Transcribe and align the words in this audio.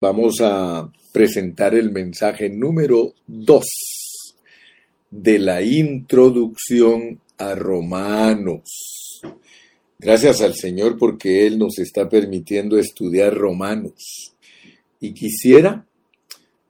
Vamos 0.00 0.36
a 0.40 0.92
presentar 1.10 1.74
el 1.74 1.90
mensaje 1.90 2.48
número 2.48 3.14
2 3.26 3.64
de 5.10 5.40
la 5.40 5.60
introducción 5.60 7.20
a 7.36 7.56
Romanos. 7.56 9.20
Gracias 9.98 10.40
al 10.40 10.54
Señor 10.54 10.98
porque 10.98 11.48
Él 11.48 11.58
nos 11.58 11.80
está 11.80 12.08
permitiendo 12.08 12.78
estudiar 12.78 13.34
Romanos. 13.34 14.36
Y 15.00 15.14
quisiera 15.14 15.84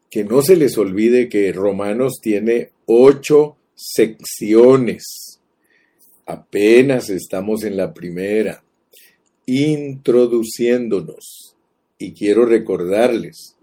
que 0.08 0.24
no 0.24 0.40
se 0.40 0.56
les 0.56 0.78
olvide 0.78 1.28
que 1.28 1.52
Romanos 1.52 2.20
tiene 2.22 2.70
ocho 2.86 3.58
secciones. 3.74 5.38
Apenas 6.24 7.10
estamos 7.10 7.62
en 7.64 7.76
la 7.76 7.92
primera, 7.92 8.64
introduciéndonos 9.44 11.57
y 11.98 12.12
quiero 12.12 12.46
recordarles 12.46 13.56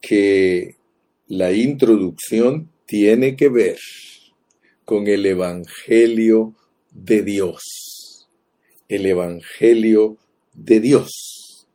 que 0.00 0.76
la 1.26 1.52
introducción 1.52 2.70
tiene 2.86 3.36
que 3.36 3.48
ver 3.48 3.78
con 4.84 5.06
el 5.08 5.26
Evangelio 5.26 6.54
de 6.92 7.22
Dios. 7.22 8.28
El 8.88 9.06
Evangelio 9.06 10.18
de 10.52 10.80
Dios. 10.80 11.66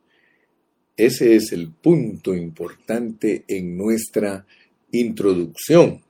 Ese 0.96 1.34
es 1.34 1.52
el 1.52 1.70
punto 1.70 2.34
importante 2.34 3.44
en 3.48 3.76
nuestra 3.76 4.46
introducción. 4.92 6.02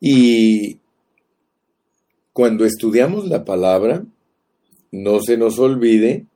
Y 0.00 0.78
cuando 2.32 2.64
estudiamos 2.64 3.28
la 3.28 3.44
palabra, 3.44 4.04
no 4.90 5.20
se 5.20 5.36
nos 5.36 5.58
olvide 5.58 6.26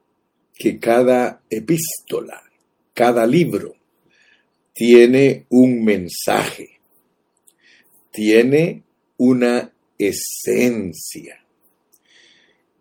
que 0.59 0.79
cada 0.79 1.43
epístola, 1.48 2.43
cada 2.93 3.27
libro, 3.27 3.77
tiene 4.75 5.47
un 5.51 5.84
mensaje, 5.84 6.81
tiene 8.11 8.83
una 9.19 9.73
esencia. 9.97 11.45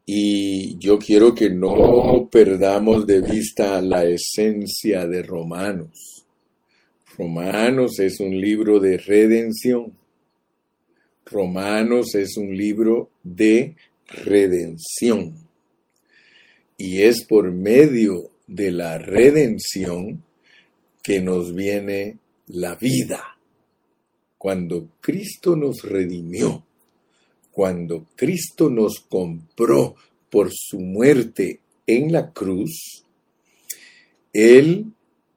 Y 0.05 0.77
yo 0.77 0.97
quiero 0.97 1.35
que 1.35 1.49
no 1.49 2.29
perdamos 2.31 3.05
de 3.05 3.21
vista 3.21 3.81
la 3.81 4.05
esencia 4.05 5.05
de 5.05 5.21
Romanos. 5.21 6.25
Romanos 7.17 7.99
es 7.99 8.19
un 8.19 8.39
libro 8.39 8.79
de 8.79 8.97
redención. 8.97 9.91
Romanos 11.25 12.15
es 12.15 12.37
un 12.37 12.55
libro 12.55 13.09
de 13.23 13.75
redención. 14.07 15.46
Y 16.77 17.01
es 17.01 17.25
por 17.25 17.51
medio 17.51 18.29
de 18.45 18.71
la 18.71 18.97
redención 18.97 20.23
que 21.03 21.21
nos 21.21 21.53
viene 21.53 22.17
la 22.47 22.75
vida. 22.75 23.37
Cuando 24.37 24.89
Cristo 25.01 25.55
nos 25.55 25.81
redimió, 25.81 26.63
cuando 27.51 28.05
Cristo 28.15 28.69
nos 28.69 28.99
compró 28.99 29.95
por 30.29 30.51
su 30.53 30.79
muerte 30.79 31.59
en 31.87 32.11
la 32.11 32.31
cruz, 32.31 33.03
Él 34.31 34.93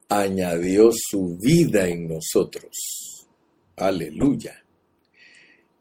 añadió 0.09 0.91
su 0.93 1.39
vida 1.39 1.89
en 1.89 2.09
nosotros. 2.09 3.27
Aleluya. 3.77 4.63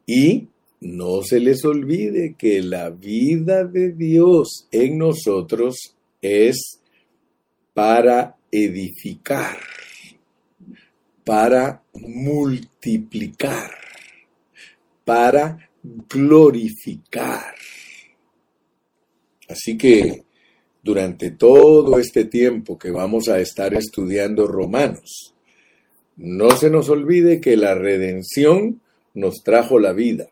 Y 0.06 0.48
no 0.80 1.22
se 1.22 1.40
les 1.40 1.64
olvide 1.64 2.34
que 2.38 2.62
la 2.62 2.88
vida 2.88 3.64
de 3.64 3.92
Dios 3.92 4.66
en 4.72 4.96
nosotros 4.96 5.94
es 6.22 6.80
para 7.74 8.36
edificar, 8.50 9.58
para 11.22 11.82
multiplicar, 11.92 13.70
para 15.04 15.70
glorificar. 16.08 17.54
Así 19.48 19.76
que 19.76 20.24
durante 20.82 21.32
todo 21.32 21.98
este 21.98 22.24
tiempo 22.24 22.78
que 22.78 22.90
vamos 22.90 23.28
a 23.28 23.38
estar 23.38 23.74
estudiando 23.74 24.46
Romanos, 24.46 25.34
no 26.16 26.50
se 26.52 26.70
nos 26.70 26.88
olvide 26.88 27.40
que 27.40 27.56
la 27.58 27.74
redención 27.74 28.80
nos 29.12 29.42
trajo 29.42 29.78
la 29.78 29.92
vida 29.92 30.29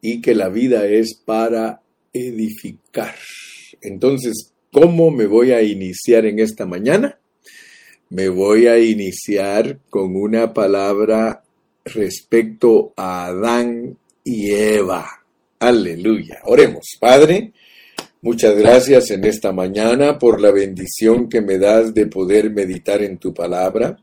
y 0.00 0.20
que 0.20 0.34
la 0.34 0.48
vida 0.48 0.86
es 0.86 1.14
para 1.14 1.82
edificar. 2.12 3.14
Entonces, 3.80 4.52
¿cómo 4.72 5.10
me 5.10 5.26
voy 5.26 5.52
a 5.52 5.62
iniciar 5.62 6.26
en 6.26 6.38
esta 6.38 6.66
mañana? 6.66 7.18
Me 8.10 8.28
voy 8.28 8.66
a 8.66 8.78
iniciar 8.78 9.80
con 9.90 10.16
una 10.16 10.52
palabra 10.54 11.42
respecto 11.84 12.92
a 12.96 13.26
Adán 13.26 13.96
y 14.24 14.50
Eva. 14.50 15.06
Aleluya. 15.58 16.40
Oremos, 16.44 16.96
Padre. 17.00 17.52
Muchas 18.20 18.56
gracias 18.56 19.10
en 19.10 19.24
esta 19.24 19.52
mañana 19.52 20.18
por 20.18 20.40
la 20.40 20.50
bendición 20.50 21.28
que 21.28 21.40
me 21.40 21.58
das 21.58 21.94
de 21.94 22.06
poder 22.06 22.50
meditar 22.50 23.02
en 23.02 23.18
tu 23.18 23.32
palabra. 23.32 23.96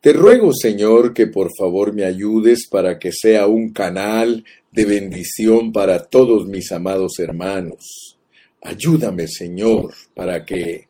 Te 0.00 0.12
ruego, 0.12 0.52
Señor, 0.54 1.12
que 1.12 1.26
por 1.26 1.50
favor 1.58 1.92
me 1.92 2.04
ayudes 2.04 2.68
para 2.68 3.00
que 3.00 3.10
sea 3.10 3.48
un 3.48 3.72
canal 3.72 4.44
de 4.70 4.84
bendición 4.84 5.72
para 5.72 6.04
todos 6.04 6.46
mis 6.46 6.70
amados 6.70 7.18
hermanos. 7.18 8.16
Ayúdame, 8.62 9.26
Señor, 9.26 9.92
para 10.14 10.44
que 10.44 10.86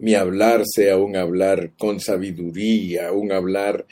mi 0.00 0.16
hablar 0.16 0.64
sea 0.66 0.96
un 0.96 1.14
hablar 1.14 1.70
con 1.78 2.00
sabiduría, 2.00 3.12
un 3.12 3.30
hablar 3.30 3.86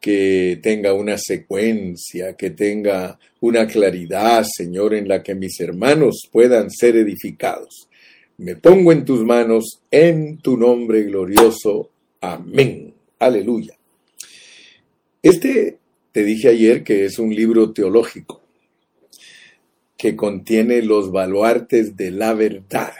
que 0.00 0.60
tenga 0.62 0.92
una 0.92 1.18
secuencia, 1.18 2.34
que 2.34 2.50
tenga 2.50 3.18
una 3.40 3.66
claridad, 3.66 4.46
Señor, 4.48 4.94
en 4.94 5.08
la 5.08 5.20
que 5.20 5.34
mis 5.34 5.58
hermanos 5.58 6.28
puedan 6.30 6.70
ser 6.70 6.94
edificados. 6.94 7.88
Me 8.38 8.54
pongo 8.54 8.92
en 8.92 9.04
tus 9.04 9.24
manos, 9.24 9.80
en 9.90 10.38
tu 10.38 10.56
nombre 10.56 11.02
glorioso. 11.02 11.90
Amén. 12.20 12.94
Aleluya. 13.18 13.76
Este 15.28 15.80
te 16.12 16.22
dije 16.22 16.50
ayer 16.50 16.84
que 16.84 17.04
es 17.04 17.18
un 17.18 17.34
libro 17.34 17.72
teológico 17.72 18.42
que 19.98 20.14
contiene 20.14 20.82
los 20.82 21.10
baluartes 21.10 21.96
de 21.96 22.12
la 22.12 22.32
verdad. 22.32 22.92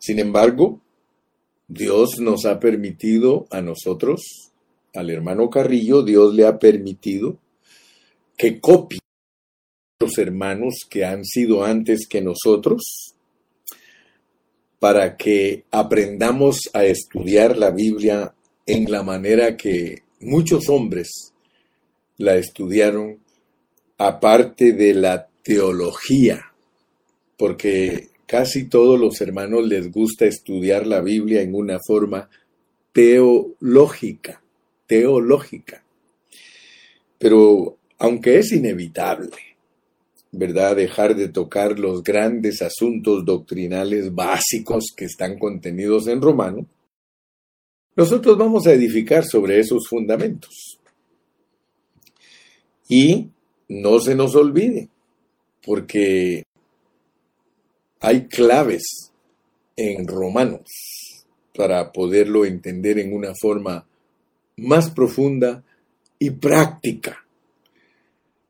Sin 0.00 0.18
embargo, 0.18 0.80
Dios 1.68 2.18
nos 2.18 2.46
ha 2.46 2.58
permitido 2.58 3.46
a 3.52 3.60
nosotros, 3.60 4.50
al 4.92 5.10
hermano 5.10 5.48
Carrillo, 5.50 6.02
Dios 6.02 6.34
le 6.34 6.44
ha 6.46 6.58
permitido 6.58 7.38
que 8.36 8.58
copie 8.58 8.98
los 10.00 10.18
hermanos 10.18 10.80
que 10.90 11.04
han 11.04 11.24
sido 11.24 11.62
antes 11.62 12.08
que 12.08 12.22
nosotros, 12.22 13.14
para 14.80 15.16
que 15.16 15.62
aprendamos 15.70 16.68
a 16.72 16.84
estudiar 16.84 17.56
la 17.56 17.70
Biblia 17.70 18.34
en 18.66 18.90
la 18.90 19.04
manera 19.04 19.56
que 19.56 20.07
muchos 20.20 20.68
hombres 20.68 21.32
la 22.16 22.36
estudiaron 22.36 23.18
aparte 23.96 24.72
de 24.72 24.94
la 24.94 25.28
teología, 25.42 26.52
porque 27.36 28.08
casi 28.26 28.68
todos 28.68 28.98
los 28.98 29.20
hermanos 29.20 29.66
les 29.66 29.90
gusta 29.90 30.26
estudiar 30.26 30.86
la 30.86 31.00
Biblia 31.00 31.42
en 31.42 31.54
una 31.54 31.78
forma 31.84 32.28
teológica, 32.92 34.42
teológica. 34.86 35.82
Pero 37.18 37.76
aunque 37.98 38.38
es 38.38 38.52
inevitable, 38.52 39.36
¿verdad? 40.30 40.76
Dejar 40.76 41.16
de 41.16 41.28
tocar 41.28 41.78
los 41.78 42.02
grandes 42.02 42.62
asuntos 42.62 43.24
doctrinales 43.24 44.14
básicos 44.14 44.92
que 44.96 45.06
están 45.06 45.38
contenidos 45.38 46.06
en 46.06 46.20
Romano, 46.20 46.66
nosotros 47.98 48.38
vamos 48.38 48.64
a 48.68 48.72
edificar 48.72 49.24
sobre 49.24 49.58
esos 49.58 49.88
fundamentos. 49.88 50.78
Y 52.88 53.26
no 53.68 53.98
se 53.98 54.14
nos 54.14 54.36
olvide, 54.36 54.88
porque 55.66 56.44
hay 57.98 58.28
claves 58.28 58.84
en 59.74 60.06
Romanos 60.06 61.26
para 61.52 61.90
poderlo 61.90 62.44
entender 62.44 63.00
en 63.00 63.12
una 63.12 63.32
forma 63.34 63.84
más 64.58 64.92
profunda 64.92 65.64
y 66.20 66.30
práctica. 66.30 67.26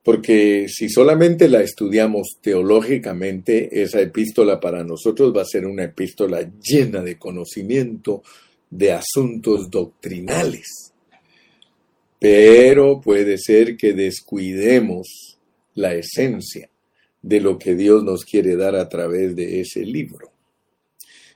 Porque 0.03 0.67
si 0.69 0.91
solamente 0.91 1.49
la 1.49 1.63
estudiamos 1.63 2.37
teológicamente, 2.43 3.81
esa 3.83 4.03
epístola 4.03 4.61
para 4.61 4.85
nosotros 4.85 5.35
va 5.35 5.41
a 5.41 5.47
ser 5.47 5.65
una 5.65 5.85
epístola 5.85 6.51
llena 6.61 7.01
de 7.01 7.19
conocimiento, 7.19 8.23
de 8.71 8.93
asuntos 8.93 9.71
doctrinales. 9.71 10.93
Pero 12.19 13.01
puede 13.01 13.39
ser 13.39 13.77
que 13.77 13.93
descuidemos 13.93 15.39
la 15.75 15.95
esencia 15.95 16.69
de 17.23 17.41
lo 17.41 17.59
que 17.59 17.75
Dios 17.75 18.03
nos 18.03 18.25
quiere 18.25 18.57
dar 18.57 18.75
a 18.75 18.89
través 18.89 19.37
de 19.37 19.61
ese 19.61 19.85
libro. 19.85 20.31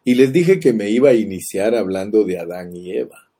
Y 0.05 0.14
les 0.14 0.32
dije 0.32 0.58
que 0.58 0.73
me 0.73 0.90
iba 0.90 1.11
a 1.11 1.14
iniciar 1.14 1.75
hablando 1.75 2.25
de 2.25 2.38
Adán 2.38 2.75
y 2.75 2.96
Eva. 2.96 3.31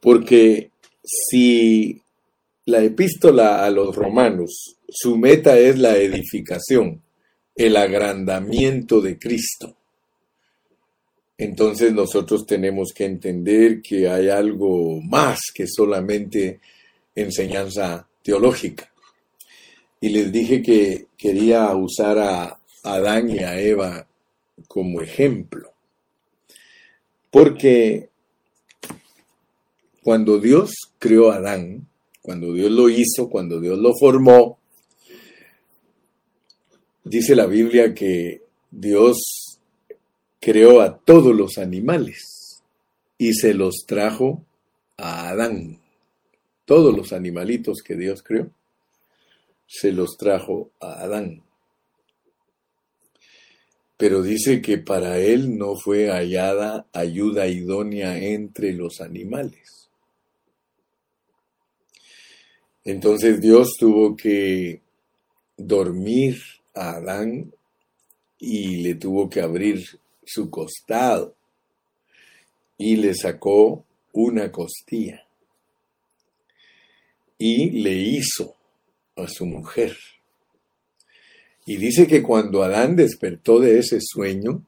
Porque 0.00 0.70
si 1.02 2.02
la 2.66 2.82
epístola 2.82 3.64
a 3.64 3.70
los 3.70 3.96
romanos, 3.96 4.76
su 4.88 5.16
meta 5.16 5.58
es 5.58 5.78
la 5.78 5.96
edificación, 5.96 7.02
el 7.56 7.76
agrandamiento 7.76 9.00
de 9.00 9.18
Cristo. 9.18 9.76
Entonces 11.38 11.92
nosotros 11.92 12.44
tenemos 12.44 12.92
que 12.92 13.04
entender 13.04 13.80
que 13.80 14.08
hay 14.08 14.28
algo 14.28 15.00
más 15.00 15.38
que 15.54 15.68
solamente 15.68 16.58
enseñanza 17.14 18.08
teológica. 18.22 18.92
Y 20.00 20.08
les 20.08 20.32
dije 20.32 20.60
que 20.60 21.06
quería 21.16 21.72
usar 21.76 22.18
a 22.18 22.58
Adán 22.82 23.30
y 23.30 23.38
a 23.38 23.60
Eva 23.60 24.04
como 24.66 25.00
ejemplo. 25.00 25.72
Porque 27.30 28.08
cuando 30.02 30.40
Dios 30.40 30.72
creó 30.98 31.30
a 31.30 31.36
Adán, 31.36 31.86
cuando 32.20 32.52
Dios 32.52 32.72
lo 32.72 32.88
hizo, 32.88 33.28
cuando 33.30 33.60
Dios 33.60 33.78
lo 33.78 33.94
formó, 33.94 34.58
dice 37.04 37.36
la 37.36 37.46
Biblia 37.46 37.94
que 37.94 38.42
Dios 38.70 39.47
creó 40.50 40.80
a 40.80 40.96
todos 40.96 41.36
los 41.36 41.58
animales 41.58 42.62
y 43.18 43.34
se 43.34 43.52
los 43.52 43.84
trajo 43.86 44.46
a 44.96 45.28
Adán. 45.28 45.78
Todos 46.64 46.96
los 46.96 47.12
animalitos 47.12 47.82
que 47.84 47.96
Dios 47.96 48.22
creó, 48.22 48.50
se 49.66 49.92
los 49.92 50.16
trajo 50.16 50.70
a 50.80 51.02
Adán. 51.02 51.42
Pero 53.98 54.22
dice 54.22 54.62
que 54.62 54.78
para 54.78 55.18
él 55.18 55.58
no 55.58 55.76
fue 55.76 56.08
hallada 56.08 56.86
ayuda 56.94 57.46
idónea 57.46 58.16
entre 58.16 58.72
los 58.72 59.02
animales. 59.02 59.90
Entonces 62.84 63.38
Dios 63.42 63.74
tuvo 63.78 64.16
que 64.16 64.80
dormir 65.58 66.38
a 66.72 66.92
Adán 66.92 67.52
y 68.38 68.78
le 68.78 68.94
tuvo 68.94 69.28
que 69.28 69.42
abrir 69.42 69.84
su 70.28 70.50
costado 70.50 71.34
y 72.76 72.96
le 72.96 73.14
sacó 73.14 73.84
una 74.12 74.52
costilla 74.52 75.26
y 77.38 77.70
le 77.70 77.94
hizo 77.94 78.54
a 79.16 79.26
su 79.26 79.46
mujer. 79.46 79.96
Y 81.64 81.76
dice 81.76 82.06
que 82.06 82.22
cuando 82.22 82.62
Adán 82.62 82.96
despertó 82.96 83.58
de 83.58 83.78
ese 83.78 84.00
sueño, 84.00 84.62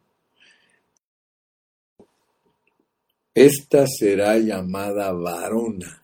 esta 3.34 3.86
será 3.86 4.38
llamada 4.38 5.12
varona 5.12 6.00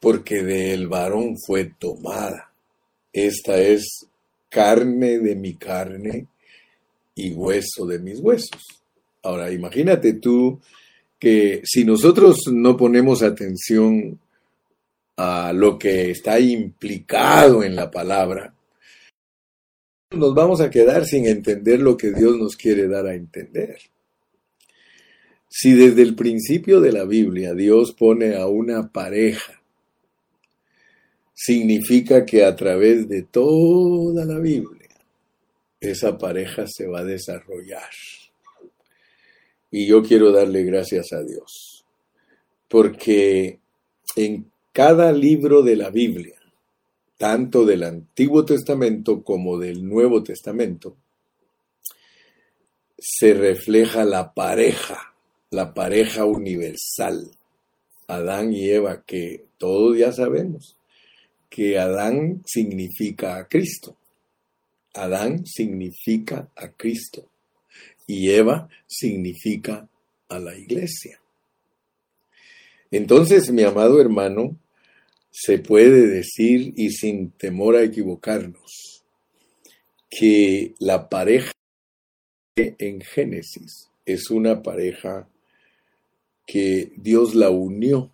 porque 0.00 0.42
del 0.42 0.86
varón 0.86 1.36
fue 1.46 1.64
tomada. 1.64 2.52
Esta 3.12 3.58
es 3.58 4.06
carne 4.50 5.18
de 5.18 5.34
mi 5.34 5.54
carne 5.54 6.26
y 7.14 7.32
hueso 7.32 7.86
de 7.86 7.98
mis 7.98 8.18
huesos. 8.18 8.62
Ahora, 9.22 9.50
imagínate 9.50 10.14
tú 10.14 10.60
que 11.18 11.62
si 11.64 11.84
nosotros 11.84 12.40
no 12.52 12.76
ponemos 12.76 13.22
atención 13.22 14.18
a 15.16 15.52
lo 15.52 15.78
que 15.78 16.10
está 16.10 16.38
implicado 16.40 17.62
en 17.62 17.76
la 17.76 17.90
palabra, 17.90 18.54
nos 20.10 20.34
vamos 20.34 20.60
a 20.60 20.70
quedar 20.70 21.06
sin 21.06 21.26
entender 21.26 21.80
lo 21.80 21.96
que 21.96 22.12
Dios 22.12 22.36
nos 22.36 22.56
quiere 22.56 22.88
dar 22.88 23.06
a 23.06 23.14
entender. 23.14 23.78
Si 25.48 25.72
desde 25.72 26.02
el 26.02 26.14
principio 26.14 26.80
de 26.80 26.92
la 26.92 27.04
Biblia 27.04 27.54
Dios 27.54 27.92
pone 27.92 28.36
a 28.36 28.46
una 28.46 28.90
pareja 28.90 29.60
significa 31.34 32.24
que 32.24 32.44
a 32.44 32.54
través 32.54 33.08
de 33.08 33.22
toda 33.22 34.24
la 34.24 34.38
Biblia 34.38 34.83
esa 35.86 36.18
pareja 36.18 36.66
se 36.66 36.86
va 36.86 37.00
a 37.00 37.04
desarrollar. 37.04 37.90
Y 39.70 39.86
yo 39.86 40.02
quiero 40.02 40.32
darle 40.32 40.62
gracias 40.62 41.12
a 41.12 41.22
Dios, 41.22 41.84
porque 42.68 43.58
en 44.16 44.50
cada 44.72 45.12
libro 45.12 45.62
de 45.62 45.76
la 45.76 45.90
Biblia, 45.90 46.38
tanto 47.16 47.64
del 47.64 47.82
Antiguo 47.82 48.44
Testamento 48.44 49.22
como 49.22 49.58
del 49.58 49.86
Nuevo 49.86 50.22
Testamento, 50.22 50.96
se 52.98 53.34
refleja 53.34 54.04
la 54.04 54.32
pareja, 54.32 55.14
la 55.50 55.74
pareja 55.74 56.24
universal, 56.24 57.30
Adán 58.06 58.52
y 58.52 58.70
Eva, 58.70 59.02
que 59.04 59.44
todos 59.58 59.98
ya 59.98 60.12
sabemos 60.12 60.76
que 61.54 61.78
Adán 61.78 62.42
significa 62.44 63.36
a 63.36 63.46
Cristo. 63.46 63.96
Adán 64.94 65.44
significa 65.46 66.48
a 66.56 66.68
Cristo 66.68 67.28
y 68.06 68.30
Eva 68.30 68.68
significa 68.86 69.88
a 70.28 70.38
la 70.38 70.56
iglesia. 70.56 71.20
Entonces, 72.90 73.50
mi 73.50 73.62
amado 73.62 74.00
hermano, 74.00 74.56
se 75.30 75.58
puede 75.58 76.06
decir 76.06 76.72
y 76.76 76.90
sin 76.90 77.30
temor 77.32 77.74
a 77.74 77.82
equivocarnos 77.82 79.02
que 80.08 80.74
la 80.78 81.08
pareja 81.08 81.50
en 82.56 83.00
Génesis 83.00 83.90
es 84.06 84.30
una 84.30 84.62
pareja 84.62 85.28
que 86.46 86.92
Dios 86.96 87.34
la 87.34 87.50
unió, 87.50 88.12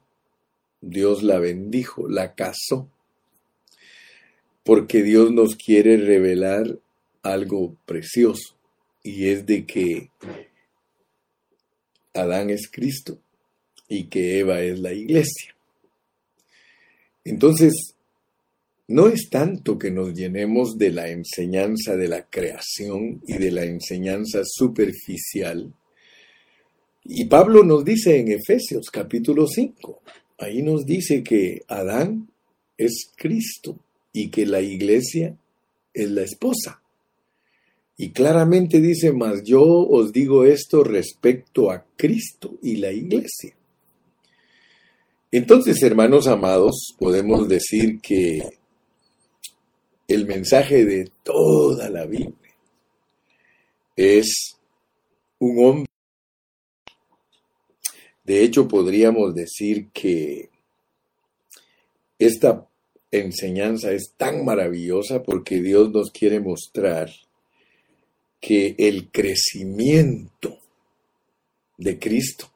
Dios 0.80 1.22
la 1.22 1.38
bendijo, 1.38 2.08
la 2.08 2.34
casó 2.34 2.88
porque 4.70 5.02
Dios 5.02 5.32
nos 5.32 5.56
quiere 5.56 5.96
revelar 5.96 6.78
algo 7.24 7.76
precioso 7.86 8.56
y 9.02 9.26
es 9.26 9.44
de 9.44 9.66
que 9.66 10.10
Adán 12.14 12.50
es 12.50 12.70
Cristo 12.70 13.18
y 13.88 14.04
que 14.04 14.38
Eva 14.38 14.62
es 14.62 14.78
la 14.78 14.92
iglesia. 14.92 15.56
Entonces, 17.24 17.96
no 18.86 19.08
es 19.08 19.28
tanto 19.28 19.76
que 19.76 19.90
nos 19.90 20.14
llenemos 20.14 20.78
de 20.78 20.92
la 20.92 21.08
enseñanza 21.08 21.96
de 21.96 22.06
la 22.06 22.30
creación 22.30 23.20
y 23.26 23.38
de 23.38 23.50
la 23.50 23.64
enseñanza 23.64 24.42
superficial. 24.44 25.74
Y 27.02 27.24
Pablo 27.24 27.64
nos 27.64 27.84
dice 27.84 28.20
en 28.20 28.30
Efesios 28.30 28.88
capítulo 28.88 29.48
5, 29.48 30.00
ahí 30.38 30.62
nos 30.62 30.86
dice 30.86 31.24
que 31.24 31.64
Adán 31.66 32.30
es 32.78 33.10
Cristo 33.16 33.76
y 34.12 34.30
que 34.30 34.46
la 34.46 34.60
iglesia 34.60 35.36
es 35.92 36.10
la 36.10 36.22
esposa. 36.22 36.82
Y 37.96 38.12
claramente 38.12 38.80
dice, 38.80 39.12
mas 39.12 39.42
yo 39.44 39.62
os 39.62 40.12
digo 40.12 40.44
esto 40.44 40.82
respecto 40.82 41.70
a 41.70 41.84
Cristo 41.96 42.56
y 42.62 42.76
la 42.76 42.90
iglesia. 42.90 43.54
Entonces, 45.30 45.82
hermanos 45.82 46.26
amados, 46.26 46.94
podemos 46.98 47.46
decir 47.48 48.00
que 48.00 48.58
el 50.08 50.26
mensaje 50.26 50.84
de 50.84 51.10
toda 51.22 51.88
la 51.88 52.06
Biblia 52.06 52.34
es 53.94 54.56
un 55.38 55.64
hombre. 55.64 55.92
De 58.24 58.42
hecho, 58.42 58.66
podríamos 58.66 59.34
decir 59.34 59.88
que 59.92 60.48
esta 62.18 62.66
enseñanza 63.10 63.92
es 63.92 64.14
tan 64.16 64.44
maravillosa 64.44 65.22
porque 65.22 65.60
Dios 65.60 65.90
nos 65.90 66.10
quiere 66.10 66.40
mostrar 66.40 67.10
que 68.40 68.74
el 68.78 69.10
crecimiento 69.10 70.58
de 71.76 71.98
Cristo 71.98 72.50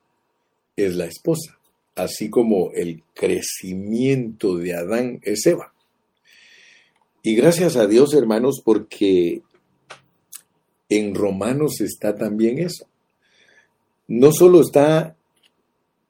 es 0.76 0.96
la 0.96 1.06
esposa, 1.06 1.58
así 1.94 2.30
como 2.30 2.70
el 2.73 3.02
crecimiento 3.14 4.56
de 4.56 4.75
Adán 4.75 5.20
es 5.23 5.46
Eva. 5.46 5.73
Y 7.23 7.34
gracias 7.34 7.76
a 7.76 7.87
Dios, 7.87 8.12
hermanos, 8.14 8.61
porque 8.64 9.42
en 10.88 11.14
Romanos 11.14 11.80
está 11.80 12.14
también 12.14 12.58
eso. 12.58 12.87
No 14.06 14.32
solo 14.32 14.61
está 14.61 15.16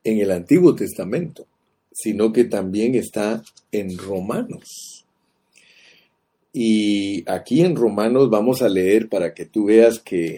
en 0.02 0.18
el 0.18 0.30
Antiguo 0.30 0.74
Testamento, 0.74 1.46
sino 1.94 2.32
que 2.32 2.44
también 2.44 2.96
está 2.96 3.42
en 3.70 3.96
Romanos. 3.96 5.06
Y 6.52 7.28
aquí 7.30 7.62
en 7.62 7.76
Romanos 7.76 8.28
vamos 8.28 8.62
a 8.62 8.68
leer 8.68 9.08
para 9.08 9.32
que 9.32 9.46
tú 9.46 9.66
veas 9.66 10.00
que 10.00 10.36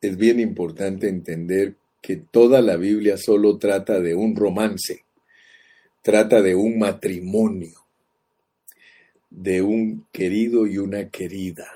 es 0.00 0.16
bien 0.16 0.40
importante 0.40 1.08
entender 1.08 1.76
que 2.00 2.16
toda 2.16 2.60
la 2.62 2.76
Biblia 2.76 3.16
solo 3.16 3.58
trata 3.58 4.00
de 4.00 4.14
un 4.14 4.34
romance, 4.34 5.04
trata 6.02 6.42
de 6.42 6.54
un 6.54 6.78
matrimonio, 6.78 7.76
de 9.30 9.62
un 9.62 10.06
querido 10.12 10.66
y 10.66 10.78
una 10.78 11.08
querida. 11.10 11.66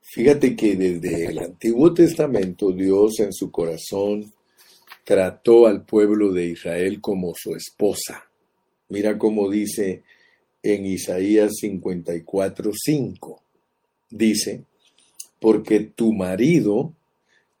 Fíjate 0.00 0.54
que 0.54 0.76
desde 0.76 1.26
el 1.26 1.38
Antiguo 1.40 1.92
Testamento 1.92 2.70
Dios 2.70 3.18
en 3.18 3.32
su 3.32 3.50
corazón 3.50 4.32
trató 5.04 5.66
al 5.66 5.84
pueblo 5.84 6.32
de 6.32 6.46
Israel 6.46 7.00
como 7.00 7.32
su 7.36 7.54
esposa. 7.54 8.28
Mira 8.88 9.18
cómo 9.18 9.50
dice 9.50 10.02
en 10.62 10.86
Isaías 10.86 11.52
54:5. 11.62 13.40
Dice, 14.10 14.64
porque 15.38 15.80
tu 15.80 16.12
marido 16.12 16.94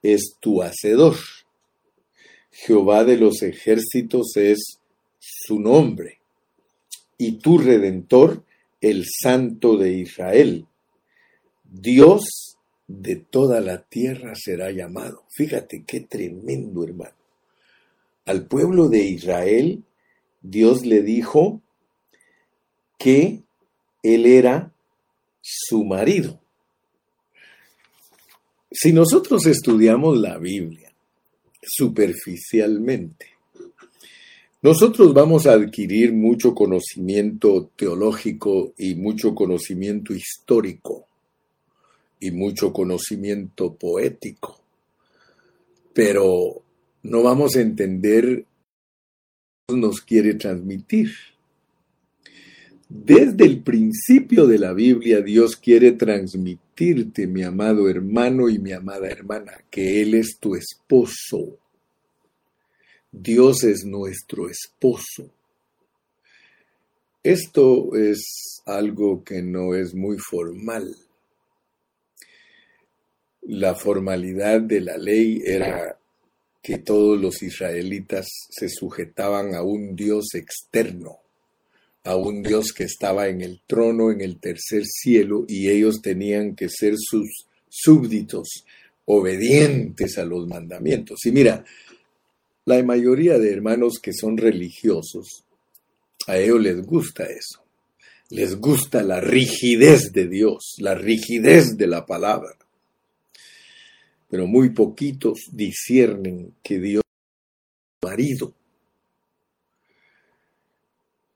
es 0.02 0.36
tu 0.40 0.62
hacedor. 0.62 1.16
Jehová 2.50 3.04
de 3.04 3.16
los 3.18 3.42
ejércitos 3.42 4.36
es 4.36 4.78
su 5.18 5.58
nombre. 5.60 6.20
Y 7.18 7.32
tu 7.38 7.58
redentor, 7.58 8.44
el 8.80 9.04
Santo 9.06 9.76
de 9.76 9.92
Israel. 9.98 10.66
Dios 11.64 12.56
de 12.86 13.16
toda 13.16 13.60
la 13.60 13.82
tierra 13.82 14.34
será 14.34 14.70
llamado. 14.70 15.24
Fíjate 15.30 15.84
qué 15.86 16.00
tremendo, 16.00 16.84
hermano. 16.84 17.23
Al 18.24 18.46
pueblo 18.46 18.88
de 18.88 19.04
Israel, 19.04 19.84
Dios 20.40 20.86
le 20.86 21.02
dijo 21.02 21.62
que 22.98 23.42
él 24.02 24.26
era 24.26 24.72
su 25.40 25.84
marido. 25.84 26.40
Si 28.70 28.92
nosotros 28.92 29.46
estudiamos 29.46 30.18
la 30.18 30.38
Biblia 30.38 30.92
superficialmente, 31.62 33.26
nosotros 34.64 35.12
vamos 35.12 35.46
a 35.46 35.52
adquirir 35.52 36.14
mucho 36.14 36.54
conocimiento 36.54 37.70
teológico 37.76 38.72
y 38.78 38.94
mucho 38.94 39.34
conocimiento 39.34 40.14
histórico 40.14 41.06
y 42.18 42.30
mucho 42.30 42.72
conocimiento 42.72 43.74
poético, 43.74 44.58
pero 45.92 46.63
no 47.04 47.22
vamos 47.22 47.54
a 47.54 47.60
entender 47.60 48.46
lo 49.68 49.74
que 49.74 49.80
nos 49.80 50.00
quiere 50.00 50.34
transmitir. 50.34 51.10
Desde 52.88 53.44
el 53.44 53.62
principio 53.62 54.46
de 54.46 54.58
la 54.58 54.72
Biblia 54.72 55.20
Dios 55.20 55.56
quiere 55.56 55.92
transmitirte, 55.92 57.26
mi 57.26 57.42
amado 57.42 57.88
hermano 57.88 58.48
y 58.48 58.58
mi 58.58 58.72
amada 58.72 59.08
hermana, 59.08 59.52
que 59.70 60.00
Él 60.00 60.14
es 60.14 60.38
tu 60.40 60.54
esposo. 60.54 61.58
Dios 63.12 63.64
es 63.64 63.84
nuestro 63.84 64.48
esposo. 64.48 65.30
Esto 67.22 67.94
es 67.94 68.62
algo 68.64 69.22
que 69.24 69.42
no 69.42 69.74
es 69.74 69.94
muy 69.94 70.16
formal. 70.18 70.96
La 73.42 73.74
formalidad 73.74 74.62
de 74.62 74.80
la 74.80 74.96
ley 74.96 75.42
era 75.44 75.98
que 76.64 76.78
todos 76.78 77.20
los 77.20 77.44
israelitas 77.44 78.26
se 78.50 78.68
sujetaban 78.68 79.54
a 79.54 79.62
un 79.62 79.94
Dios 79.94 80.34
externo 80.34 81.20
a 82.04 82.16
un 82.16 82.42
Dios 82.42 82.72
que 82.72 82.84
estaba 82.84 83.28
en 83.28 83.40
el 83.40 83.62
trono, 83.66 84.10
en 84.10 84.20
el 84.20 84.38
tercer 84.38 84.84
cielo, 84.84 85.44
y 85.48 85.70
ellos 85.70 86.02
tenían 86.02 86.54
que 86.54 86.68
ser 86.68 86.94
sus 86.98 87.46
súbditos, 87.68 88.64
obedientes 89.06 90.18
a 90.18 90.24
los 90.24 90.46
mandamientos. 90.46 91.24
Y 91.24 91.32
mira, 91.32 91.64
la 92.66 92.82
mayoría 92.82 93.38
de 93.38 93.52
hermanos 93.52 93.98
que 94.02 94.12
son 94.12 94.36
religiosos, 94.36 95.44
a 96.26 96.38
ellos 96.38 96.60
les 96.60 96.82
gusta 96.82 97.24
eso. 97.24 97.62
Les 98.30 98.56
gusta 98.56 99.02
la 99.02 99.20
rigidez 99.20 100.12
de 100.12 100.28
Dios, 100.28 100.74
la 100.78 100.94
rigidez 100.94 101.76
de 101.76 101.86
la 101.86 102.04
palabra. 102.04 102.56
Pero 104.34 104.48
muy 104.48 104.70
poquitos 104.70 105.42
disciernen 105.52 106.56
que 106.60 106.80
Dios 106.80 107.04
es 107.06 108.08
marido 108.10 108.52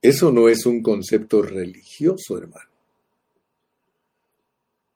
eso 0.01 0.33
no 0.33 0.49
es 0.49 0.65
un 0.65 0.81
concepto 0.81 1.41
religioso, 1.41 2.37
hermano. 2.37 2.69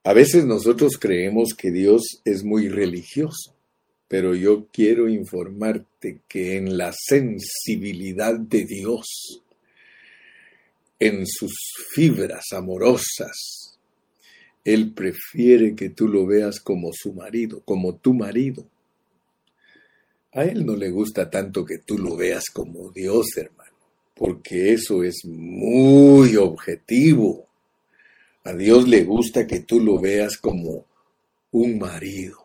A 0.04 0.12
veces 0.12 0.44
nosotros 0.44 0.98
creemos 1.00 1.54
que 1.54 1.72
Dios 1.72 2.22
es 2.26 2.44
muy 2.44 2.68
religioso, 2.68 3.56
pero 4.10 4.36
yo 4.36 4.68
quiero 4.68 5.08
informarte 5.08 6.24
que 6.28 6.58
en 6.58 6.78
la 6.78 6.92
sensibilidad 6.94 8.38
de 8.38 8.66
Dios, 8.66 9.42
en 11.00 11.26
sus 11.26 11.54
fibras 11.94 12.48
amorosas, 12.52 13.63
Él 14.64 14.94
prefiere 14.94 15.76
que 15.76 15.90
tú 15.90 16.08
lo 16.08 16.26
veas 16.26 16.60
como 16.60 16.92
su 16.94 17.14
marido, 17.14 17.62
como 17.66 17.96
tu 17.96 18.14
marido. 18.14 18.66
A 20.32 20.46
Él 20.46 20.66
no 20.66 20.76
le 20.76 20.90
gusta 20.90 21.30
tanto 21.30 21.66
que 21.66 21.80
tú 21.80 21.98
lo 21.98 22.16
veas 22.16 22.46
como 22.52 22.92
Dios, 22.92 23.28
hermano 23.38 23.64
porque 24.16 24.74
eso 24.74 25.04
es 25.04 25.26
muy 25.26 26.36
objetivo. 26.36 27.48
A 28.44 28.54
Dios 28.54 28.88
le 28.88 29.04
gusta 29.04 29.48
que 29.48 29.62
tú 29.62 29.80
lo 29.80 30.00
veas 30.00 30.38
como 30.38 30.86
un 31.52 31.80
marido. 31.80 32.38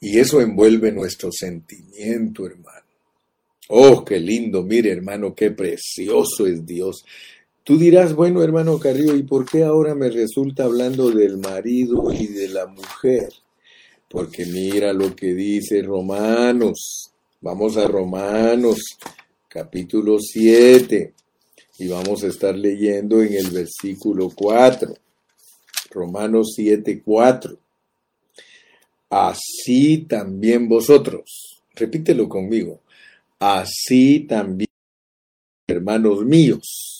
Y 0.00 0.18
eso 0.18 0.40
envuelve 0.40 0.92
nuestro 0.92 1.30
sentimiento, 1.32 2.46
hermano. 2.46 2.86
Oh, 3.68 4.04
qué 4.04 4.18
lindo, 4.18 4.62
mire, 4.62 4.90
hermano, 4.92 5.34
qué 5.34 5.50
precioso 5.50 6.46
es 6.46 6.64
Dios. 6.64 7.04
Tú 7.68 7.76
dirás, 7.76 8.14
bueno, 8.14 8.42
hermano 8.42 8.78
Carrillo, 8.78 9.14
¿y 9.14 9.24
por 9.24 9.44
qué 9.44 9.62
ahora 9.62 9.94
me 9.94 10.08
resulta 10.08 10.64
hablando 10.64 11.10
del 11.10 11.36
marido 11.36 12.10
y 12.10 12.26
de 12.26 12.48
la 12.48 12.66
mujer? 12.66 13.28
Porque 14.08 14.46
mira 14.46 14.94
lo 14.94 15.14
que 15.14 15.34
dice 15.34 15.82
Romanos. 15.82 17.12
Vamos 17.42 17.76
a 17.76 17.86
Romanos, 17.86 18.78
capítulo 19.48 20.16
7 20.18 21.12
y 21.78 21.88
vamos 21.88 22.24
a 22.24 22.28
estar 22.28 22.56
leyendo 22.56 23.22
en 23.22 23.34
el 23.34 23.50
versículo 23.50 24.30
4. 24.34 24.94
Romanos 25.90 26.54
7, 26.56 27.02
4. 27.04 27.54
Así 29.10 30.06
también 30.08 30.70
vosotros, 30.70 31.60
repítelo 31.74 32.30
conmigo, 32.30 32.80
así 33.38 34.20
también, 34.20 34.70
hermanos 35.66 36.24
míos, 36.24 36.97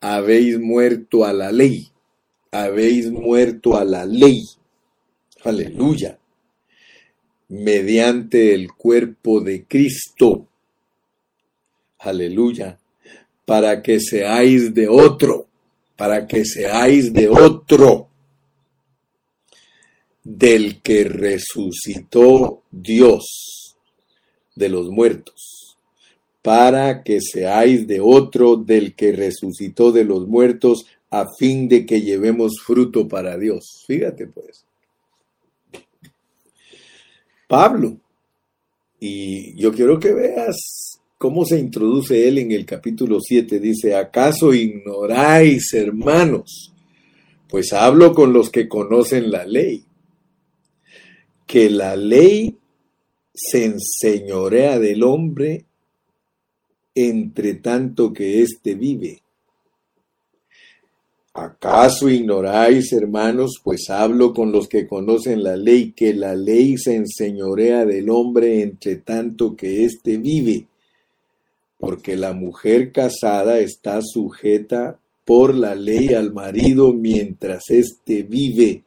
habéis 0.00 0.58
muerto 0.58 1.24
a 1.24 1.32
la 1.32 1.52
ley, 1.52 1.88
habéis 2.50 3.10
muerto 3.10 3.76
a 3.76 3.84
la 3.84 4.04
ley. 4.04 4.44
Aleluya. 5.44 6.18
Mediante 7.48 8.54
el 8.54 8.72
cuerpo 8.72 9.40
de 9.40 9.64
Cristo 9.64 10.48
aleluya, 11.98 12.78
para 13.44 13.82
que 13.82 14.00
seáis 14.00 14.74
de 14.74 14.88
otro, 14.88 15.48
para 15.96 16.26
que 16.26 16.44
seáis 16.44 17.12
de 17.12 17.28
otro, 17.28 18.08
del 20.22 20.80
que 20.82 21.04
resucitó 21.04 22.62
Dios 22.70 23.76
de 24.54 24.68
los 24.68 24.90
muertos, 24.90 25.57
para 26.42 27.02
que 27.02 27.20
seáis 27.20 27.86
de 27.86 28.00
otro 28.00 28.56
del 28.56 28.94
que 28.94 29.12
resucitó 29.12 29.92
de 29.92 30.04
los 30.04 30.26
muertos, 30.26 30.86
a 31.10 31.26
fin 31.38 31.68
de 31.68 31.86
que 31.86 32.02
llevemos 32.02 32.60
fruto 32.64 33.08
para 33.08 33.36
Dios. 33.38 33.84
Fíjate 33.86 34.26
pues. 34.26 34.64
Pablo, 37.46 37.96
y 39.00 39.54
yo 39.54 39.72
quiero 39.72 39.98
que 39.98 40.12
veas 40.12 40.88
¿Cómo 41.18 41.44
se 41.44 41.58
introduce 41.58 42.28
él 42.28 42.38
en 42.38 42.52
el 42.52 42.64
capítulo 42.64 43.18
7? 43.20 43.58
Dice, 43.58 43.96
¿acaso 43.96 44.54
ignoráis, 44.54 45.74
hermanos? 45.74 46.72
Pues 47.48 47.72
hablo 47.72 48.14
con 48.14 48.32
los 48.32 48.50
que 48.50 48.68
conocen 48.68 49.32
la 49.32 49.44
ley, 49.44 49.84
que 51.44 51.70
la 51.70 51.96
ley 51.96 52.56
se 53.34 53.64
enseñorea 53.64 54.78
del 54.78 55.02
hombre 55.02 55.64
entre 57.06 57.54
tanto 57.54 58.12
que 58.12 58.42
éste 58.42 58.74
vive. 58.74 59.22
¿Acaso 61.34 62.08
ignoráis, 62.08 62.92
hermanos? 62.92 63.60
Pues 63.62 63.90
hablo 63.90 64.32
con 64.32 64.50
los 64.50 64.68
que 64.68 64.86
conocen 64.88 65.42
la 65.42 65.56
ley, 65.56 65.92
que 65.92 66.12
la 66.12 66.34
ley 66.34 66.76
se 66.78 66.96
enseñorea 66.96 67.84
del 67.86 68.10
hombre 68.10 68.62
entre 68.62 68.96
tanto 68.96 69.54
que 69.54 69.84
éste 69.84 70.16
vive 70.16 70.66
porque 71.78 72.16
la 72.16 72.32
mujer 72.32 72.92
casada 72.92 73.60
está 73.60 74.00
sujeta 74.02 74.98
por 75.24 75.54
la 75.54 75.74
ley 75.74 76.08
al 76.12 76.32
marido 76.32 76.92
mientras 76.92 77.70
éste 77.70 78.24
vive, 78.24 78.82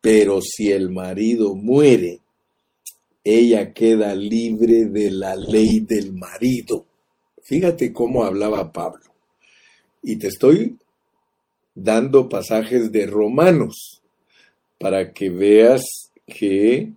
pero 0.00 0.40
si 0.40 0.70
el 0.70 0.90
marido 0.90 1.54
muere, 1.56 2.20
ella 3.24 3.72
queda 3.72 4.14
libre 4.14 4.86
de 4.86 5.10
la 5.10 5.34
ley 5.34 5.80
del 5.80 6.12
marido. 6.12 6.86
Fíjate 7.48 7.94
cómo 7.94 8.24
hablaba 8.24 8.74
Pablo. 8.74 9.06
Y 10.02 10.16
te 10.16 10.26
estoy 10.26 10.76
dando 11.74 12.28
pasajes 12.28 12.92
de 12.92 13.06
Romanos. 13.06 14.02
para 14.78 15.12
que 15.12 15.28
veas 15.28 15.82
que 16.24 16.92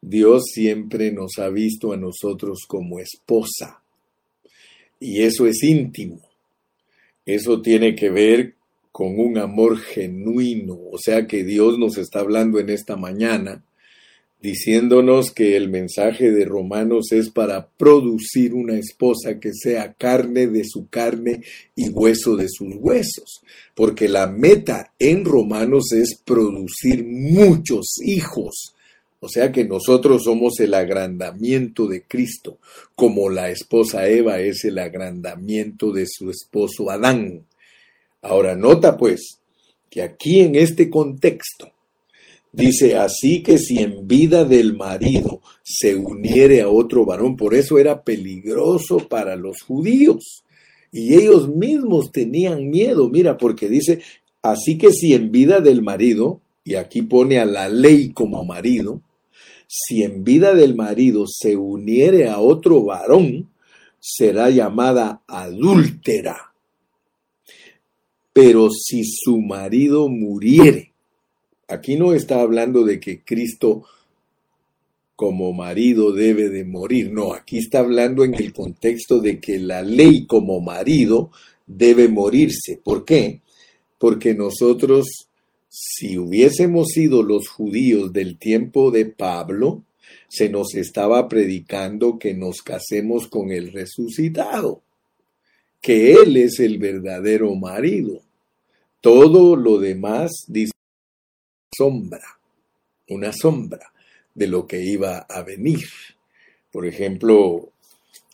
Dios 0.00 0.44
siempre 0.52 1.10
nos 1.10 1.38
ha 1.38 1.48
visto 1.48 1.92
a 1.92 1.96
nosotros 1.96 2.60
como 2.68 3.00
esposa. 3.00 3.82
Y 5.00 5.22
eso 5.22 5.46
es 5.46 5.60
íntimo. 5.64 6.20
Eso 7.26 7.60
tiene 7.60 7.96
que 7.96 8.10
ver 8.10 8.54
con 8.92 9.18
un 9.18 9.38
amor 9.38 9.78
genuino. 9.78 10.78
O 10.92 10.98
sea 10.98 11.26
que 11.26 11.42
Dios 11.42 11.78
nos 11.78 11.96
está 11.96 12.20
hablando 12.20 12.60
en 12.60 12.70
esta 12.70 12.96
mañana 12.96 13.64
diciéndonos 14.42 15.32
que 15.32 15.56
el 15.56 15.68
mensaje 15.68 16.30
de 16.30 16.44
Romanos 16.44 17.12
es 17.12 17.28
para 17.30 17.68
producir 17.68 18.54
una 18.54 18.78
esposa 18.78 19.38
que 19.38 19.52
sea 19.52 19.92
carne 19.92 20.46
de 20.46 20.64
su 20.64 20.88
carne 20.88 21.42
y 21.76 21.90
hueso 21.90 22.36
de 22.36 22.46
sus 22.48 22.74
huesos, 22.76 23.42
porque 23.74 24.08
la 24.08 24.26
meta 24.26 24.92
en 24.98 25.24
Romanos 25.24 25.92
es 25.92 26.18
producir 26.24 27.04
muchos 27.04 27.96
hijos. 28.02 28.74
O 29.22 29.28
sea 29.28 29.52
que 29.52 29.64
nosotros 29.64 30.24
somos 30.24 30.58
el 30.60 30.72
agrandamiento 30.72 31.86
de 31.86 32.04
Cristo, 32.04 32.56
como 32.94 33.28
la 33.28 33.50
esposa 33.50 34.08
Eva 34.08 34.40
es 34.40 34.64
el 34.64 34.78
agrandamiento 34.78 35.92
de 35.92 36.06
su 36.06 36.30
esposo 36.30 36.90
Adán. 36.90 37.44
Ahora 38.22 38.56
nota 38.56 38.96
pues 38.96 39.40
que 39.90 40.00
aquí 40.00 40.40
en 40.40 40.54
este 40.54 40.88
contexto, 40.88 41.70
Dice, 42.52 42.96
así 42.96 43.42
que 43.42 43.58
si 43.58 43.78
en 43.78 44.08
vida 44.08 44.44
del 44.44 44.76
marido 44.76 45.40
se 45.62 45.94
uniere 45.94 46.62
a 46.62 46.68
otro 46.68 47.04
varón, 47.04 47.36
por 47.36 47.54
eso 47.54 47.78
era 47.78 48.02
peligroso 48.02 48.98
para 49.08 49.36
los 49.36 49.62
judíos. 49.62 50.42
Y 50.90 51.14
ellos 51.14 51.48
mismos 51.48 52.10
tenían 52.10 52.68
miedo, 52.68 53.08
mira, 53.08 53.36
porque 53.36 53.68
dice, 53.68 54.02
así 54.42 54.78
que 54.78 54.90
si 54.90 55.14
en 55.14 55.30
vida 55.30 55.60
del 55.60 55.82
marido, 55.82 56.40
y 56.64 56.74
aquí 56.74 57.02
pone 57.02 57.38
a 57.38 57.44
la 57.44 57.68
ley 57.68 58.10
como 58.10 58.44
marido, 58.44 59.00
si 59.68 60.02
en 60.02 60.24
vida 60.24 60.52
del 60.52 60.74
marido 60.74 61.26
se 61.28 61.56
uniere 61.56 62.28
a 62.28 62.40
otro 62.40 62.82
varón, 62.82 63.48
será 64.00 64.50
llamada 64.50 65.22
adúltera. 65.28 66.52
Pero 68.32 68.70
si 68.70 69.04
su 69.04 69.40
marido 69.40 70.08
muriere, 70.08 70.89
Aquí 71.70 71.96
no 71.96 72.12
está 72.14 72.40
hablando 72.40 72.84
de 72.84 72.98
que 72.98 73.22
Cristo 73.22 73.84
como 75.14 75.52
marido 75.52 76.12
debe 76.12 76.48
de 76.48 76.64
morir, 76.64 77.12
no, 77.12 77.32
aquí 77.32 77.58
está 77.58 77.78
hablando 77.80 78.24
en 78.24 78.34
el 78.34 78.52
contexto 78.52 79.20
de 79.20 79.38
que 79.38 79.58
la 79.58 79.82
ley 79.82 80.26
como 80.26 80.60
marido 80.60 81.30
debe 81.66 82.08
morirse. 82.08 82.80
¿Por 82.82 83.04
qué? 83.04 83.42
Porque 83.98 84.34
nosotros, 84.34 85.28
si 85.68 86.18
hubiésemos 86.18 86.88
sido 86.88 87.22
los 87.22 87.48
judíos 87.48 88.12
del 88.12 88.36
tiempo 88.36 88.90
de 88.90 89.04
Pablo, 89.06 89.84
se 90.26 90.48
nos 90.48 90.74
estaba 90.74 91.28
predicando 91.28 92.18
que 92.18 92.34
nos 92.34 92.62
casemos 92.62 93.28
con 93.28 93.52
el 93.52 93.72
resucitado, 93.72 94.82
que 95.80 96.14
Él 96.14 96.36
es 96.36 96.58
el 96.58 96.78
verdadero 96.78 97.54
marido. 97.54 98.22
Todo 99.00 99.54
lo 99.54 99.78
demás, 99.78 100.30
dice 100.48 100.72
una 101.86 103.32
sombra 103.32 103.92
de 104.34 104.46
lo 104.46 104.66
que 104.66 104.82
iba 104.82 105.18
a 105.18 105.42
venir. 105.42 105.88
Por 106.70 106.86
ejemplo, 106.86 107.72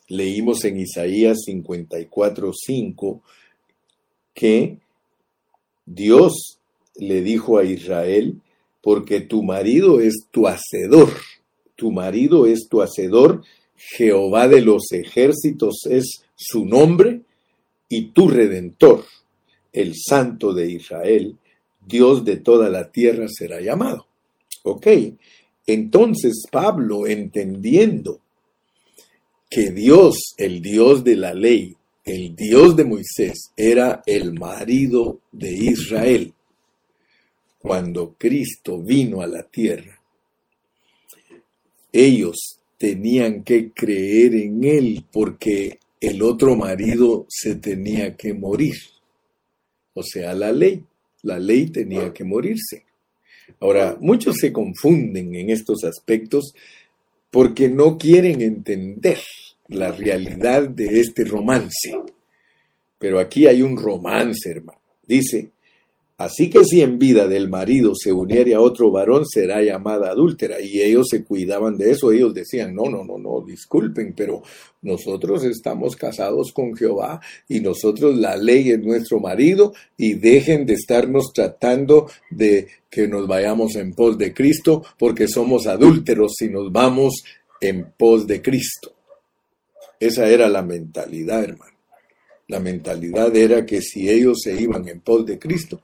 leímos 0.09 0.65
en 0.65 0.79
Isaías 0.79 1.39
54:5 1.47 3.23
que 4.35 4.79
Dios 5.85 6.59
le 6.97 7.23
dijo 7.23 7.59
a 7.59 7.65
Israel, 7.65 8.41
porque 8.83 9.21
tu 9.21 9.43
marido 9.43 10.01
es 10.01 10.27
tu 10.31 10.47
hacedor, 10.47 11.11
tu 11.75 11.91
marido 11.91 12.47
es 12.47 12.69
tu 12.69 12.83
hacedor, 12.83 13.43
Jehová 13.77 14.49
de 14.49 14.63
los 14.63 14.93
ejércitos 14.93 15.87
es 15.89 16.23
su 16.35 16.65
nombre, 16.65 17.23
y 17.89 18.09
tu 18.09 18.29
redentor, 18.29 19.05
el 19.73 19.95
santo 19.95 20.53
de 20.53 20.71
Israel, 20.71 21.37
Dios 21.87 22.25
de 22.25 22.37
toda 22.37 22.69
la 22.69 22.91
tierra 22.91 23.27
será 23.29 23.61
llamado. 23.61 24.07
Ok, 24.65 24.89
entonces 25.67 26.43
Pablo, 26.51 27.07
entendiendo 27.07 28.21
que 29.49 29.71
Dios, 29.71 30.35
el 30.37 30.61
Dios 30.61 31.05
de 31.05 31.17
la 31.17 31.33
ley, 31.33 31.77
el 32.05 32.35
Dios 32.35 32.75
de 32.75 32.85
Moisés, 32.85 33.53
era 33.57 34.03
el 34.07 34.33
marido 34.33 35.21
de 35.31 35.53
Israel, 35.53 36.35
cuando 37.59 38.15
Cristo 38.19 38.81
vino 38.83 39.23
a 39.23 39.27
la 39.27 39.45
tierra, 39.45 40.01
ellos 41.93 42.61
tenían 42.77 43.43
que 43.43 43.71
creer 43.73 44.35
en 44.35 44.65
él 44.65 45.05
porque 45.11 45.79
el 46.01 46.23
otro 46.23 46.57
marido 46.57 47.27
se 47.29 47.55
tenía 47.57 48.17
que 48.17 48.35
morir, 48.35 48.77
o 49.95 50.03
sea, 50.03 50.35
la 50.35 50.53
ley 50.53 50.85
la 51.27 51.39
ley 51.39 51.67
tenía 51.67 52.13
que 52.13 52.25
morirse. 52.25 52.85
Ahora, 53.61 53.97
muchos 54.01 54.37
se 54.37 54.53
confunden 54.53 55.35
en 55.35 55.51
estos 55.51 55.85
aspectos 55.85 56.55
porque 57.31 57.69
no 57.69 57.99
quieren 57.99 58.41
entender 58.41 59.19
la 59.69 59.91
realidad 59.91 60.69
de 60.69 61.01
este 61.01 61.25
romance. 61.25 61.99
Pero 62.99 63.19
aquí 63.19 63.47
hay 63.47 63.63
un 63.63 63.77
romance, 63.77 64.49
hermano. 64.51 64.81
Dice, 65.07 65.51
Así 66.19 66.49
que 66.49 66.65
si 66.65 66.81
en 66.81 66.99
vida 66.99 67.29
del 67.29 67.51
marido 67.51 67.93
se 67.95 68.11
uniere 68.11 68.55
a 68.55 68.61
otro 68.61 68.91
varón, 68.91 69.27
será 69.27 69.63
llamada 69.63 70.11
adúltera. 70.11 70.63
Y 70.63 70.81
ellos 70.81 71.09
se 71.11 71.25
cuidaban 71.25 71.77
de 71.77 71.91
eso. 71.91 72.11
Ellos 72.11 72.33
decían, 72.33 72.75
no, 72.75 72.85
no, 72.85 73.05
no, 73.05 73.19
no, 73.19 73.43
disculpen, 73.43 74.15
pero 74.17 74.43
nosotros 74.81 75.45
estamos 75.45 75.95
casados 75.95 76.53
con 76.53 76.75
Jehová 76.75 77.21
y 77.49 77.61
nosotros 77.61 78.17
la 78.17 78.37
ley 78.37 78.71
es 78.71 78.81
nuestro 78.81 79.21
marido 79.21 79.75
y 79.99 80.15
dejen 80.15 80.65
de 80.65 80.75
estarnos 80.75 81.33
tratando 81.35 82.09
de 82.31 82.69
que 82.89 83.07
nos 83.09 83.27
vayamos 83.27 83.77
en 83.77 83.93
pos 83.93 84.17
de 84.17 84.33
Cristo 84.33 84.83
porque 84.99 85.29
somos 85.29 85.67
adúlteros 85.67 86.33
si 86.39 86.49
nos 86.49 86.73
vamos 86.73 87.25
en 87.61 87.93
pos 87.95 88.27
de 88.27 88.41
Cristo. 88.41 88.95
Esa 90.01 90.29
era 90.29 90.49
la 90.49 90.63
mentalidad, 90.63 91.45
hermano. 91.45 91.77
La 92.49 92.61
mentalidad 92.61 93.35
era 93.37 93.67
que 93.67 93.83
si 93.83 94.09
ellos 94.09 94.39
se 94.43 94.59
iban 94.59 94.89
en 94.89 95.01
pos 95.01 95.27
de 95.27 95.39
Cristo, 95.39 95.83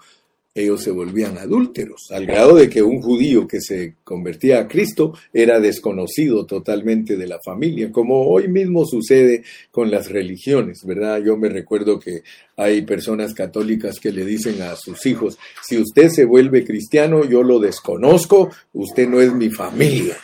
ellos 0.54 0.82
se 0.82 0.90
volvían 0.90 1.38
adúlteros, 1.38 2.10
al 2.10 2.26
grado 2.26 2.56
de 2.56 2.68
que 2.68 2.82
un 2.82 3.00
judío 3.00 3.48
que 3.48 3.60
se 3.60 3.94
convertía 4.04 4.58
a 4.60 4.68
Cristo 4.68 5.14
era 5.32 5.60
desconocido 5.60 6.44
totalmente 6.44 7.16
de 7.16 7.26
la 7.26 7.38
familia, 7.42 7.90
como 7.90 8.26
hoy 8.26 8.48
mismo 8.48 8.84
sucede 8.84 9.44
con 9.70 9.90
las 9.90 10.10
religiones, 10.10 10.84
¿verdad? 10.84 11.22
Yo 11.24 11.38
me 11.38 11.48
recuerdo 11.48 11.98
que 11.98 12.22
hay 12.56 12.82
personas 12.82 13.32
católicas 13.32 13.98
que 13.98 14.12
le 14.12 14.26
dicen 14.26 14.60
a 14.60 14.76
sus 14.76 15.06
hijos, 15.06 15.38
si 15.66 15.78
usted 15.78 16.10
se 16.10 16.26
vuelve 16.26 16.64
cristiano, 16.64 17.24
yo 17.24 17.42
lo 17.42 17.58
desconozco, 17.58 18.50
usted 18.74 19.08
no 19.08 19.22
es 19.22 19.32
mi 19.32 19.48
familia. 19.48 20.16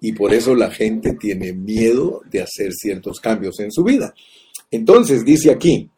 Y 0.00 0.12
por 0.12 0.32
eso 0.32 0.54
la 0.54 0.70
gente 0.70 1.12
tiene 1.20 1.52
miedo 1.52 2.22
de 2.30 2.40
hacer 2.40 2.72
ciertos 2.72 3.20
cambios 3.20 3.60
en 3.60 3.70
su 3.70 3.84
vida. 3.84 4.14
Entonces 4.70 5.24
dice 5.24 5.50
aquí, 5.50 5.90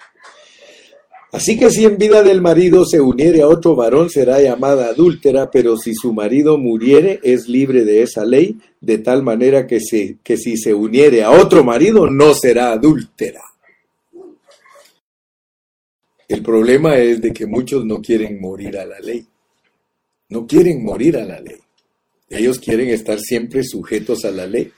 Así 1.32 1.58
que 1.58 1.70
si 1.70 1.86
en 1.86 1.96
vida 1.96 2.22
del 2.22 2.42
marido 2.42 2.84
se 2.84 3.00
uniere 3.00 3.40
a 3.40 3.48
otro 3.48 3.74
varón, 3.74 4.10
será 4.10 4.42
llamada 4.42 4.88
adúltera, 4.88 5.50
pero 5.50 5.78
si 5.78 5.94
su 5.94 6.12
marido 6.12 6.58
muriere, 6.58 7.20
es 7.22 7.48
libre 7.48 7.86
de 7.86 8.02
esa 8.02 8.26
ley, 8.26 8.58
de 8.82 8.98
tal 8.98 9.22
manera 9.22 9.66
que, 9.66 9.78
que 10.22 10.36
si 10.36 10.58
se 10.58 10.74
uniere 10.74 11.22
a 11.22 11.30
otro 11.30 11.64
marido, 11.64 12.10
no 12.10 12.34
será 12.34 12.72
adúltera. 12.72 13.40
El 16.28 16.42
problema 16.42 16.96
es 16.96 17.22
de 17.22 17.32
que 17.32 17.46
muchos 17.46 17.86
no 17.86 18.02
quieren 18.02 18.38
morir 18.38 18.76
a 18.76 18.84
la 18.84 19.00
ley. 19.00 19.26
No 20.28 20.46
quieren 20.46 20.84
morir 20.84 21.16
a 21.16 21.24
la 21.24 21.40
ley. 21.40 21.58
Ellos 22.28 22.58
quieren 22.58 22.90
estar 22.90 23.18
siempre 23.18 23.64
sujetos 23.64 24.26
a 24.26 24.30
la 24.30 24.46
ley. 24.46 24.70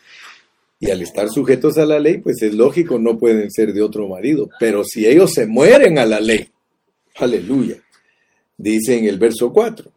Y 0.84 0.90
al 0.90 1.00
estar 1.00 1.30
sujetos 1.30 1.78
a 1.78 1.86
la 1.86 1.98
ley, 1.98 2.18
pues 2.18 2.42
es 2.42 2.52
lógico, 2.52 2.98
no 2.98 3.16
pueden 3.16 3.50
ser 3.50 3.72
de 3.72 3.80
otro 3.80 4.06
marido. 4.06 4.50
Pero 4.60 4.84
si 4.84 5.06
ellos 5.06 5.32
se 5.32 5.46
mueren 5.46 5.98
a 5.98 6.04
la 6.04 6.20
ley, 6.20 6.46
aleluya, 7.16 7.76
dice 8.58 8.98
en 8.98 9.06
el 9.06 9.18
verso 9.18 9.50
4, 9.50 9.90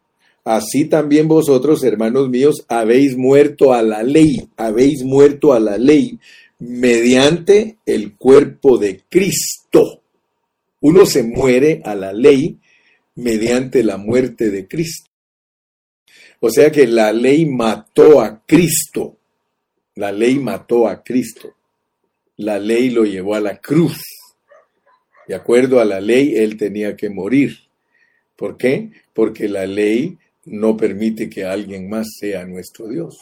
así 0.46 0.86
también 0.86 1.28
vosotros, 1.28 1.84
hermanos 1.84 2.30
míos, 2.30 2.64
habéis 2.70 3.18
muerto 3.18 3.74
a 3.74 3.82
la 3.82 4.02
ley, 4.02 4.48
habéis 4.56 5.04
muerto 5.04 5.52
a 5.52 5.60
la 5.60 5.78
ley 5.78 6.20
mediante 6.60 7.80
el 7.86 8.16
cuerpo 8.16 8.78
de 8.78 9.02
Cristo. 9.10 10.04
Uno 10.80 11.06
se 11.06 11.24
muere 11.24 11.82
a 11.84 11.96
la 11.96 12.14
ley 12.14 12.60
mediante 13.16 13.84
la 13.84 13.98
muerte 13.98 14.52
de 14.52 14.70
Cristo. 14.70 15.12
O 16.40 16.50
sea 16.50 16.72
que 16.72 16.88
la 16.88 17.12
ley 17.12 17.46
mató 17.46 18.22
a 18.22 18.42
Cristo 18.46 19.17
la 19.98 20.12
ley 20.12 20.38
mató 20.38 20.88
a 20.88 21.04
Cristo. 21.04 21.56
La 22.38 22.60
ley 22.60 22.92
lo 22.92 23.04
llevó 23.04 23.34
a 23.34 23.42
la 23.42 23.58
cruz. 23.58 24.00
De 25.28 25.34
acuerdo 25.34 25.80
a 25.80 25.86
la 25.86 26.00
ley, 26.00 26.36
él 26.36 26.56
tenía 26.56 26.96
que 26.96 27.10
morir. 27.10 27.58
¿Por 28.36 28.58
qué? 28.58 28.92
Porque 29.14 29.50
la 29.50 29.66
ley 29.66 30.16
no 30.46 30.78
permite 30.78 31.28
que 31.28 31.46
alguien 31.46 31.90
más 31.90 32.08
sea 32.20 32.46
nuestro 32.46 32.88
Dios. 32.88 33.18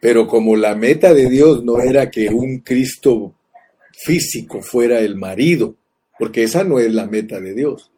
Pero 0.00 0.26
como 0.26 0.56
la 0.56 0.74
meta 0.74 1.14
de 1.14 1.30
Dios 1.30 1.62
no 1.62 1.80
era 1.80 2.10
que 2.10 2.28
un 2.28 2.58
Cristo 2.58 3.36
físico 3.92 4.62
fuera 4.62 4.98
el 4.98 5.14
marido, 5.14 5.76
porque 6.18 6.42
esa 6.42 6.64
no 6.64 6.80
es 6.80 6.92
la 6.92 7.06
meta 7.06 7.40
de 7.40 7.54
Dios. 7.54 7.92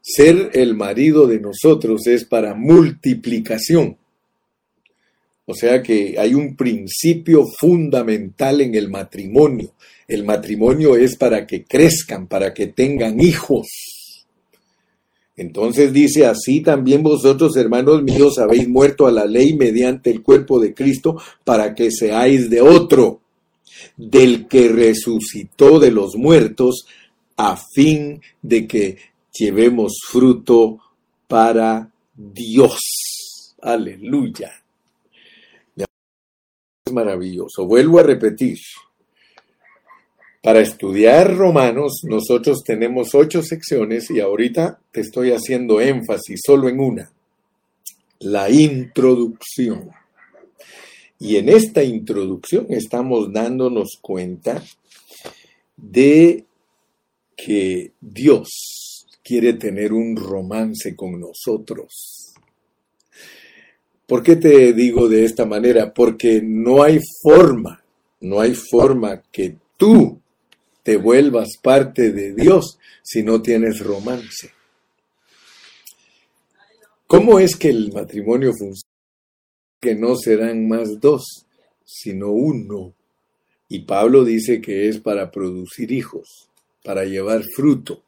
Ser 0.00 0.52
el 0.54 0.74
marido 0.74 1.26
de 1.26 1.38
nosotros 1.38 2.06
es 2.06 2.24
para 2.24 2.54
multiplicación. 2.54 3.98
O 5.46 5.54
sea 5.54 5.82
que 5.82 6.16
hay 6.18 6.34
un 6.34 6.56
principio 6.56 7.44
fundamental 7.58 8.60
en 8.60 8.74
el 8.74 8.88
matrimonio. 8.88 9.72
El 10.08 10.24
matrimonio 10.24 10.96
es 10.96 11.16
para 11.16 11.46
que 11.46 11.64
crezcan, 11.64 12.26
para 12.26 12.54
que 12.54 12.68
tengan 12.68 13.20
hijos. 13.20 13.66
Entonces 15.36 15.92
dice, 15.92 16.26
así 16.26 16.60
también 16.60 17.02
vosotros, 17.02 17.56
hermanos 17.56 18.02
míos, 18.02 18.38
habéis 18.38 18.68
muerto 18.68 19.06
a 19.06 19.12
la 19.12 19.24
ley 19.26 19.54
mediante 19.54 20.10
el 20.10 20.22
cuerpo 20.22 20.60
de 20.60 20.72
Cristo 20.72 21.20
para 21.42 21.74
que 21.74 21.90
seáis 21.90 22.48
de 22.48 22.60
otro 22.60 23.20
del 23.96 24.46
que 24.46 24.68
resucitó 24.68 25.78
de 25.78 25.90
los 25.90 26.14
muertos, 26.16 26.86
a 27.36 27.56
fin 27.56 28.20
de 28.42 28.66
que 28.66 28.96
llevemos 29.32 29.98
fruto 30.08 30.78
para 31.26 31.90
Dios. 32.14 32.78
Aleluya. 33.60 34.63
Es 36.86 36.92
maravilloso. 36.92 37.64
Vuelvo 37.64 37.98
a 37.98 38.02
repetir. 38.02 38.58
Para 40.42 40.60
estudiar 40.60 41.34
Romanos, 41.34 42.02
nosotros 42.02 42.62
tenemos 42.62 43.14
ocho 43.14 43.42
secciones 43.42 44.10
y 44.10 44.20
ahorita 44.20 44.78
te 44.92 45.00
estoy 45.00 45.30
haciendo 45.30 45.80
énfasis 45.80 46.42
solo 46.44 46.68
en 46.68 46.80
una, 46.80 47.10
la 48.18 48.50
introducción. 48.50 49.92
Y 51.18 51.36
en 51.36 51.48
esta 51.48 51.82
introducción 51.82 52.66
estamos 52.68 53.32
dándonos 53.32 53.96
cuenta 54.02 54.62
de 55.78 56.44
que 57.34 57.92
Dios 57.98 59.06
quiere 59.22 59.54
tener 59.54 59.94
un 59.94 60.16
romance 60.16 60.94
con 60.94 61.18
nosotros. 61.18 62.13
¿Por 64.06 64.22
qué 64.22 64.36
te 64.36 64.72
digo 64.72 65.08
de 65.08 65.24
esta 65.24 65.46
manera? 65.46 65.92
Porque 65.92 66.42
no 66.42 66.82
hay 66.82 67.00
forma, 67.22 67.82
no 68.20 68.40
hay 68.40 68.54
forma 68.54 69.22
que 69.32 69.56
tú 69.76 70.20
te 70.82 70.96
vuelvas 70.96 71.56
parte 71.62 72.12
de 72.12 72.34
Dios 72.34 72.78
si 73.02 73.22
no 73.22 73.40
tienes 73.40 73.80
romance. 73.80 74.50
¿Cómo 77.06 77.38
es 77.38 77.56
que 77.56 77.70
el 77.70 77.92
matrimonio 77.92 78.52
funciona? 78.52 78.94
que 79.84 79.94
no 79.94 80.16
serán 80.16 80.66
más 80.66 80.98
dos, 80.98 81.44
sino 81.84 82.30
uno. 82.30 82.94
Y 83.68 83.80
Pablo 83.80 84.24
dice 84.24 84.62
que 84.62 84.88
es 84.88 84.98
para 84.98 85.30
producir 85.30 85.92
hijos, 85.92 86.48
para 86.82 87.04
llevar 87.04 87.42
fruto. 87.54 88.02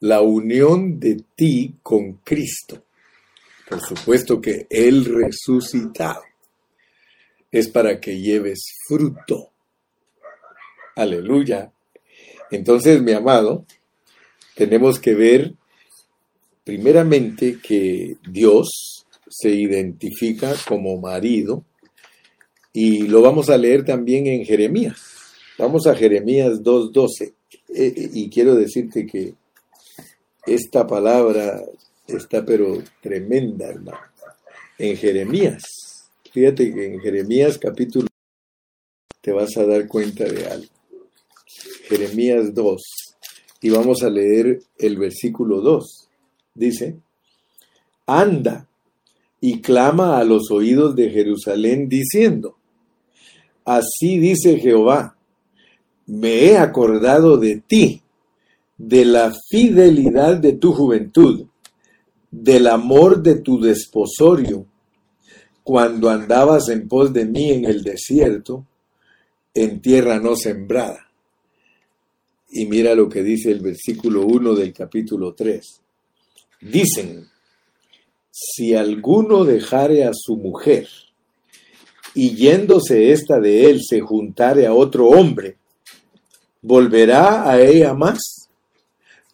La 0.00 0.22
unión 0.22 0.98
de 0.98 1.22
ti 1.34 1.74
con 1.82 2.14
Cristo. 2.24 2.82
Por 3.68 3.80
supuesto 3.80 4.40
que 4.40 4.66
Él 4.70 5.04
resucitado 5.04 6.22
es 7.50 7.68
para 7.68 8.00
que 8.00 8.20
lleves 8.20 8.60
fruto. 8.88 9.50
Aleluya. 10.94 11.72
Entonces, 12.50 13.02
mi 13.02 13.12
amado, 13.12 13.64
tenemos 14.54 14.98
que 14.98 15.14
ver 15.14 15.54
primeramente 16.64 17.58
que 17.60 18.16
Dios 18.28 19.06
se 19.28 19.50
identifica 19.50 20.54
como 20.68 20.98
marido 20.98 21.64
y 22.72 23.06
lo 23.08 23.22
vamos 23.22 23.50
a 23.50 23.56
leer 23.56 23.84
también 23.84 24.26
en 24.26 24.44
Jeremías. 24.44 25.00
Vamos 25.58 25.86
a 25.86 25.94
Jeremías 25.94 26.62
2.12 26.62 27.22
eh, 27.22 27.32
eh, 27.74 28.10
y 28.12 28.28
quiero 28.28 28.54
decirte 28.54 29.06
que 29.06 29.34
esta 30.46 30.86
palabra 30.86 31.62
está 32.06 32.44
pero 32.44 32.82
tremenda, 33.00 33.68
hermano. 33.68 33.98
En 34.78 34.96
Jeremías, 34.96 35.62
fíjate 36.32 36.72
que 36.72 36.94
en 36.94 37.00
Jeremías 37.00 37.58
capítulo 37.58 38.08
te 39.20 39.32
vas 39.32 39.56
a 39.56 39.64
dar 39.64 39.88
cuenta 39.88 40.24
de 40.24 40.46
algo. 40.46 40.66
Jeremías 41.88 42.54
2 42.54 42.82
y 43.60 43.70
vamos 43.70 44.02
a 44.02 44.10
leer 44.10 44.62
el 44.78 44.96
versículo 44.96 45.60
2. 45.60 46.08
Dice, 46.54 46.98
anda 48.06 48.68
y 49.40 49.60
clama 49.60 50.18
a 50.18 50.24
los 50.24 50.50
oídos 50.50 50.94
de 50.94 51.10
Jerusalén 51.10 51.88
diciendo, 51.88 52.56
Así 53.64 54.18
dice 54.18 54.58
Jehová, 54.58 55.16
me 56.06 56.44
he 56.44 56.56
acordado 56.56 57.36
de 57.36 57.56
ti, 57.66 58.02
de 58.78 59.04
la 59.04 59.34
fidelidad 59.50 60.36
de 60.36 60.52
tu 60.52 60.72
juventud, 60.72 61.46
del 62.42 62.66
amor 62.66 63.22
de 63.22 63.36
tu 63.36 63.58
desposorio, 63.58 64.66
cuando 65.64 66.10
andabas 66.10 66.68
en 66.68 66.86
pos 66.86 67.10
de 67.10 67.24
mí 67.24 67.50
en 67.50 67.64
el 67.64 67.82
desierto, 67.82 68.66
en 69.54 69.80
tierra 69.80 70.20
no 70.20 70.36
sembrada. 70.36 71.10
Y 72.50 72.66
mira 72.66 72.94
lo 72.94 73.08
que 73.08 73.22
dice 73.22 73.50
el 73.50 73.60
versículo 73.60 74.26
1 74.26 74.54
del 74.54 74.74
capítulo 74.74 75.32
3. 75.32 75.80
Dicen, 76.60 77.26
si 78.30 78.74
alguno 78.74 79.44
dejare 79.44 80.04
a 80.04 80.10
su 80.12 80.36
mujer 80.36 80.86
y 82.14 82.36
yéndose 82.36 83.12
ésta 83.12 83.40
de 83.40 83.70
él 83.70 83.80
se 83.82 84.00
juntare 84.00 84.66
a 84.66 84.74
otro 84.74 85.08
hombre, 85.08 85.56
¿volverá 86.60 87.50
a 87.50 87.58
ella 87.62 87.94
más? 87.94 88.45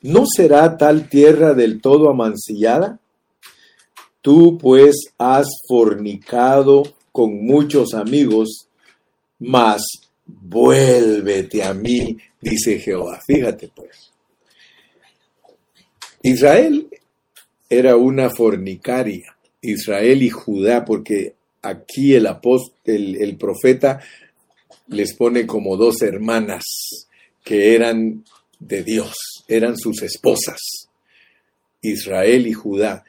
¿No 0.03 0.25
será 0.27 0.77
tal 0.77 1.09
tierra 1.09 1.55
del 1.55 1.81
todo 1.81 2.11
amancillada? 2.11 3.01
Tú 4.21 4.59
pues 4.59 4.97
has 5.19 5.47
fornicado 5.69 6.83
con 7.11 7.45
muchos 7.45 7.95
amigos, 7.95 8.69
mas 9.39 9.83
vuélvete 10.27 11.63
a 11.63 11.75
mí, 11.75 12.17
dice 12.41 12.79
Jehová. 12.79 13.21
Fíjate 13.27 13.71
pues. 13.75 14.13
Israel 16.23 16.89
era 17.69 17.97
una 17.97 18.31
fornicaria, 18.31 19.37
Israel 19.61 20.23
y 20.23 20.31
Judá, 20.31 20.85
porque 20.85 21.35
aquí 21.63 22.15
el 22.15 22.27
apóstol, 22.27 22.77
el, 22.87 23.37
profeta 23.37 24.01
les 24.89 25.15
pone 25.15 25.47
como 25.47 25.77
dos 25.77 26.03
hermanas 26.03 26.63
que 27.43 27.75
eran 27.75 28.25
de 28.61 28.85
Dios, 28.85 29.15
eran 29.57 29.77
sus 29.77 30.03
esposas, 30.03 30.89
Israel 31.81 32.47
y 32.47 32.53
Judá. 32.53 33.05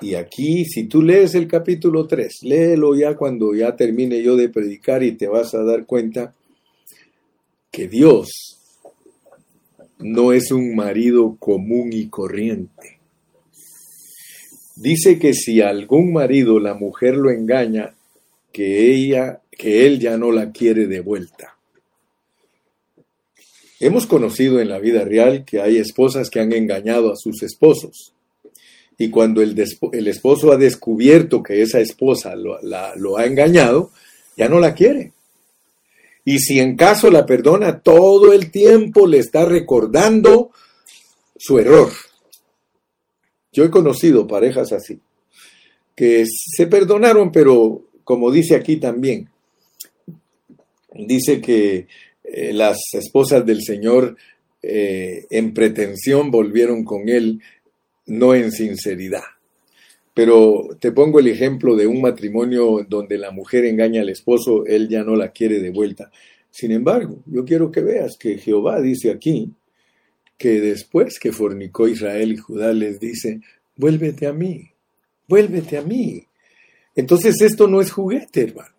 Y 0.00 0.14
aquí, 0.14 0.64
si 0.64 0.84
tú 0.84 1.02
lees 1.02 1.34
el 1.34 1.46
capítulo 1.46 2.06
3, 2.06 2.40
léelo 2.42 2.94
ya 2.94 3.16
cuando 3.16 3.54
ya 3.54 3.76
termine 3.76 4.22
yo 4.22 4.36
de 4.36 4.48
predicar 4.48 5.02
y 5.02 5.12
te 5.12 5.28
vas 5.28 5.54
a 5.54 5.62
dar 5.62 5.86
cuenta 5.86 6.34
que 7.70 7.88
Dios 7.88 8.28
no 9.98 10.32
es 10.32 10.50
un 10.50 10.74
marido 10.74 11.36
común 11.38 11.90
y 11.92 12.08
corriente. 12.08 12.98
Dice 14.76 15.18
que 15.18 15.34
si 15.34 15.60
algún 15.60 16.12
marido 16.12 16.58
la 16.58 16.74
mujer 16.74 17.16
lo 17.16 17.30
engaña, 17.30 17.94
que 18.52 18.92
ella, 18.92 19.40
que 19.50 19.86
él 19.86 20.00
ya 20.00 20.16
no 20.16 20.30
la 20.32 20.52
quiere 20.52 20.86
de 20.86 21.00
vuelta. 21.00 21.53
Hemos 23.84 24.06
conocido 24.06 24.60
en 24.60 24.70
la 24.70 24.78
vida 24.78 25.04
real 25.04 25.44
que 25.44 25.60
hay 25.60 25.76
esposas 25.76 26.30
que 26.30 26.40
han 26.40 26.54
engañado 26.54 27.12
a 27.12 27.16
sus 27.16 27.42
esposos. 27.42 28.14
Y 28.96 29.10
cuando 29.10 29.42
el, 29.42 29.58
esposo 30.08 30.52
ha 30.52 30.56
descubierto 30.56 31.42
que 31.42 31.60
esa 31.60 31.80
esposa 31.80 32.34
lo 32.34 33.18
ha 33.18 33.26
engañado, 33.26 33.90
ya 34.38 34.48
no 34.48 34.58
la 34.58 34.72
quiere. 34.72 35.12
Y 36.24 36.38
si 36.38 36.60
en 36.60 36.76
caso 36.76 37.10
la 37.10 37.26
perdona, 37.26 37.80
todo 37.80 38.32
el 38.32 38.50
tiempo 38.50 39.06
le 39.06 39.18
está 39.18 39.44
recordando 39.44 40.50
su 41.36 41.58
error. 41.58 41.92
Yo 43.52 43.64
he 43.64 43.70
conocido 43.70 44.26
parejas 44.26 44.72
así, 44.72 44.98
que 45.94 46.24
se 46.26 46.66
perdonaron, 46.68 47.30
pero 47.30 47.82
como 48.02 48.30
dice 48.30 48.56
aquí 48.56 48.78
también, 48.78 49.28
dice 50.94 51.42
que 51.42 51.86
eh, 52.24 52.52
las 52.52 52.78
esposas 52.94 53.44
del 53.44 53.62
Señor 53.62 54.16
eh, 54.62 55.26
en 55.30 55.52
pretensión 55.52 56.30
volvieron 56.30 56.84
con 56.84 57.08
él, 57.08 57.40
no 58.06 58.34
en 58.34 58.50
sinceridad. 58.50 59.24
Pero 60.14 60.68
te 60.80 60.92
pongo 60.92 61.20
el 61.20 61.26
ejemplo 61.26 61.76
de 61.76 61.86
un 61.86 62.00
matrimonio 62.00 62.86
donde 62.88 63.18
la 63.18 63.30
mujer 63.30 63.66
engaña 63.66 64.00
al 64.00 64.08
esposo, 64.08 64.64
él 64.64 64.88
ya 64.88 65.02
no 65.02 65.16
la 65.16 65.32
quiere 65.32 65.60
de 65.60 65.70
vuelta. 65.70 66.10
Sin 66.50 66.70
embargo, 66.70 67.22
yo 67.26 67.44
quiero 67.44 67.70
que 67.70 67.82
veas 67.82 68.16
que 68.18 68.38
Jehová 68.38 68.80
dice 68.80 69.10
aquí 69.10 69.52
que 70.38 70.60
después 70.60 71.18
que 71.18 71.32
fornicó 71.32 71.88
Israel 71.88 72.32
y 72.32 72.36
Judá 72.36 72.72
les 72.72 73.00
dice, 73.00 73.40
vuélvete 73.76 74.26
a 74.26 74.32
mí, 74.32 74.70
vuélvete 75.28 75.76
a 75.76 75.82
mí. 75.82 76.26
Entonces 76.94 77.40
esto 77.40 77.66
no 77.66 77.80
es 77.80 77.90
juguete, 77.90 78.42
hermano. 78.42 78.73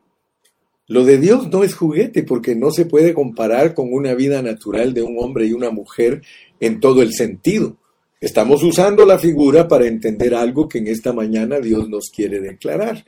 Lo 0.87 1.03
de 1.03 1.17
Dios 1.17 1.49
no 1.49 1.63
es 1.63 1.73
juguete 1.73 2.23
porque 2.23 2.55
no 2.55 2.71
se 2.71 2.85
puede 2.85 3.13
comparar 3.13 3.73
con 3.73 3.91
una 3.91 4.13
vida 4.13 4.41
natural 4.41 4.93
de 4.93 5.01
un 5.01 5.17
hombre 5.19 5.47
y 5.47 5.53
una 5.53 5.71
mujer 5.71 6.21
en 6.59 6.79
todo 6.79 7.01
el 7.01 7.13
sentido. 7.13 7.77
Estamos 8.21 8.63
usando 8.63 9.05
la 9.05 9.19
figura 9.19 9.67
para 9.67 9.87
entender 9.87 10.35
algo 10.35 10.67
que 10.69 10.77
en 10.77 10.87
esta 10.87 11.13
mañana 11.13 11.59
Dios 11.59 11.89
nos 11.89 12.09
quiere 12.13 12.39
declarar 12.39 13.03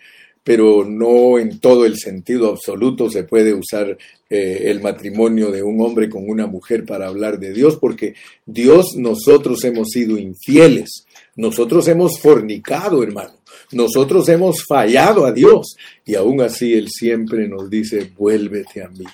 pero 0.47 0.85
no 0.85 1.37
en 1.37 1.59
todo 1.59 1.85
el 1.85 1.97
sentido 1.97 2.49
absoluto 2.49 3.09
se 3.09 3.25
puede 3.25 3.53
usar 3.53 3.97
eh, 4.29 4.61
el 4.67 4.81
matrimonio 4.81 5.51
de 5.51 5.61
un 5.61 5.81
hombre 5.81 6.07
con 6.09 6.23
una 6.25 6.47
mujer 6.47 6.85
para 6.85 7.07
hablar 7.07 7.37
de 7.37 7.51
Dios, 7.51 7.75
porque 7.75 8.13
Dios 8.45 8.95
nosotros 8.95 9.61
hemos 9.65 9.89
sido 9.89 10.17
infieles, 10.17 11.05
nosotros 11.35 11.85
hemos 11.89 12.21
fornicado, 12.21 13.03
hermano, 13.03 13.36
nosotros 13.71 14.27
hemos 14.29 14.63
fallado 14.65 15.25
a 15.25 15.31
Dios, 15.31 15.75
y 16.05 16.15
aún 16.15 16.41
así 16.41 16.73
Él 16.73 16.87
siempre 16.89 17.47
nos 17.47 17.69
dice, 17.69 18.11
vuélvete 18.17 18.81
a 18.83 18.89
mí, 18.89 19.05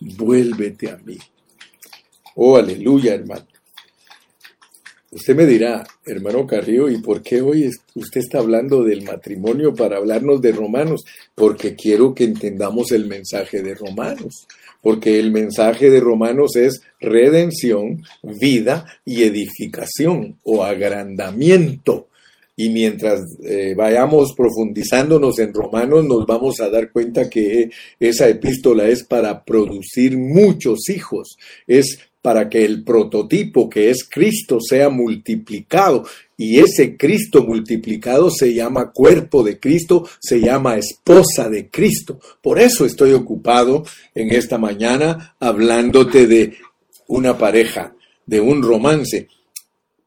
vuélvete 0.00 0.90
a 0.90 0.96
mí. 0.98 1.18
Oh, 2.34 2.56
aleluya, 2.56 3.14
hermano. 3.14 3.46
Usted 5.16 5.34
me 5.34 5.46
dirá, 5.46 5.86
hermano 6.04 6.46
Carrillo, 6.46 6.90
¿y 6.90 6.98
por 6.98 7.22
qué 7.22 7.40
hoy 7.40 7.70
usted 7.94 8.20
está 8.20 8.38
hablando 8.38 8.84
del 8.84 9.02
matrimonio 9.02 9.74
para 9.74 9.96
hablarnos 9.96 10.42
de 10.42 10.52
Romanos? 10.52 11.04
Porque 11.34 11.74
quiero 11.74 12.14
que 12.14 12.24
entendamos 12.24 12.92
el 12.92 13.06
mensaje 13.06 13.62
de 13.62 13.74
Romanos. 13.74 14.46
Porque 14.82 15.18
el 15.18 15.30
mensaje 15.30 15.88
de 15.88 16.00
Romanos 16.00 16.56
es 16.56 16.82
redención, 17.00 18.02
vida 18.22 18.84
y 19.06 19.22
edificación 19.22 20.38
o 20.42 20.62
agrandamiento. 20.62 22.08
Y 22.58 22.70
mientras 22.70 23.20
eh, 23.44 23.74
vayamos 23.76 24.32
profundizándonos 24.32 25.38
en 25.38 25.52
Romanos, 25.52 26.06
nos 26.06 26.26
vamos 26.26 26.58
a 26.60 26.70
dar 26.70 26.90
cuenta 26.90 27.28
que 27.28 27.70
esa 28.00 28.28
epístola 28.28 28.88
es 28.88 29.04
para 29.04 29.44
producir 29.44 30.16
muchos 30.16 30.88
hijos, 30.88 31.36
es 31.66 31.98
para 32.26 32.48
que 32.48 32.64
el 32.64 32.82
prototipo 32.82 33.70
que 33.70 33.90
es 33.90 34.02
Cristo 34.02 34.58
sea 34.60 34.88
multiplicado. 34.88 36.04
Y 36.36 36.58
ese 36.58 36.96
Cristo 36.96 37.44
multiplicado 37.44 38.30
se 38.30 38.52
llama 38.52 38.90
cuerpo 38.90 39.44
de 39.44 39.60
Cristo, 39.60 40.08
se 40.18 40.40
llama 40.40 40.76
esposa 40.76 41.48
de 41.48 41.70
Cristo. 41.70 42.18
Por 42.42 42.58
eso 42.58 42.84
estoy 42.84 43.12
ocupado 43.12 43.84
en 44.14 44.34
esta 44.34 44.58
mañana 44.58 45.36
hablándote 45.38 46.26
de 46.26 46.54
una 47.06 47.38
pareja, 47.38 47.94
de 48.26 48.40
un 48.40 48.62
romance. 48.62 49.28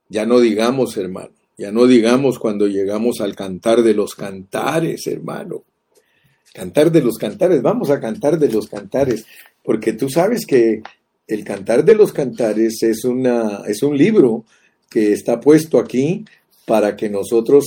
Ya 0.09 0.25
no 0.25 0.41
digamos, 0.41 0.97
hermano, 0.97 1.38
ya 1.59 1.73
no 1.73 1.85
digamos 1.87 2.39
cuando 2.39 2.67
llegamos 2.67 3.19
al 3.19 3.35
cantar 3.35 3.83
de 3.83 3.93
los 3.93 4.15
cantares, 4.15 5.05
hermano. 5.07 5.65
Cantar 6.53 6.89
de 6.89 7.01
los 7.01 7.17
cantares, 7.17 7.61
vamos 7.61 7.89
a 7.89 7.99
cantar 7.99 8.39
de 8.39 8.49
los 8.49 8.67
cantares, 8.67 9.25
porque 9.61 9.91
tú 9.91 10.09
sabes 10.09 10.45
que 10.45 10.81
el 11.27 11.43
Cantar 11.43 11.83
de 11.85 11.93
los 11.93 12.11
Cantares 12.11 12.81
es, 12.81 13.03
una, 13.03 13.61
es 13.67 13.83
un 13.83 13.95
libro 13.95 14.45
que 14.89 15.11
está 15.13 15.39
puesto 15.39 15.77
aquí 15.77 16.25
para 16.65 16.95
que 16.95 17.09
nosotros 17.09 17.65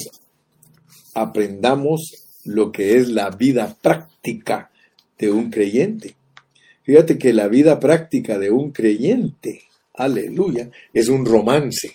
aprendamos 1.14 2.40
lo 2.44 2.72
que 2.72 2.96
es 2.96 3.08
la 3.08 3.30
vida 3.30 3.76
práctica 3.80 4.70
de 5.18 5.30
un 5.30 5.50
creyente. 5.50 6.16
Fíjate 6.82 7.18
que 7.18 7.32
la 7.32 7.46
vida 7.46 7.78
práctica 7.78 8.38
de 8.38 8.50
un 8.50 8.72
creyente, 8.72 9.62
aleluya, 9.94 10.70
es 10.92 11.08
un 11.08 11.24
romance. 11.24 11.94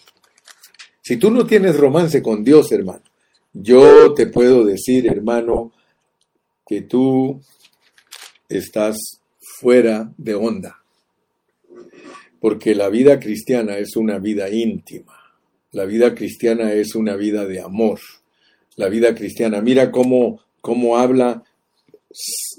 Si 1.08 1.16
tú 1.16 1.32
no 1.32 1.46
tienes 1.46 1.78
romance 1.78 2.22
con 2.22 2.44
Dios, 2.44 2.70
hermano, 2.74 3.04
yo 3.54 4.14
te 4.14 4.28
puedo 4.28 4.66
decir, 4.66 5.08
hermano, 5.08 5.72
que 6.68 6.82
tú 6.82 7.42
estás 8.50 8.98
fuera 9.40 10.12
de 10.18 10.36
onda. 10.36 10.84
Porque 12.42 12.76
la 12.76 12.90
vida 12.90 13.22
cristiana 13.22 13.78
es 13.78 13.96
una 13.96 14.20
vida 14.20 14.50
íntima, 14.50 15.18
la 15.72 15.86
vida 15.86 16.14
cristiana 16.14 16.74
es 16.74 16.94
una 16.94 17.16
vida 17.16 17.46
de 17.46 17.62
amor, 17.62 18.02
la 18.76 18.90
vida 18.90 19.16
cristiana, 19.16 19.62
mira 19.62 19.94
cómo, 19.94 20.42
cómo 20.60 20.98
habla 20.98 21.42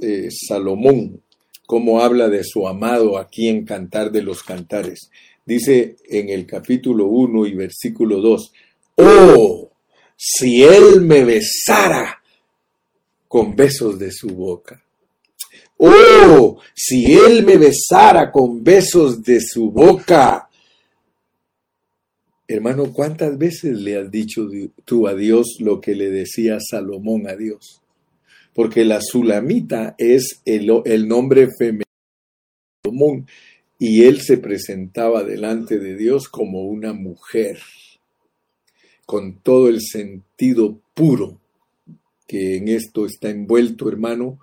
eh, 0.01 0.29
Salomón, 0.31 1.21
cómo 1.67 2.01
habla 2.01 2.31
de 2.31 2.43
su 2.45 2.67
amado 2.67 3.19
aquí 3.19 3.49
en 3.49 3.67
Cantar 3.67 4.11
de 4.11 4.23
los 4.23 4.43
Cantares. 4.43 5.11
Dice 5.49 5.97
en 6.05 6.29
el 6.29 6.45
capítulo 6.45 7.07
1 7.07 7.47
y 7.47 7.55
versículo 7.55 8.21
2, 8.21 8.53
oh, 8.97 9.71
si 10.15 10.63
él 10.63 11.01
me 11.01 11.25
besara 11.25 12.23
con 13.27 13.57
besos 13.57 13.99
de 13.99 14.13
su 14.13 14.29
boca 14.29 14.83
Oh, 15.79 16.59
si 16.75 17.15
él 17.15 17.45
me 17.47 17.57
besara 17.57 18.33
con 18.33 18.63
besos 18.65 19.23
de 19.23 19.41
su 19.41 19.71
boca. 19.71 20.49
Hermano, 22.49 22.93
¿cuántas 22.93 23.39
veces 23.39 23.79
le 23.79 23.97
has 23.97 24.11
dicho 24.11 24.49
tú 24.85 25.07
a 25.07 25.15
Dios 25.15 25.59
lo 25.61 25.81
que 25.81 25.95
le 25.95 26.11
decía 26.11 26.59
Salomón 26.61 27.29
a 27.29 27.37
Dios? 27.37 27.81
Porque 28.53 28.85
la 28.85 29.01
Sulamita 29.01 29.95
es 29.99 30.43
el, 30.45 30.69
el 30.85 31.07
nombre 31.07 31.49
femenino 31.57 31.85
de 31.85 32.91
Salomón 32.91 33.27
y 33.79 34.05
él 34.05 34.21
se 34.21 34.39
presentaba 34.39 35.23
delante 35.23 35.79
de 35.79 35.97
Dios 35.97 36.29
como 36.29 36.63
una 36.63 36.93
mujer, 36.93 37.61
con 39.07 39.39
todo 39.41 39.69
el 39.69 39.81
sentido 39.81 40.81
puro 40.95 41.41
que 42.27 42.57
en 42.57 42.69
esto 42.69 43.07
está 43.07 43.31
envuelto, 43.31 43.89
hermano, 43.89 44.39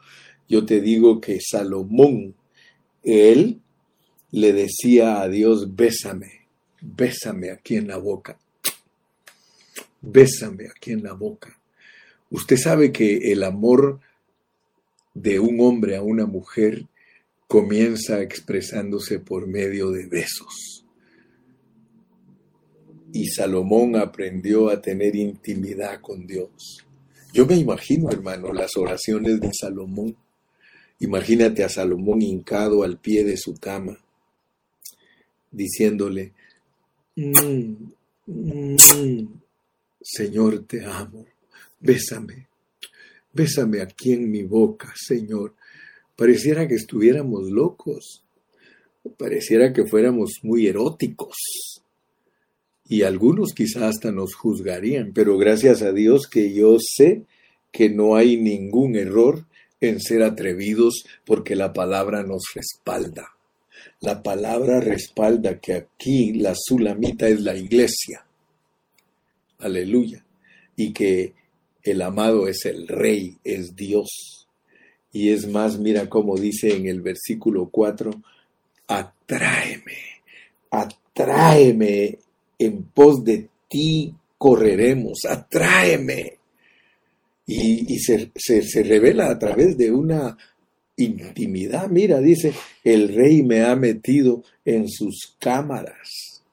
yo 0.48 0.66
te 0.66 0.82
digo 0.82 1.22
que 1.22 1.40
Salomón, 1.40 2.36
él 3.04 3.62
le 4.32 4.54
decía 4.54 5.22
a 5.22 5.30
Dios, 5.30 5.76
bésame, 5.76 6.48
bésame 6.82 7.52
aquí 7.52 7.76
en 7.76 7.88
la 7.88 7.98
boca, 7.98 8.40
bésame 10.02 10.68
aquí 10.68 10.92
en 10.92 11.04
la 11.04 11.14
boca. 11.14 11.60
Usted 12.32 12.58
sabe 12.58 12.92
que 12.92 13.32
el 13.32 13.44
amor 13.44 14.00
de 15.14 15.40
un 15.40 15.60
hombre 15.62 15.96
a 15.96 16.02
una 16.02 16.26
mujer 16.26 16.86
comienza 17.48 18.22
expresándose 18.22 19.20
por 19.20 19.48
medio 19.48 19.92
de 19.92 20.08
besos. 20.08 20.86
Y 23.14 23.28
Salomón 23.28 23.96
aprendió 23.96 24.70
a 24.70 24.82
tener 24.82 25.16
intimidad 25.16 26.02
con 26.02 26.28
Dios. 26.28 26.86
Yo 27.34 27.46
me 27.46 27.56
imagino, 27.56 28.10
hermano, 28.10 28.52
las 28.54 28.76
oraciones 28.78 29.40
de 29.40 29.52
Salomón 29.54 30.18
Imagínate 31.00 31.64
a 31.64 31.70
Salomón 31.70 32.22
hincado 32.22 32.84
al 32.84 32.98
pie 32.98 33.24
de 33.24 33.36
su 33.36 33.56
cama, 33.56 34.00
diciéndole, 35.52 36.34
mm, 37.16 37.74
mm, 38.28 39.28
Señor, 40.02 40.66
te 40.66 40.86
amo, 40.86 41.26
bésame, 41.80 42.48
bésame 43.34 43.82
aquí 43.82 44.14
en 44.14 44.32
mi 44.32 44.44
boca, 44.44 44.94
Señor. 44.96 45.54
Pareciera 46.16 46.68
que 46.68 46.76
estuviéramos 46.76 47.50
locos, 47.52 48.24
pareciera 49.18 49.74
que 49.74 49.86
fuéramos 49.86 50.40
muy 50.44 50.68
eróticos. 50.68 51.36
Y 52.88 53.02
algunos 53.02 53.54
quizás 53.54 53.84
hasta 53.84 54.12
nos 54.12 54.36
juzgarían, 54.36 55.12
pero 55.14 55.38
gracias 55.38 55.82
a 55.82 55.92
Dios 55.92 56.28
que 56.28 56.54
yo 56.54 56.78
sé 56.80 57.24
que 57.72 57.90
no 57.90 58.16
hay 58.16 58.38
ningún 58.38 58.96
error 58.96 59.46
en 59.82 60.00
ser 60.00 60.24
atrevidos 60.24 61.06
porque 61.26 61.56
la 61.56 61.74
palabra 61.74 62.24
nos 62.24 62.44
respalda. 62.54 63.36
La 64.02 64.22
palabra 64.22 64.80
respalda 64.80 65.60
que 65.60 65.74
aquí 65.74 66.34
la 66.34 66.54
sulamita 66.56 67.28
es 67.28 67.42
la 67.42 67.56
iglesia. 67.56 68.26
Aleluya. 69.60 70.24
Y 70.76 70.94
que 70.94 71.34
el 71.84 72.02
amado 72.02 72.48
es 72.48 72.66
el 72.66 72.88
rey, 72.88 73.38
es 73.44 73.76
Dios. 73.76 74.45
Y 75.16 75.30
es 75.30 75.48
más, 75.48 75.80
mira 75.80 76.10
cómo 76.10 76.36
dice 76.36 76.76
en 76.76 76.88
el 76.88 77.00
versículo 77.00 77.70
4, 77.72 78.12
atráeme, 78.86 79.98
atráeme, 80.70 82.20
en 82.60 82.84
pos 82.84 83.24
de 83.24 83.48
ti 83.70 84.14
correremos, 84.38 85.20
atráeme 85.24 86.34
y, 87.48 87.98
se, 88.00 88.30
se, 88.36 88.84
revela 88.84 89.30
a 89.30 89.40
través 89.40 89.78
de 89.78 89.90
una 89.90 90.38
intimidad. 90.98 91.88
Mira, 91.88 92.20
dice, 92.20 92.52
el 92.84 93.16
rey 93.16 93.42
me 93.42 93.62
ha 93.62 93.74
metido 93.78 94.44
en 94.66 94.90
sus 94.90 95.34
cámaras. 95.40 96.44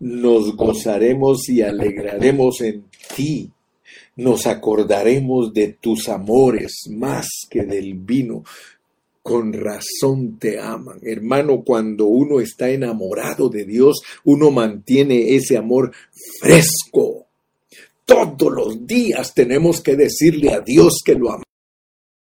Nos 0.00 0.56
gozaremos 0.56 1.48
y 1.48 1.62
alegraremos 1.62 2.62
en 2.62 2.82
ti. 3.14 3.52
Nos 4.18 4.48
acordaremos 4.48 5.54
de 5.54 5.76
tus 5.80 6.08
amores 6.08 6.88
más 6.90 7.28
que 7.48 7.62
del 7.62 7.94
vino. 7.94 8.42
Con 9.22 9.52
razón 9.52 10.38
te 10.40 10.58
aman. 10.58 10.98
Hermano, 11.02 11.62
cuando 11.64 12.06
uno 12.06 12.40
está 12.40 12.68
enamorado 12.68 13.48
de 13.48 13.64
Dios, 13.64 14.00
uno 14.24 14.50
mantiene 14.50 15.36
ese 15.36 15.56
amor 15.56 15.92
fresco 16.40 17.26
Todos 18.04 18.52
los 18.52 18.86
días 18.86 19.34
tenemos 19.34 19.80
que 19.80 19.94
decirle 19.94 20.50
a 20.52 20.60
Dios 20.62 21.00
que 21.04 21.14
lo 21.14 21.28
amamos 21.28 21.47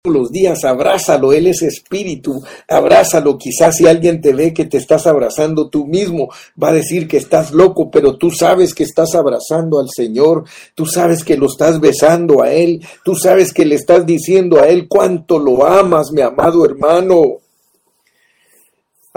los 0.08 0.30
días, 0.30 0.64
abrázalo, 0.64 1.32
Él 1.32 1.46
es 1.46 1.62
espíritu, 1.62 2.42
abrázalo. 2.68 3.38
Quizás 3.38 3.76
si 3.76 3.86
alguien 3.86 4.20
te 4.20 4.32
ve 4.32 4.52
que 4.52 4.64
te 4.64 4.78
estás 4.78 5.06
abrazando 5.06 5.68
tú 5.68 5.86
mismo, 5.86 6.28
va 6.60 6.68
a 6.68 6.72
decir 6.72 7.06
que 7.08 7.16
estás 7.16 7.52
loco, 7.52 7.90
pero 7.90 8.16
tú 8.16 8.30
sabes 8.30 8.74
que 8.74 8.84
estás 8.84 9.14
abrazando 9.14 9.78
al 9.78 9.88
Señor, 9.88 10.44
tú 10.74 10.86
sabes 10.86 11.24
que 11.24 11.36
lo 11.36 11.46
estás 11.46 11.80
besando 11.80 12.42
a 12.42 12.52
Él, 12.52 12.84
tú 13.04 13.14
sabes 13.14 13.52
que 13.52 13.64
le 13.64 13.74
estás 13.74 14.06
diciendo 14.06 14.60
a 14.60 14.68
Él 14.68 14.86
cuánto 14.88 15.38
lo 15.38 15.66
amas, 15.66 16.12
mi 16.12 16.22
amado 16.22 16.64
hermano. 16.64 17.38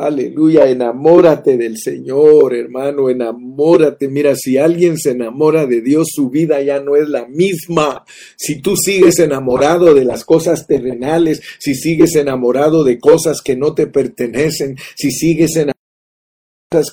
Aleluya, 0.02 0.68
enamórate 0.68 1.58
del 1.58 1.78
Señor, 1.78 2.56
hermano, 2.56 3.08
enamórate. 3.12 4.10
Mira, 4.10 4.36
si 4.36 4.58
alguien 4.58 4.98
se 4.98 5.12
enamora 5.12 5.68
de 5.68 5.82
Dios, 5.82 6.08
su 6.12 6.32
vida 6.32 6.60
ya 6.64 6.80
no 6.80 6.96
es 6.96 7.08
la 7.08 7.28
misma. 7.28 8.04
Si 8.36 8.64
tú 8.64 8.76
sigues 8.76 9.20
enamorado 9.20 9.94
de 9.94 10.04
las 10.04 10.26
cosas 10.26 10.66
terrenales, 10.66 11.44
si 11.60 11.76
sigues 11.76 12.16
enamorado 12.16 12.84
de 12.84 12.98
cosas 12.98 13.44
que 13.44 13.56
no 13.56 13.76
te 13.76 13.86
pertenecen, 13.86 14.76
si 14.96 15.12
sigues 15.12 15.56
enamorado 15.56 15.81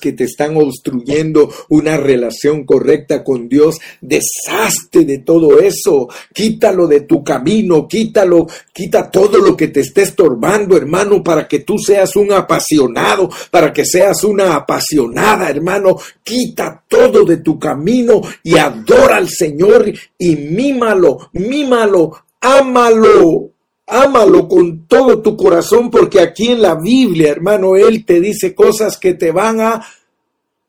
que 0.01 0.11
te 0.11 0.25
están 0.25 0.57
obstruyendo 0.57 1.49
una 1.69 1.95
relación 1.95 2.65
correcta 2.65 3.23
con 3.23 3.47
Dios, 3.47 3.77
deshazte 4.01 5.05
de 5.05 5.19
todo 5.19 5.57
eso, 5.61 6.09
quítalo 6.33 6.85
de 6.85 7.01
tu 7.01 7.23
camino, 7.23 7.87
quítalo, 7.87 8.45
quita 8.73 9.09
todo 9.09 9.37
lo 9.37 9.55
que 9.55 9.69
te 9.69 9.79
esté 9.79 10.01
estorbando, 10.01 10.75
hermano, 10.75 11.23
para 11.23 11.47
que 11.47 11.59
tú 11.59 11.77
seas 11.77 12.17
un 12.17 12.33
apasionado, 12.33 13.29
para 13.49 13.71
que 13.71 13.85
seas 13.85 14.25
una 14.25 14.53
apasionada, 14.53 15.49
hermano, 15.49 15.95
quita 16.23 16.83
todo 16.85 17.23
de 17.23 17.37
tu 17.37 17.57
camino 17.57 18.19
y 18.43 18.57
adora 18.57 19.15
al 19.15 19.29
Señor 19.29 19.93
y 20.17 20.35
mímalo, 20.35 21.29
mímalo, 21.31 22.25
ámalo. 22.41 23.58
Ámalo 23.89 24.47
con 24.47 24.85
todo 24.85 25.21
tu 25.21 25.35
corazón 25.35 25.89
porque 25.89 26.19
aquí 26.19 26.49
en 26.49 26.61
la 26.61 26.75
Biblia, 26.75 27.31
hermano, 27.31 27.75
Él 27.75 28.05
te 28.05 28.21
dice 28.21 28.53
cosas 28.53 28.97
que 28.97 29.15
te 29.15 29.31
van 29.31 29.59
a 29.61 29.81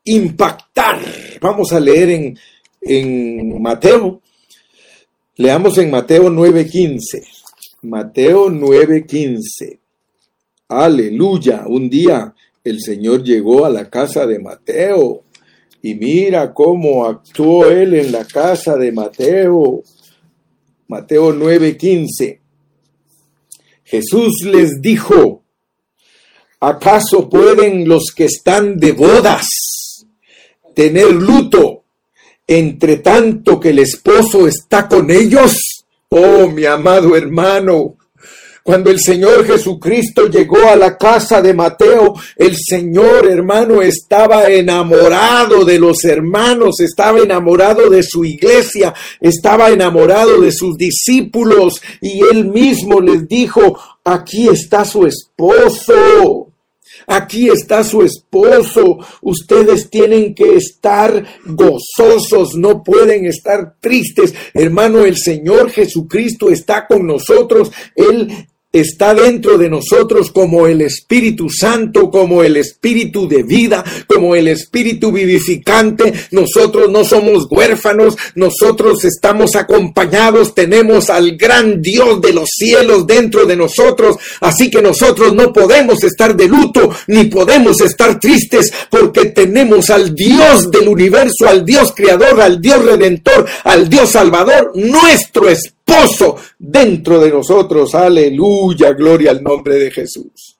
impactar. 0.05 0.99
Vamos 1.39 1.71
a 1.71 1.79
leer 1.79 2.09
en, 2.09 2.37
en 2.81 3.61
Mateo. 3.61 4.21
Leamos 5.35 5.77
en 5.77 5.91
Mateo 5.91 6.29
9:15. 6.29 7.23
Mateo 7.83 8.49
9:15. 8.49 9.79
Aleluya. 10.67 11.63
Un 11.67 11.89
día 11.89 12.33
el 12.63 12.81
Señor 12.81 13.23
llegó 13.23 13.65
a 13.65 13.69
la 13.69 13.89
casa 13.89 14.25
de 14.25 14.39
Mateo 14.39 15.23
y 15.81 15.95
mira 15.95 16.53
cómo 16.53 17.05
actuó 17.05 17.65
él 17.65 17.93
en 17.93 18.11
la 18.11 18.25
casa 18.25 18.75
de 18.77 18.91
Mateo. 18.91 19.83
Mateo 20.87 21.33
9:15. 21.33 22.40
Jesús 23.91 24.45
les 24.45 24.81
dijo, 24.81 25.43
¿acaso 26.61 27.27
pueden 27.29 27.89
los 27.89 28.13
que 28.15 28.23
están 28.23 28.77
de 28.77 28.93
bodas 28.93 29.45
tener 30.73 31.11
luto 31.11 31.83
entre 32.47 32.97
tanto 32.97 33.59
que 33.59 33.71
el 33.71 33.79
esposo 33.79 34.47
está 34.47 34.87
con 34.87 35.11
ellos? 35.11 35.83
Oh, 36.07 36.47
mi 36.47 36.63
amado 36.63 37.17
hermano, 37.17 37.97
cuando 38.63 38.91
el 38.91 38.99
Señor 38.99 39.45
Jesucristo 39.45 40.27
llegó 40.27 40.69
a 40.69 40.75
la 40.75 40.97
casa 40.97 41.41
de 41.41 41.53
Mateo, 41.53 42.13
el 42.35 42.55
Señor 42.57 43.27
hermano 43.27 43.81
estaba 43.81 44.45
enamorado 44.49 45.65
de 45.65 45.79
los 45.79 46.03
hermanos, 46.03 46.79
estaba 46.79 47.19
enamorado 47.19 47.89
de 47.89 48.03
su 48.03 48.23
iglesia, 48.23 48.93
estaba 49.19 49.69
enamorado 49.69 50.39
de 50.39 50.51
sus 50.51 50.77
discípulos 50.77 51.81
y 52.01 52.21
él 52.31 52.45
mismo 52.45 53.01
les 53.01 53.27
dijo, 53.27 53.79
aquí 54.03 54.47
está 54.47 54.85
su 54.85 55.07
esposo. 55.07 56.47
Aquí 57.07 57.49
está 57.49 57.83
su 57.83 58.03
esposo. 58.03 58.99
Ustedes 59.21 59.89
tienen 59.89 60.35
que 60.35 60.55
estar 60.55 61.25
gozosos, 61.45 62.55
no 62.55 62.83
pueden 62.83 63.25
estar 63.25 63.75
tristes. 63.79 64.33
Hermano, 64.53 65.03
el 65.03 65.17
Señor 65.17 65.71
Jesucristo 65.71 66.49
está 66.49 66.85
con 66.87 67.07
nosotros. 67.07 67.71
Él 67.95 68.47
está 68.71 69.13
dentro 69.13 69.57
de 69.57 69.69
nosotros 69.69 70.31
como 70.31 70.65
el 70.65 70.81
Espíritu 70.81 71.49
Santo, 71.49 72.09
como 72.09 72.43
el 72.43 72.55
Espíritu 72.55 73.27
de 73.27 73.43
vida, 73.43 73.83
como 74.07 74.35
el 74.35 74.47
Espíritu 74.47 75.11
vivificante. 75.11 76.13
Nosotros 76.31 76.89
no 76.89 77.03
somos 77.03 77.47
huérfanos, 77.49 78.17
nosotros 78.35 79.03
estamos 79.03 79.55
acompañados, 79.55 80.55
tenemos 80.55 81.09
al 81.09 81.35
gran 81.35 81.81
Dios 81.81 82.21
de 82.21 82.33
los 82.33 82.49
cielos 82.55 83.05
dentro 83.05 83.45
de 83.45 83.57
nosotros, 83.57 84.15
así 84.39 84.69
que 84.69 84.81
nosotros 84.81 85.33
no 85.33 85.51
podemos 85.51 86.03
estar 86.03 86.35
de 86.35 86.47
luto 86.47 86.89
ni 87.07 87.25
podemos 87.25 87.81
estar 87.81 88.19
tristes 88.19 88.71
porque 88.89 89.25
tenemos 89.25 89.89
al 89.89 90.15
Dios 90.15 90.71
del 90.71 90.87
universo, 90.87 91.47
al 91.47 91.65
Dios 91.65 91.93
creador, 91.95 92.39
al 92.41 92.61
Dios 92.61 92.85
redentor, 92.85 93.45
al 93.63 93.89
Dios 93.89 94.11
salvador, 94.11 94.71
nuestro 94.75 95.49
Espíritu 95.49 95.80
dentro 96.57 97.19
de 97.19 97.29
nosotros. 97.29 97.93
Aleluya, 97.95 98.93
gloria 98.93 99.31
al 99.31 99.43
nombre 99.43 99.75
de 99.75 99.91
Jesús. 99.91 100.57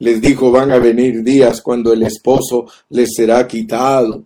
Les 0.00 0.20
dijo, 0.20 0.50
van 0.50 0.70
a 0.70 0.78
venir 0.78 1.22
días 1.22 1.60
cuando 1.60 1.92
el 1.92 2.02
esposo 2.02 2.66
les 2.90 3.10
será 3.14 3.46
quitado. 3.46 4.24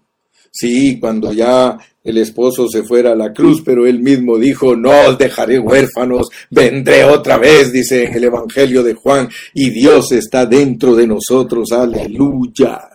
Sí, 0.50 1.00
cuando 1.00 1.32
ya 1.32 1.78
el 2.04 2.18
esposo 2.18 2.68
se 2.68 2.82
fuera 2.82 3.12
a 3.12 3.16
la 3.16 3.32
cruz, 3.32 3.62
pero 3.64 3.86
él 3.86 4.00
mismo 4.00 4.36
dijo, 4.36 4.76
no 4.76 4.90
os 5.08 5.16
dejaré 5.16 5.58
huérfanos, 5.58 6.28
vendré 6.50 7.04
otra 7.04 7.38
vez, 7.38 7.72
dice 7.72 8.04
en 8.04 8.14
el 8.14 8.24
Evangelio 8.24 8.82
de 8.82 8.92
Juan, 8.92 9.28
y 9.54 9.70
Dios 9.70 10.12
está 10.12 10.44
dentro 10.44 10.94
de 10.94 11.06
nosotros, 11.06 11.72
aleluya. 11.72 12.90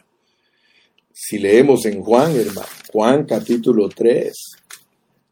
Si 1.12 1.40
leemos 1.40 1.86
en 1.86 2.02
Juan, 2.02 2.36
hermano, 2.36 2.68
Juan 2.92 3.26
capítulo 3.26 3.90
3, 3.90 4.57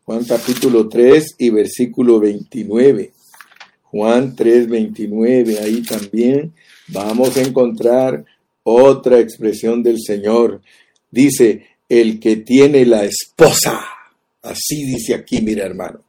Juan 0.06 0.24
capítulo 0.24 0.88
3 0.88 1.36
y 1.40 1.50
versículo 1.50 2.20
29. 2.20 3.12
Juan 3.86 4.36
3, 4.36 4.70
29, 4.70 5.60
ahí 5.60 5.82
también 5.82 6.54
vamos 6.90 7.36
a 7.38 7.42
encontrar 7.42 8.24
otra 8.62 9.20
expresión 9.20 9.82
del 9.82 10.00
Señor. 10.00 10.62
Dice, 11.10 11.66
el 11.90 12.20
que 12.20 12.36
tiene 12.36 12.86
la 12.86 13.04
esposa. 13.04 13.84
Así 14.44 14.86
dice 14.86 15.16
aquí, 15.16 15.42
mira 15.42 15.66
hermano. 15.66 16.02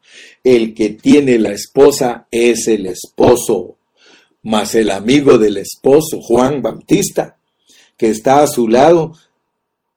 El 0.45 0.75
que 0.75 0.91
tiene 0.91 1.39
la 1.39 1.53
esposa 1.53 2.27
es 2.31 2.69
el 2.69 2.85
esposo, 2.85 3.79
mas 4.43 4.75
el 4.75 4.91
amigo 4.91 5.39
del 5.39 5.57
esposo, 5.57 6.21
Juan 6.21 6.61
Bautista, 6.61 7.39
que 7.97 8.11
está 8.11 8.43
a 8.43 8.47
su 8.47 8.69
lado 8.69 9.15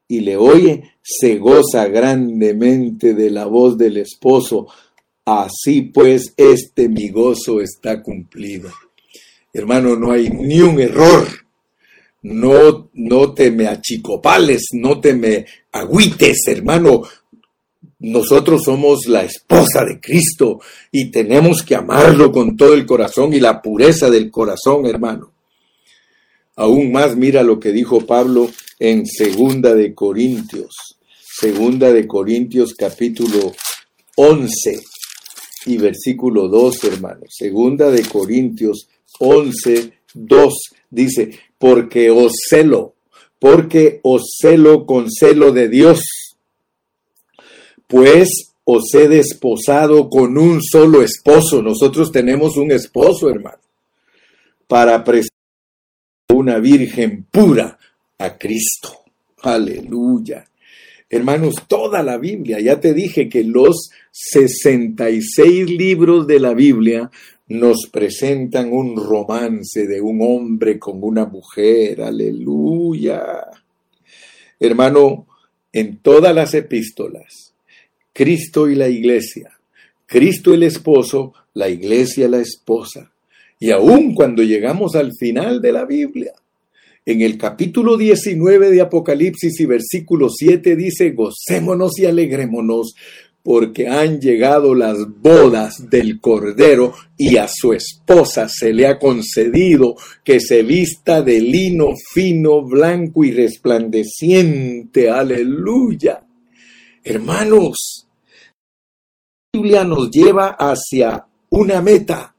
y 0.07 0.21
le 0.21 0.37
oye, 0.37 0.93
se 1.11 1.39
goza 1.39 1.87
grandemente 1.87 3.15
de 3.15 3.31
la 3.31 3.45
voz 3.45 3.79
del 3.79 3.97
esposo. 3.97 4.67
Así 5.25 5.81
pues, 5.81 6.33
este 6.37 6.87
mi 6.87 7.09
gozo 7.09 7.61
está 7.61 8.03
cumplido. 8.03 8.69
Hermano, 9.51 9.95
no 9.95 10.11
hay 10.11 10.29
ni 10.29 10.61
un 10.61 10.79
error. 10.79 11.27
No, 12.21 12.89
no 12.93 13.33
te 13.33 13.49
me 13.49 13.67
achicopales, 13.67 14.67
no 14.73 14.99
te 14.99 15.15
me 15.15 15.45
agüites, 15.71 16.47
hermano. 16.47 17.01
Nosotros 17.97 18.63
somos 18.63 19.07
la 19.07 19.23
esposa 19.23 19.83
de 19.85 19.99
Cristo 19.99 20.59
y 20.91 21.09
tenemos 21.09 21.63
que 21.63 21.75
amarlo 21.75 22.31
con 22.31 22.55
todo 22.55 22.75
el 22.75 22.85
corazón 22.85 23.33
y 23.33 23.39
la 23.39 23.63
pureza 23.63 24.11
del 24.11 24.29
corazón, 24.29 24.85
hermano. 24.85 25.31
Aún 26.55 26.91
más, 26.91 27.15
mira 27.15 27.41
lo 27.41 27.59
que 27.59 27.71
dijo 27.71 28.01
Pablo 28.01 28.49
en 28.77 29.07
Segunda 29.07 29.73
de 29.73 29.95
Corintios. 29.95 30.98
Segunda 31.39 31.93
de 31.93 32.05
Corintios 32.05 32.73
capítulo 32.73 33.53
11 34.17 34.77
y 35.67 35.77
versículo 35.77 36.49
2, 36.49 36.83
hermanos. 36.83 37.29
Segunda 37.29 37.89
de 37.89 38.03
Corintios 38.03 38.89
11, 39.19 39.93
2 40.15 40.53
dice, 40.89 41.39
porque 41.57 42.11
os 42.11 42.33
celo, 42.49 42.95
porque 43.39 44.01
os 44.03 44.35
celo 44.37 44.85
con 44.85 45.09
celo 45.09 45.53
de 45.53 45.69
Dios, 45.69 46.01
pues 47.87 48.51
os 48.65 48.93
he 48.93 49.07
desposado 49.07 50.09
con 50.09 50.37
un 50.37 50.61
solo 50.61 51.01
esposo. 51.01 51.61
Nosotros 51.61 52.11
tenemos 52.11 52.57
un 52.57 52.71
esposo, 52.71 53.29
hermano, 53.29 53.61
para 54.67 55.01
presentar 55.05 55.29
una 56.33 56.59
virgen 56.59 57.23
pura 57.31 57.79
a 58.17 58.37
Cristo. 58.37 58.89
Aleluya. 59.41 60.48
Hermanos, 61.09 61.55
toda 61.67 62.03
la 62.03 62.17
Biblia, 62.17 62.59
ya 62.59 62.79
te 62.79 62.93
dije 62.93 63.29
que 63.29 63.43
los 63.43 63.89
66 64.11 65.69
libros 65.69 66.27
de 66.27 66.39
la 66.39 66.53
Biblia 66.53 67.09
nos 67.47 67.87
presentan 67.91 68.71
un 68.71 68.95
romance 68.95 69.87
de 69.87 70.01
un 70.01 70.21
hombre 70.21 70.77
con 70.77 71.03
una 71.03 71.25
mujer, 71.25 72.01
aleluya. 72.01 73.47
Hermano, 74.59 75.25
en 75.73 75.97
todas 75.97 76.35
las 76.35 76.53
epístolas, 76.53 77.53
Cristo 78.13 78.69
y 78.69 78.75
la 78.75 78.87
iglesia. 78.87 79.51
Cristo 80.05 80.53
el 80.53 80.63
esposo, 80.63 81.33
la 81.53 81.69
iglesia 81.69 82.27
la 82.27 82.39
esposa. 82.39 83.11
Y 83.59 83.71
aun 83.71 84.13
cuando 84.13 84.43
llegamos 84.43 84.95
al 84.95 85.13
final 85.13 85.61
de 85.61 85.71
la 85.71 85.85
Biblia, 85.85 86.33
en 87.05 87.21
el 87.21 87.37
capítulo 87.37 87.97
19 87.97 88.71
de 88.71 88.81
Apocalipsis 88.81 89.59
y 89.59 89.65
versículo 89.65 90.29
7 90.29 90.75
dice, 90.75 91.11
gocémonos 91.11 91.97
y 91.99 92.05
alegrémonos 92.05 92.93
porque 93.41 93.87
han 93.87 94.19
llegado 94.19 94.75
las 94.75 94.97
bodas 95.21 95.89
del 95.89 96.19
Cordero 96.19 96.93
y 97.17 97.37
a 97.37 97.47
su 97.47 97.73
esposa 97.73 98.47
se 98.49 98.73
le 98.73 98.85
ha 98.85 98.99
concedido 98.99 99.95
que 100.23 100.39
se 100.39 100.61
vista 100.61 101.21
de 101.21 101.39
lino 101.39 101.93
fino, 102.13 102.61
blanco 102.63 103.23
y 103.23 103.31
resplandeciente. 103.31 105.09
Aleluya. 105.09 106.21
Hermanos, 107.03 108.07
la 109.53 109.59
Biblia 109.59 109.83
nos 109.83 110.11
lleva 110.11 110.49
hacia 110.59 111.25
una 111.49 111.81
meta 111.81 112.35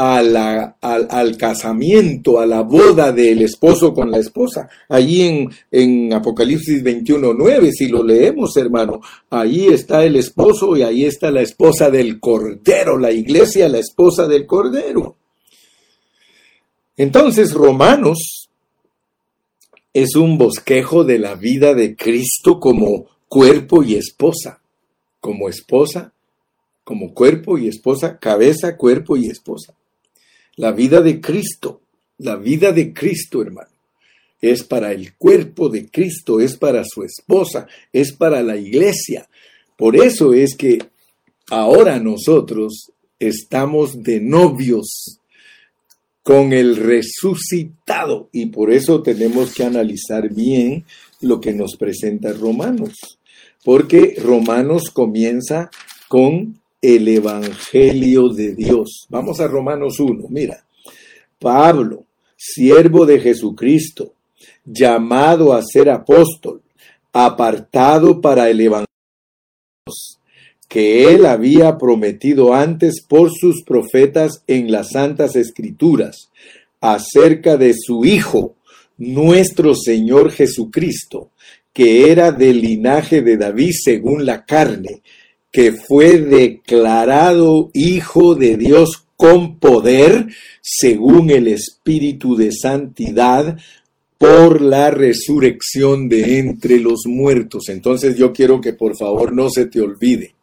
al, 0.00 1.36
casamiento, 1.36 2.40
a 2.40 2.46
la 2.46 2.62
boda 2.62 3.12
del 3.12 3.42
esposo 3.42 3.92
con 3.92 4.10
la 4.10 4.18
esposa. 4.18 4.68
Allí 4.88 5.22
en, 5.22 5.50
en 5.70 6.12
Apocalipsis 6.14 6.82
21.9, 6.82 7.70
si 7.72 7.88
lo 7.88 8.02
leemos, 8.02 8.56
hermano, 8.56 9.00
ahí 9.28 9.66
está 9.66 10.04
el 10.04 10.16
esposo 10.16 10.76
y 10.76 10.82
ahí 10.82 11.04
está 11.04 11.30
la 11.30 11.42
esposa 11.42 11.90
del 11.90 12.18
Cordero, 12.18 12.98
la 12.98 13.12
iglesia, 13.12 13.68
la 13.68 13.78
esposa 13.78 14.26
del 14.26 14.46
Cordero. 14.46 15.16
Entonces, 16.96 17.52
Romanos 17.52 18.48
es 19.92 20.16
un 20.16 20.38
bosquejo 20.38 21.04
de 21.04 21.18
la 21.18 21.34
vida 21.34 21.74
de 21.74 21.94
Cristo 21.94 22.58
como 22.58 23.06
cuerpo 23.28 23.82
y 23.82 23.96
esposa, 23.96 24.60
como 25.20 25.48
esposa, 25.48 26.12
como 26.84 27.12
cuerpo 27.12 27.58
y 27.58 27.68
esposa, 27.68 28.18
cabeza, 28.18 28.76
cuerpo 28.76 29.16
y 29.16 29.26
esposa. 29.26 29.74
La 30.56 30.72
vida 30.72 31.00
de 31.00 31.20
Cristo, 31.20 31.80
la 32.18 32.36
vida 32.36 32.72
de 32.72 32.92
Cristo, 32.92 33.42
hermano, 33.42 33.70
es 34.40 34.62
para 34.62 34.92
el 34.92 35.14
cuerpo 35.14 35.68
de 35.68 35.88
Cristo, 35.88 36.40
es 36.40 36.56
para 36.56 36.82
su 36.84 37.02
esposa, 37.02 37.66
es 37.92 38.12
para 38.12 38.42
la 38.42 38.56
iglesia. 38.56 39.28
Por 39.76 39.96
eso 39.96 40.32
es 40.34 40.54
que 40.56 40.78
ahora 41.50 41.98
nosotros 41.98 42.90
estamos 43.18 44.02
de 44.02 44.20
novios 44.20 45.18
con 46.22 46.52
el 46.52 46.76
resucitado 46.76 48.28
y 48.32 48.46
por 48.46 48.72
eso 48.72 49.02
tenemos 49.02 49.54
que 49.54 49.64
analizar 49.64 50.32
bien 50.32 50.84
lo 51.20 51.40
que 51.40 51.52
nos 51.52 51.76
presenta 51.76 52.32
Romanos, 52.32 53.18
porque 53.64 54.16
Romanos 54.22 54.90
comienza 54.90 55.70
con 56.08 56.59
el 56.80 57.08
Evangelio 57.08 58.28
de 58.28 58.54
Dios. 58.54 59.06
Vamos 59.08 59.40
a 59.40 59.46
Romanos 59.46 60.00
1, 60.00 60.28
mira. 60.28 60.64
Pablo, 61.38 62.04
siervo 62.36 63.06
de 63.06 63.20
Jesucristo, 63.20 64.14
llamado 64.64 65.52
a 65.52 65.62
ser 65.62 65.90
apóstol, 65.90 66.62
apartado 67.12 68.20
para 68.20 68.48
el 68.50 68.60
Evangelio 68.60 68.86
que 70.70 71.12
él 71.12 71.26
había 71.26 71.78
prometido 71.78 72.54
antes 72.54 73.02
por 73.02 73.32
sus 73.32 73.64
profetas 73.64 74.44
en 74.46 74.70
las 74.70 74.90
santas 74.90 75.34
escrituras, 75.34 76.30
acerca 76.80 77.56
de 77.56 77.74
su 77.74 78.04
Hijo, 78.04 78.54
nuestro 78.96 79.74
Señor 79.74 80.30
Jesucristo, 80.30 81.30
que 81.72 82.12
era 82.12 82.30
del 82.30 82.60
linaje 82.60 83.20
de 83.20 83.36
David 83.36 83.72
según 83.82 84.24
la 84.24 84.44
carne, 84.44 85.02
que 85.50 85.72
fue 85.72 86.18
declarado 86.18 87.70
Hijo 87.74 88.34
de 88.34 88.56
Dios 88.56 89.06
con 89.16 89.58
poder, 89.58 90.28
según 90.62 91.30
el 91.30 91.48
Espíritu 91.48 92.36
de 92.36 92.52
Santidad, 92.52 93.58
por 94.18 94.60
la 94.60 94.90
resurrección 94.90 96.08
de 96.08 96.38
entre 96.38 96.78
los 96.78 97.00
muertos. 97.06 97.68
Entonces 97.68 98.16
yo 98.16 98.32
quiero 98.32 98.60
que 98.60 98.72
por 98.72 98.96
favor 98.96 99.32
no 99.32 99.50
se 99.50 99.66
te 99.66 99.80
olvide 99.80 100.34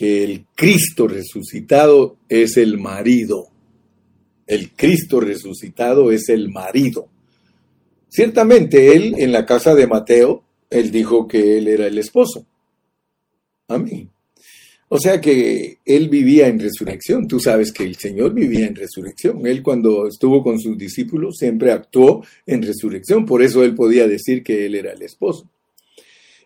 que 0.00 0.24
el 0.24 0.46
Cristo 0.54 1.06
resucitado 1.06 2.16
es 2.26 2.56
el 2.56 2.78
marido. 2.78 3.48
El 4.46 4.70
Cristo 4.70 5.20
resucitado 5.20 6.10
es 6.10 6.30
el 6.30 6.48
marido. 6.48 7.08
Ciertamente 8.08 8.96
él 8.96 9.14
en 9.18 9.30
la 9.30 9.44
casa 9.44 9.74
de 9.74 9.86
Mateo, 9.86 10.42
él 10.70 10.90
dijo 10.90 11.28
que 11.28 11.58
él 11.58 11.68
era 11.68 11.86
el 11.86 11.98
esposo. 11.98 12.46
Amén. 13.70 14.10
O 14.88 14.98
sea 14.98 15.20
que 15.20 15.78
él 15.86 16.08
vivía 16.08 16.48
en 16.48 16.58
resurrección. 16.58 17.28
Tú 17.28 17.38
sabes 17.38 17.72
que 17.72 17.84
el 17.84 17.94
Señor 17.94 18.34
vivía 18.34 18.66
en 18.66 18.74
resurrección. 18.74 19.46
Él 19.46 19.62
cuando 19.62 20.08
estuvo 20.08 20.42
con 20.42 20.58
sus 20.58 20.76
discípulos 20.76 21.36
siempre 21.38 21.70
actuó 21.70 22.24
en 22.44 22.62
resurrección. 22.62 23.24
Por 23.24 23.42
eso 23.42 23.62
él 23.62 23.76
podía 23.76 24.08
decir 24.08 24.42
que 24.42 24.66
él 24.66 24.74
era 24.74 24.92
el 24.92 25.02
esposo. 25.02 25.48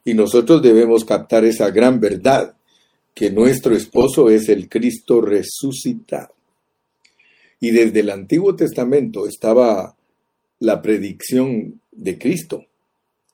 Y 0.04 0.12
nosotros 0.12 0.60
debemos 0.60 1.06
captar 1.06 1.46
esa 1.46 1.70
gran 1.70 1.98
verdad, 1.98 2.54
que 3.14 3.30
nuestro 3.30 3.74
esposo 3.74 4.28
es 4.28 4.50
el 4.50 4.68
Cristo 4.68 5.22
resucitado. 5.22 6.34
Y 7.58 7.70
desde 7.70 8.00
el 8.00 8.10
Antiguo 8.10 8.54
Testamento 8.54 9.26
estaba 9.26 9.96
la 10.58 10.82
predicción 10.82 11.80
de 11.90 12.18
Cristo 12.18 12.66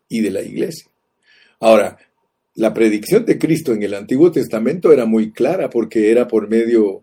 y 0.08 0.20
de 0.20 0.30
la 0.30 0.42
iglesia. 0.42 0.88
Ahora, 1.58 1.98
la 2.60 2.74
predicción 2.74 3.24
de 3.24 3.38
Cristo 3.38 3.72
en 3.72 3.82
el 3.82 3.94
Antiguo 3.94 4.30
Testamento 4.30 4.92
era 4.92 5.06
muy 5.06 5.30
clara 5.30 5.70
porque 5.70 6.10
era 6.10 6.28
por 6.28 6.46
medio 6.50 7.00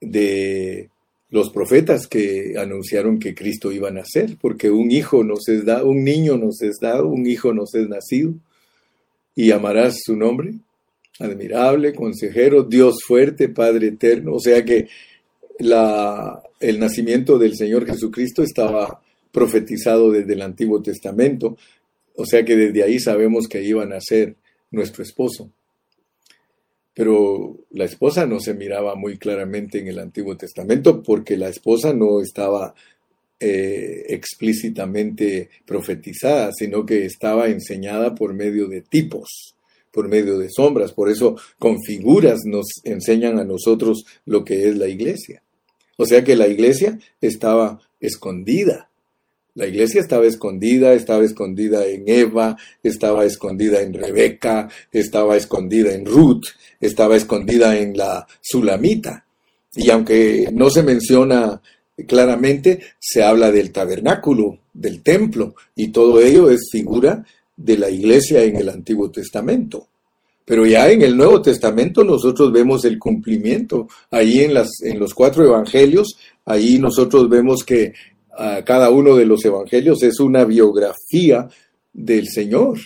de 0.00 0.88
los 1.28 1.50
profetas 1.50 2.06
que 2.06 2.54
anunciaron 2.56 3.18
que 3.18 3.34
Cristo 3.34 3.70
iba 3.70 3.88
a 3.88 3.92
nacer, 3.92 4.38
porque 4.40 4.70
un 4.70 4.90
hijo 4.90 5.22
nos 5.24 5.46
es 5.48 5.66
dado, 5.66 5.90
un 5.90 6.04
niño 6.04 6.38
nos 6.38 6.62
es 6.62 6.78
dado, 6.80 7.06
un 7.06 7.26
hijo 7.26 7.52
nos 7.52 7.74
es 7.74 7.86
nacido, 7.86 8.32
y 9.36 9.50
amarás 9.50 9.98
su 10.02 10.16
nombre, 10.16 10.54
admirable, 11.18 11.92
consejero, 11.92 12.62
Dios 12.62 13.00
fuerte, 13.06 13.50
Padre 13.50 13.88
eterno. 13.88 14.36
O 14.36 14.40
sea 14.40 14.64
que 14.64 14.88
el 15.58 16.80
nacimiento 16.80 17.38
del 17.38 17.56
Señor 17.56 17.84
Jesucristo 17.84 18.42
estaba 18.42 19.02
profetizado 19.32 20.10
desde 20.10 20.32
el 20.32 20.40
Antiguo 20.40 20.80
Testamento, 20.80 21.58
o 22.16 22.24
sea 22.24 22.42
que 22.42 22.56
desde 22.56 22.84
ahí 22.84 22.98
sabemos 22.98 23.48
que 23.48 23.62
iba 23.62 23.82
a 23.82 23.86
nacer 23.86 24.34
nuestro 24.70 25.02
esposo. 25.02 25.50
Pero 26.94 27.56
la 27.70 27.84
esposa 27.84 28.26
no 28.26 28.40
se 28.40 28.54
miraba 28.54 28.96
muy 28.96 29.18
claramente 29.18 29.78
en 29.78 29.86
el 29.86 30.00
Antiguo 30.00 30.36
Testamento 30.36 31.02
porque 31.02 31.36
la 31.36 31.48
esposa 31.48 31.92
no 31.92 32.20
estaba 32.20 32.74
eh, 33.38 34.06
explícitamente 34.08 35.48
profetizada, 35.64 36.50
sino 36.52 36.84
que 36.84 37.04
estaba 37.04 37.46
enseñada 37.46 38.16
por 38.16 38.34
medio 38.34 38.66
de 38.66 38.82
tipos, 38.82 39.54
por 39.92 40.08
medio 40.08 40.38
de 40.38 40.50
sombras. 40.50 40.92
Por 40.92 41.08
eso 41.08 41.36
con 41.56 41.80
figuras 41.82 42.40
nos 42.44 42.66
enseñan 42.82 43.38
a 43.38 43.44
nosotros 43.44 44.04
lo 44.24 44.44
que 44.44 44.68
es 44.68 44.76
la 44.76 44.88
iglesia. 44.88 45.42
O 45.96 46.04
sea 46.04 46.24
que 46.24 46.34
la 46.34 46.48
iglesia 46.48 46.98
estaba 47.20 47.80
escondida 48.00 48.87
la 49.58 49.66
iglesia 49.66 50.00
estaba 50.00 50.24
escondida, 50.24 50.92
estaba 50.92 51.24
escondida 51.24 51.84
en 51.84 52.04
Eva, 52.06 52.56
estaba 52.80 53.24
escondida 53.24 53.82
en 53.82 53.92
Rebeca, 53.92 54.68
estaba 54.92 55.36
escondida 55.36 55.92
en 55.92 56.06
Ruth, 56.06 56.44
estaba 56.80 57.16
escondida 57.16 57.76
en 57.76 57.96
la 57.96 58.24
Sulamita. 58.40 59.26
Y 59.74 59.90
aunque 59.90 60.48
no 60.52 60.70
se 60.70 60.84
menciona 60.84 61.60
claramente, 62.06 62.78
se 63.00 63.24
habla 63.24 63.50
del 63.50 63.72
tabernáculo, 63.72 64.60
del 64.72 65.02
templo, 65.02 65.56
y 65.74 65.88
todo 65.88 66.20
ello 66.20 66.48
es 66.50 66.68
figura 66.70 67.24
de 67.56 67.78
la 67.78 67.90
iglesia 67.90 68.44
en 68.44 68.58
el 68.58 68.68
Antiguo 68.68 69.10
Testamento. 69.10 69.88
Pero 70.44 70.66
ya 70.66 70.88
en 70.88 71.02
el 71.02 71.16
Nuevo 71.16 71.42
Testamento 71.42 72.04
nosotros 72.04 72.52
vemos 72.52 72.84
el 72.84 72.96
cumplimiento. 72.96 73.88
Ahí 74.12 74.38
en, 74.38 74.54
las, 74.54 74.68
en 74.82 75.00
los 75.00 75.14
cuatro 75.14 75.44
evangelios, 75.44 76.16
ahí 76.44 76.78
nosotros 76.78 77.28
vemos 77.28 77.64
que 77.64 77.92
cada 78.64 78.90
uno 78.90 79.16
de 79.16 79.26
los 79.26 79.44
evangelios 79.44 80.02
es 80.02 80.20
una 80.20 80.44
biografía 80.44 81.48
del 81.92 82.28
Señor. 82.28 82.78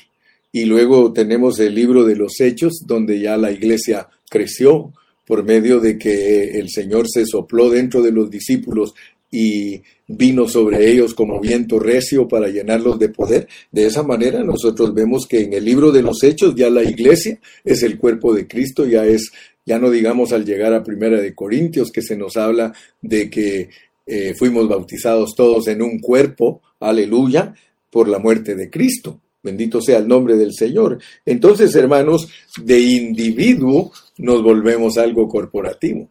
Y 0.51 0.65
luego 0.65 1.13
tenemos 1.13 1.59
el 1.61 1.75
libro 1.75 2.05
de 2.05 2.17
los 2.17 2.41
Hechos, 2.41 2.83
donde 2.87 3.21
ya 3.21 3.37
la 3.37 3.51
iglesia 3.51 4.09
creció 4.29 4.93
por 5.27 5.45
medio 5.45 5.81
de 5.81 5.99
que 5.99 6.59
el 6.59 6.69
Señor 6.69 7.07
se 7.09 7.25
sopló 7.25 7.71
dentro 7.71 8.03
de 8.03 8.13
los 8.13 8.31
discípulos 8.31 8.95
y 9.31 9.81
vino 10.07 10.47
sobre 10.47 10.91
ellos 10.91 11.15
como 11.15 11.41
viento 11.41 11.79
recio 11.79 12.29
para 12.29 12.49
llenarlos 12.49 12.99
de 12.99 13.09
poder. 13.09 13.49
De 13.71 13.87
esa 13.87 14.03
manera 14.03 14.45
nosotros 14.45 14.93
vemos 14.93 15.27
que 15.27 15.41
en 15.41 15.55
el 15.55 15.65
libro 15.65 15.91
de 15.91 16.03
los 16.03 16.23
Hechos 16.23 16.55
ya 16.55 16.69
la 16.69 16.83
iglesia 16.83 17.39
es 17.65 17.83
el 17.83 17.99
cuerpo 17.99 18.35
de 18.35 18.47
Cristo, 18.47 18.87
ya 18.87 19.07
es, 19.07 19.33
ya 19.65 19.79
no 19.79 19.91
digamos 19.91 20.33
al 20.33 20.45
llegar 20.45 20.75
a 20.75 20.85
Primera 20.85 21.19
de 21.21 21.35
Corintios, 21.35 21.91
que 21.91 22.03
se 22.03 22.17
nos 22.17 22.37
habla 22.37 22.75
de 23.01 23.31
que 23.31 23.71
eh, 24.15 24.35
fuimos 24.35 24.69
bautizados 24.69 25.35
todos 25.35 25.69
en 25.69 25.81
un 25.81 25.99
cuerpo, 25.99 26.61
aleluya, 26.81 27.55
por 27.89 28.09
la 28.09 28.19
muerte 28.19 28.55
de 28.55 28.69
Cristo. 28.69 29.19
Bendito 29.43 29.81
sea 29.81 29.97
el 29.97 30.07
nombre 30.07 30.37
del 30.37 30.53
Señor. 30.53 30.99
Entonces, 31.25 31.75
hermanos, 31.75 32.29
de 32.63 32.79
individuo 32.79 33.91
nos 34.19 34.43
volvemos 34.43 34.99
algo 34.99 35.27
corporativo. 35.29 36.11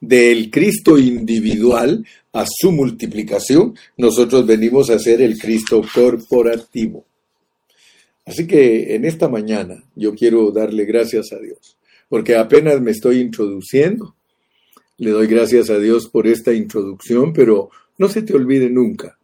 Del 0.00 0.50
Cristo 0.50 0.96
individual 0.96 2.06
a 2.32 2.46
su 2.48 2.72
multiplicación, 2.72 3.74
nosotros 3.98 4.46
venimos 4.46 4.88
a 4.88 4.98
ser 4.98 5.20
el 5.20 5.38
Cristo 5.38 5.82
corporativo. 5.94 7.04
Así 8.24 8.46
que 8.46 8.94
en 8.94 9.04
esta 9.04 9.28
mañana 9.28 9.84
yo 9.94 10.14
quiero 10.14 10.50
darle 10.52 10.86
gracias 10.86 11.34
a 11.34 11.38
Dios, 11.38 11.76
porque 12.08 12.34
apenas 12.34 12.80
me 12.80 12.92
estoy 12.92 13.18
introduciendo. 13.20 14.14
Le 15.02 15.10
doy 15.10 15.26
gracias 15.26 15.68
a 15.68 15.80
Dios 15.80 16.06
por 16.06 16.28
esta 16.28 16.52
introducción, 16.52 17.32
pero 17.32 17.70
no 17.98 18.08
se 18.08 18.22
te 18.22 18.36
olvide 18.36 18.70
nunca 18.70 19.18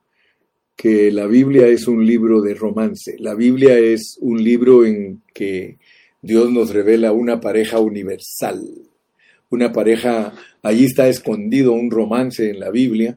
que 0.75 1.13
la 1.13 1.29
Biblia 1.29 1.69
es 1.69 1.87
un 1.87 2.05
libro 2.05 2.43
de 2.43 2.55
romance. 2.55 3.15
La 3.21 3.37
Biblia 3.37 3.79
es 3.79 4.19
un 4.21 4.43
libro 4.43 4.85
en 4.85 5.23
que 5.33 5.77
Dios 6.21 6.51
nos 6.51 6.71
revela 6.71 7.13
una 7.13 7.41
pareja 7.41 7.79
universal. 7.79 8.61
Una 9.51 9.73
pareja, 9.73 10.35
allí 10.65 10.87
está 10.87 11.07
escondido 11.07 11.71
un 11.71 11.93
romance 11.93 12.51
en 12.51 12.59
la 12.59 12.73
Biblia 12.73 13.17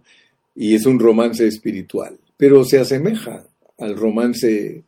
y 0.54 0.76
es 0.76 0.86
un 0.86 1.00
romance 1.00 1.48
espiritual, 1.48 2.20
pero 2.38 2.64
se 2.64 2.78
asemeja 2.78 3.44
al 3.80 3.98
romance 3.98 4.84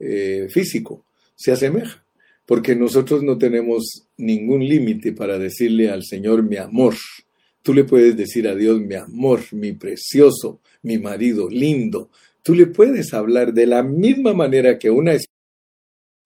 eh, 0.00 0.48
físico, 0.50 1.02
se 1.34 1.50
asemeja, 1.50 2.04
porque 2.50 2.74
nosotros 2.74 3.22
no 3.22 3.38
tenemos 3.38 4.08
ningún 4.16 4.66
límite 4.66 5.12
para 5.12 5.38
decirle 5.38 5.88
al 5.88 6.02
Señor 6.02 6.42
mi 6.42 6.56
amor. 6.56 6.96
Tú 7.62 7.72
le 7.72 7.84
puedes 7.84 8.16
decir 8.16 8.48
a 8.48 8.56
Dios 8.56 8.80
mi 8.80 8.96
amor, 8.96 9.38
mi 9.52 9.70
precioso, 9.70 10.58
mi 10.82 10.98
marido 10.98 11.48
lindo. 11.48 12.10
Tú 12.42 12.56
le 12.56 12.66
puedes 12.66 13.14
hablar 13.14 13.54
de 13.54 13.66
la 13.66 13.84
misma 13.84 14.34
manera 14.34 14.80
que 14.80 14.90
una 14.90 15.12
esposa 15.12 15.30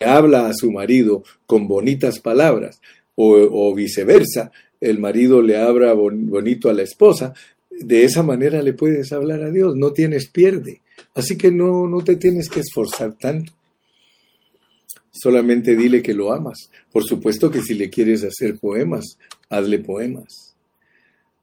habla 0.00 0.46
a 0.46 0.54
su 0.54 0.72
marido 0.72 1.24
con 1.44 1.68
bonitas 1.68 2.20
palabras 2.20 2.80
o, 3.16 3.74
viceversa, 3.74 4.50
el 4.80 5.00
marido 5.00 5.42
le 5.42 5.58
habla 5.58 5.92
bonito 5.92 6.70
a 6.70 6.72
la 6.72 6.84
esposa, 6.84 7.34
de 7.68 8.04
esa 8.04 8.22
manera 8.22 8.62
le 8.62 8.72
puedes 8.72 9.12
hablar 9.12 9.42
a 9.42 9.50
Dios, 9.50 9.76
no 9.76 9.92
tienes 9.92 10.30
pierde. 10.30 10.80
Así 11.14 11.36
que 11.36 11.50
no, 11.50 11.86
no 11.86 12.02
te 12.02 12.16
tienes 12.16 12.48
que 12.48 12.60
esforzar 12.60 13.12
tanto. 13.12 13.52
Solamente 15.14 15.76
dile 15.76 16.02
que 16.02 16.12
lo 16.12 16.32
amas. 16.32 16.70
Por 16.90 17.04
supuesto 17.04 17.48
que 17.48 17.62
si 17.62 17.74
le 17.74 17.88
quieres 17.88 18.24
hacer 18.24 18.58
poemas, 18.58 19.16
hazle 19.48 19.78
poemas. 19.78 20.56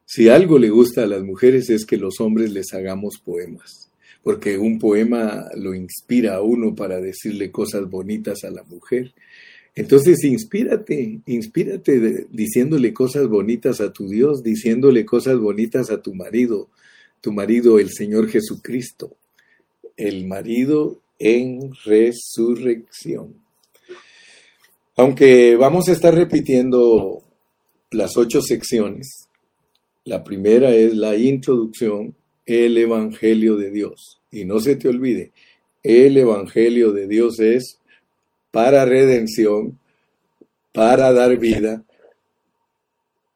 Si 0.06 0.28
algo 0.28 0.60
le 0.60 0.70
gusta 0.70 1.04
a 1.04 1.08
las 1.08 1.24
mujeres 1.24 1.70
es 1.70 1.86
que 1.86 1.96
los 1.96 2.20
hombres 2.20 2.52
les 2.52 2.74
hagamos 2.74 3.22
poemas, 3.24 3.90
porque 4.24 4.58
un 4.58 4.78
poema 4.78 5.46
lo 5.56 5.74
inspira 5.74 6.36
a 6.36 6.42
uno 6.42 6.76
para 6.76 7.00
decirle 7.00 7.50
cosas 7.50 7.90
bonitas 7.90 8.44
a 8.44 8.52
la 8.52 8.64
mujer. 8.64 9.14
Entonces, 9.74 10.22
inspírate, 10.26 11.22
inspírate 11.28 12.28
diciéndole 12.30 12.94
cosas 12.94 13.30
bonitas 13.30 13.80
a 13.80 13.94
tu 13.94 14.10
Dios, 14.10 14.44
diciéndole 14.44 15.06
cosas 15.06 15.40
bonitas 15.40 15.90
a 15.92 16.02
tu 16.02 16.14
marido, 16.14 16.68
tu 17.22 17.32
marido, 17.32 17.80
el 17.80 17.90
Señor 17.90 18.28
Jesucristo, 18.28 19.16
el 19.96 20.28
marido 20.28 21.00
en 21.20 21.72
resurrección. 21.86 23.36
Aunque 24.98 25.56
vamos 25.56 25.88
a 25.88 25.94
estar 25.94 26.14
repitiendo 26.14 27.24
las 27.92 28.18
ocho 28.18 28.42
secciones, 28.42 29.30
la 30.04 30.24
primera 30.24 30.72
es 30.72 30.96
la 30.96 31.16
introducción, 31.16 32.16
el 32.46 32.78
Evangelio 32.78 33.56
de 33.56 33.72
Dios. 33.72 34.22
Y 34.32 34.46
no 34.46 34.60
se 34.60 34.76
te 34.76 34.90
olvide, 34.90 35.32
el 35.84 36.18
Evangelio 36.18 36.92
de 36.92 37.08
Dios 37.08 37.40
es 37.40 37.80
para 38.52 38.86
redención, 38.86 39.80
para 40.74 41.14
dar 41.14 41.38
vida 41.38 41.84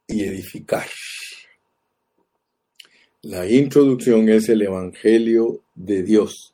y 0.08 0.24
edificar. 0.24 0.88
La 3.22 3.50
introducción 3.50 4.30
es 4.30 4.50
el 4.50 4.62
Evangelio 4.62 5.62
de 5.74 6.04
Dios. 6.04 6.54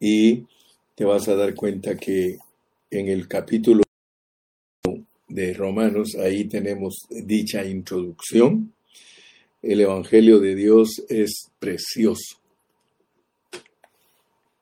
Y 0.00 0.46
te 0.94 1.04
vas 1.04 1.28
a 1.28 1.36
dar 1.36 1.54
cuenta 1.54 1.96
que 1.96 2.38
en 2.90 3.08
el 3.08 3.28
capítulo 3.28 3.82
de 5.34 5.54
Romanos, 5.54 6.14
ahí 6.16 6.44
tenemos 6.44 7.06
dicha 7.10 7.64
introducción 7.64 8.72
el 9.62 9.80
Evangelio 9.80 10.40
de 10.40 10.56
Dios 10.56 11.04
es 11.08 11.52
precioso. 11.60 12.40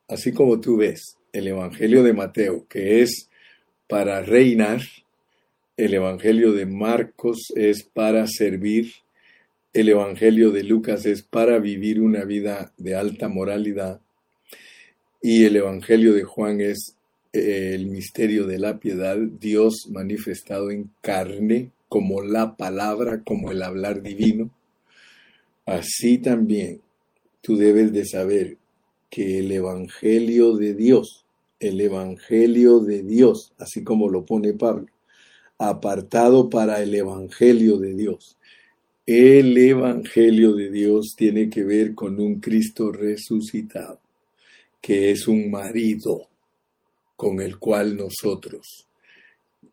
Así 0.08 0.32
como 0.32 0.60
tú 0.60 0.76
ves 0.76 1.16
el 1.32 1.48
Evangelio 1.48 2.02
de 2.02 2.12
Mateo, 2.12 2.66
que 2.68 3.00
es 3.00 3.30
para 3.88 4.20
reinar, 4.20 4.82
el 5.78 5.94
Evangelio 5.94 6.52
de 6.52 6.66
Marcos 6.66 7.50
es 7.56 7.82
para 7.82 8.26
servir, 8.26 8.92
el 9.72 9.88
Evangelio 9.88 10.50
de 10.50 10.64
Lucas 10.64 11.06
es 11.06 11.22
para 11.22 11.58
vivir 11.58 12.00
una 12.02 12.24
vida 12.24 12.74
de 12.76 12.94
alta 12.94 13.28
moralidad 13.28 14.02
y 15.22 15.44
el 15.44 15.56
Evangelio 15.56 16.12
de 16.12 16.24
Juan 16.24 16.60
es 16.60 16.96
el 17.32 17.86
misterio 17.86 18.46
de 18.46 18.58
la 18.58 18.78
piedad, 18.78 19.16
Dios 19.16 19.88
manifestado 19.90 20.70
en 20.70 20.90
carne 21.00 21.70
como 21.88 22.22
la 22.22 22.56
palabra, 22.56 23.22
como 23.24 23.50
el 23.50 23.62
hablar 23.62 24.02
divino. 24.02 24.50
Así 25.66 26.18
también 26.18 26.80
tú 27.40 27.56
debes 27.56 27.92
de 27.92 28.04
saber 28.04 28.58
que 29.08 29.38
el 29.38 29.52
Evangelio 29.52 30.56
de 30.56 30.74
Dios, 30.74 31.24
el 31.58 31.80
Evangelio 31.80 32.80
de 32.80 33.02
Dios, 33.02 33.52
así 33.58 33.84
como 33.84 34.08
lo 34.08 34.24
pone 34.24 34.52
Pablo, 34.54 34.86
apartado 35.58 36.48
para 36.48 36.82
el 36.82 36.94
Evangelio 36.94 37.76
de 37.76 37.94
Dios. 37.94 38.38
El 39.06 39.58
Evangelio 39.58 40.54
de 40.54 40.70
Dios 40.70 41.14
tiene 41.16 41.50
que 41.50 41.64
ver 41.64 41.94
con 41.94 42.20
un 42.20 42.40
Cristo 42.40 42.92
resucitado, 42.92 44.00
que 44.80 45.10
es 45.10 45.26
un 45.26 45.50
marido 45.50 46.29
con 47.20 47.38
el 47.42 47.58
cual 47.58 47.98
nosotros 47.98 48.86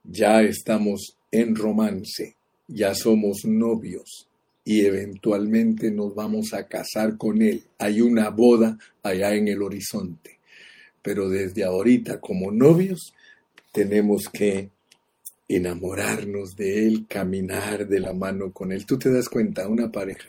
ya 0.03 0.41
estamos 0.41 1.15
en 1.31 1.55
romance, 1.55 2.35
ya 2.67 2.93
somos 2.93 3.45
novios, 3.45 4.27
y 4.65 4.81
eventualmente 4.81 5.89
nos 5.89 6.13
vamos 6.13 6.53
a 6.53 6.67
casar 6.67 7.15
con 7.15 7.41
Él. 7.41 7.63
Hay 7.77 8.01
una 8.01 8.31
boda 8.31 8.77
allá 9.01 9.33
en 9.33 9.47
el 9.47 9.61
horizonte. 9.61 10.39
Pero 11.01 11.29
desde 11.29 11.63
ahorita, 11.63 12.19
como 12.19 12.51
novios, 12.51 13.13
tenemos 13.71 14.23
que 14.27 14.69
enamorarnos 15.47 16.53
de 16.57 16.85
Él, 16.85 17.05
caminar 17.07 17.87
de 17.87 18.01
la 18.01 18.11
mano 18.11 18.51
con 18.51 18.73
Él. 18.73 18.85
Tú 18.85 18.99
te 18.99 19.09
das 19.09 19.29
cuenta, 19.29 19.69
una 19.69 19.89
pareja, 19.89 20.27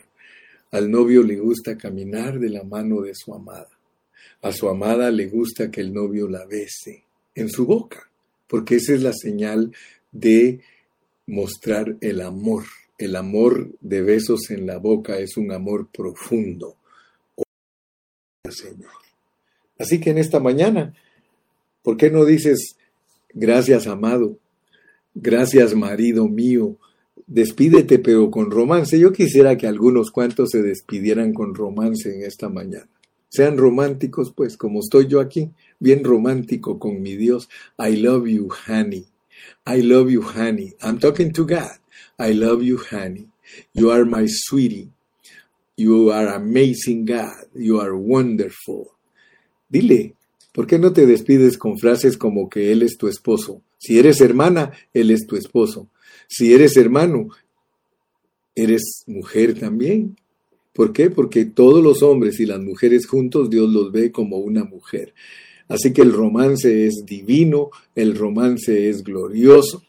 al 0.70 0.88
novio 0.88 1.24
le 1.24 1.40
gusta 1.40 1.76
caminar 1.76 2.38
de 2.38 2.50
la 2.50 2.62
mano 2.62 3.00
de 3.00 3.16
su 3.16 3.34
amada. 3.34 3.70
A 4.40 4.52
su 4.52 4.68
amada 4.68 5.10
le 5.10 5.26
gusta 5.26 5.68
que 5.68 5.80
el 5.80 5.92
novio 5.92 6.28
la 6.28 6.46
bese 6.46 7.07
en 7.40 7.48
su 7.50 7.66
boca, 7.66 8.10
porque 8.46 8.76
esa 8.76 8.94
es 8.94 9.02
la 9.02 9.12
señal 9.12 9.72
de 10.12 10.60
mostrar 11.26 11.96
el 12.00 12.20
amor 12.20 12.64
el 12.98 13.14
amor 13.14 13.70
de 13.80 14.02
besos 14.02 14.50
en 14.50 14.66
la 14.66 14.78
boca 14.78 15.18
es 15.18 15.36
un 15.36 15.52
amor 15.52 15.88
profundo. 15.96 16.76
Señor. 18.50 18.90
Así 19.78 20.00
que 20.00 20.10
en 20.10 20.18
esta 20.18 20.40
mañana, 20.40 20.94
¿por 21.82 21.96
qué 21.96 22.10
no 22.10 22.24
dices, 22.24 22.76
gracias 23.32 23.86
amado, 23.86 24.38
gracias 25.14 25.74
marido 25.74 26.26
mío, 26.26 26.76
despídete 27.26 28.00
pero 28.00 28.30
con 28.30 28.50
romance? 28.50 28.98
Yo 28.98 29.12
quisiera 29.12 29.56
que 29.56 29.68
algunos 29.68 30.10
cuantos 30.10 30.48
se 30.50 30.62
despidieran 30.62 31.32
con 31.32 31.54
romance 31.54 32.12
en 32.12 32.22
esta 32.22 32.48
mañana. 32.48 32.88
Sean 33.28 33.58
románticos, 33.58 34.32
pues, 34.32 34.56
como 34.56 34.80
estoy 34.80 35.06
yo 35.06 35.20
aquí, 35.20 35.50
bien 35.78 36.02
romántico 36.04 36.78
con 36.78 37.02
mi 37.02 37.16
Dios. 37.16 37.48
I 37.78 37.96
love 37.96 38.26
you, 38.26 38.48
honey. 38.66 39.06
I 39.66 39.82
love 39.82 40.10
you, 40.10 40.22
honey. 40.22 40.74
I'm 40.82 40.98
talking 40.98 41.32
to 41.32 41.44
God. 41.44 41.78
I 42.18 42.32
love 42.32 42.62
you, 42.62 42.78
honey. 42.90 43.28
You 43.74 43.90
are 43.90 44.04
my 44.04 44.26
sweetie. 44.28 44.90
You 45.76 46.10
are 46.10 46.34
amazing 46.34 47.04
God. 47.04 47.46
You 47.54 47.80
are 47.80 47.94
wonderful. 47.94 48.88
Dile, 49.68 50.14
¿por 50.52 50.66
qué 50.66 50.78
no 50.78 50.92
te 50.92 51.06
despides 51.06 51.58
con 51.58 51.78
frases 51.78 52.16
como 52.16 52.48
que 52.48 52.72
Él 52.72 52.82
es 52.82 52.96
tu 52.96 53.08
esposo? 53.08 53.62
Si 53.78 53.98
eres 53.98 54.20
hermana, 54.20 54.72
Él 54.92 55.10
es 55.10 55.26
tu 55.26 55.36
esposo. 55.36 55.88
Si 56.26 56.52
eres 56.52 56.76
hermano, 56.76 57.28
eres 58.54 59.04
mujer 59.06 59.58
también. 59.58 60.16
¿Por 60.78 60.92
qué? 60.92 61.10
Porque 61.10 61.44
todos 61.44 61.82
los 61.82 62.04
hombres 62.04 62.38
y 62.38 62.46
las 62.46 62.60
mujeres 62.60 63.08
juntos 63.08 63.50
Dios 63.50 63.68
los 63.68 63.90
ve 63.90 64.12
como 64.12 64.36
una 64.36 64.62
mujer. 64.62 65.12
Así 65.66 65.92
que 65.92 66.02
el 66.02 66.12
romance 66.12 66.86
es 66.86 67.02
divino, 67.04 67.70
el 67.96 68.14
romance 68.14 68.88
es 68.88 69.02
glorioso, 69.02 69.82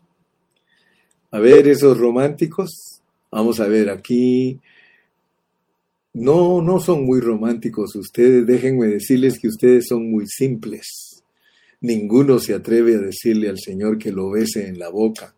a 1.29 1.37
ver, 1.37 1.67
esos 1.67 1.95
románticos, 1.95 3.03
vamos 3.29 3.59
a 3.59 3.67
ver 3.67 3.91
aquí. 3.91 4.59
No, 6.13 6.59
no 6.63 6.79
son 6.79 7.05
muy 7.05 7.19
románticos 7.19 7.95
ustedes, 7.95 8.47
déjenme 8.47 8.87
decirles 8.87 9.37
que 9.39 9.47
ustedes 9.47 9.85
son 9.89 10.09
muy 10.09 10.25
simples. 10.25 11.23
ninguno 11.81 12.39
se 12.39 12.55
atreve 12.55 12.95
a 12.95 12.99
decirle 12.99 13.47
al 13.47 13.59
Señor 13.59 13.99
que 13.99 14.11
lo 14.11 14.31
bese 14.31 14.67
en 14.67 14.79
la 14.79 14.89
boca. 14.89 15.35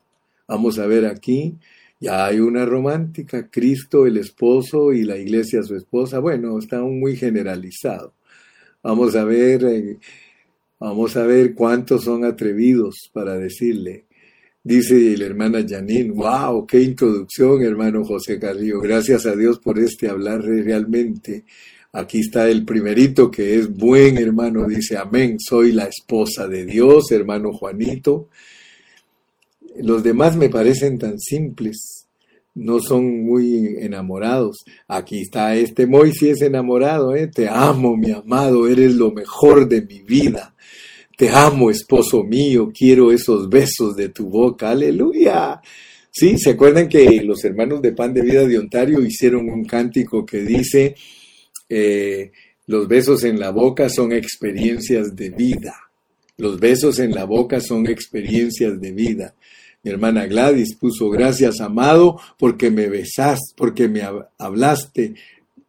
Vamos 0.47 0.79
a 0.79 0.87
ver 0.87 1.05
aquí, 1.07 1.57
ya 2.01 2.25
hay 2.25 2.39
una 2.39 2.65
romántica, 2.65 3.47
Cristo 3.49 4.07
el 4.07 4.17
esposo 4.17 4.91
y 4.91 5.03
la 5.03 5.17
iglesia 5.17 5.61
su 5.61 5.75
esposa. 5.75 6.17
Bueno, 6.17 6.57
está 6.57 6.81
muy 6.81 7.15
generalizado. 7.15 8.15
Vamos 8.81 9.15
a 9.15 9.23
ver, 9.23 9.63
eh, 9.65 9.99
vamos 10.79 11.15
a 11.15 11.23
ver 11.27 11.53
cuántos 11.53 12.03
son 12.03 12.25
atrevidos 12.25 13.11
para 13.13 13.37
decirle. 13.37 14.05
Dice 14.63 15.15
la 15.15 15.25
hermana 15.25 15.63
Janine, 15.67 16.11
wow, 16.11 16.65
qué 16.65 16.81
introducción, 16.81 17.61
hermano 17.61 18.03
José 18.03 18.39
Carrillo. 18.39 18.79
Gracias 18.81 19.27
a 19.27 19.35
Dios 19.35 19.59
por 19.59 19.77
este 19.77 20.09
hablar 20.09 20.41
realmente. 20.41 21.45
Aquí 21.93 22.21
está 22.21 22.49
el 22.49 22.65
primerito 22.65 23.29
que 23.29 23.59
es 23.59 23.71
buen 23.71 24.17
hermano, 24.17 24.65
dice, 24.65 24.97
amén, 24.97 25.37
soy 25.39 25.71
la 25.71 25.85
esposa 25.85 26.47
de 26.47 26.65
Dios, 26.65 27.11
hermano 27.11 27.53
Juanito. 27.53 28.29
Los 29.75 30.03
demás 30.03 30.35
me 30.35 30.49
parecen 30.49 30.97
tan 30.97 31.19
simples, 31.19 32.07
no 32.53 32.79
son 32.79 33.23
muy 33.23 33.77
enamorados. 33.79 34.57
Aquí 34.87 35.21
está 35.21 35.55
este 35.55 35.87
Moisés 35.87 36.41
enamorado, 36.41 37.15
¿eh? 37.15 37.27
te 37.27 37.47
amo, 37.47 37.95
mi 37.95 38.11
amado, 38.11 38.67
eres 38.67 38.95
lo 38.95 39.11
mejor 39.11 39.67
de 39.67 39.81
mi 39.81 40.01
vida. 40.01 40.55
Te 41.17 41.29
amo, 41.29 41.69
esposo 41.69 42.23
mío, 42.23 42.71
quiero 42.73 43.11
esos 43.11 43.47
besos 43.49 43.95
de 43.95 44.09
tu 44.09 44.27
boca, 44.27 44.71
aleluya. 44.71 45.61
Sí, 46.09 46.37
¿se 46.37 46.51
acuerdan 46.51 46.89
que 46.89 47.21
los 47.23 47.43
hermanos 47.45 47.81
de 47.81 47.93
Pan 47.93 48.13
de 48.13 48.21
Vida 48.21 48.45
de 48.45 48.57
Ontario 48.57 49.01
hicieron 49.01 49.49
un 49.49 49.63
cántico 49.63 50.25
que 50.25 50.41
dice, 50.41 50.95
eh, 51.69 52.31
los 52.67 52.87
besos 52.87 53.23
en 53.23 53.39
la 53.39 53.51
boca 53.51 53.87
son 53.87 54.11
experiencias 54.11 55.15
de 55.15 55.29
vida. 55.29 55.75
Los 56.37 56.59
besos 56.59 56.99
en 56.99 57.11
la 57.11 57.25
boca 57.25 57.59
son 57.61 57.87
experiencias 57.87 58.79
de 58.81 58.91
vida. 58.91 59.35
Mi 59.83 59.91
hermana 59.91 60.27
Gladys 60.27 60.75
puso 60.75 61.09
gracias, 61.09 61.59
amado, 61.59 62.19
porque 62.37 62.69
me 62.69 62.87
besaste, 62.87 63.53
porque 63.57 63.87
me 63.87 64.03
hablaste, 64.37 65.15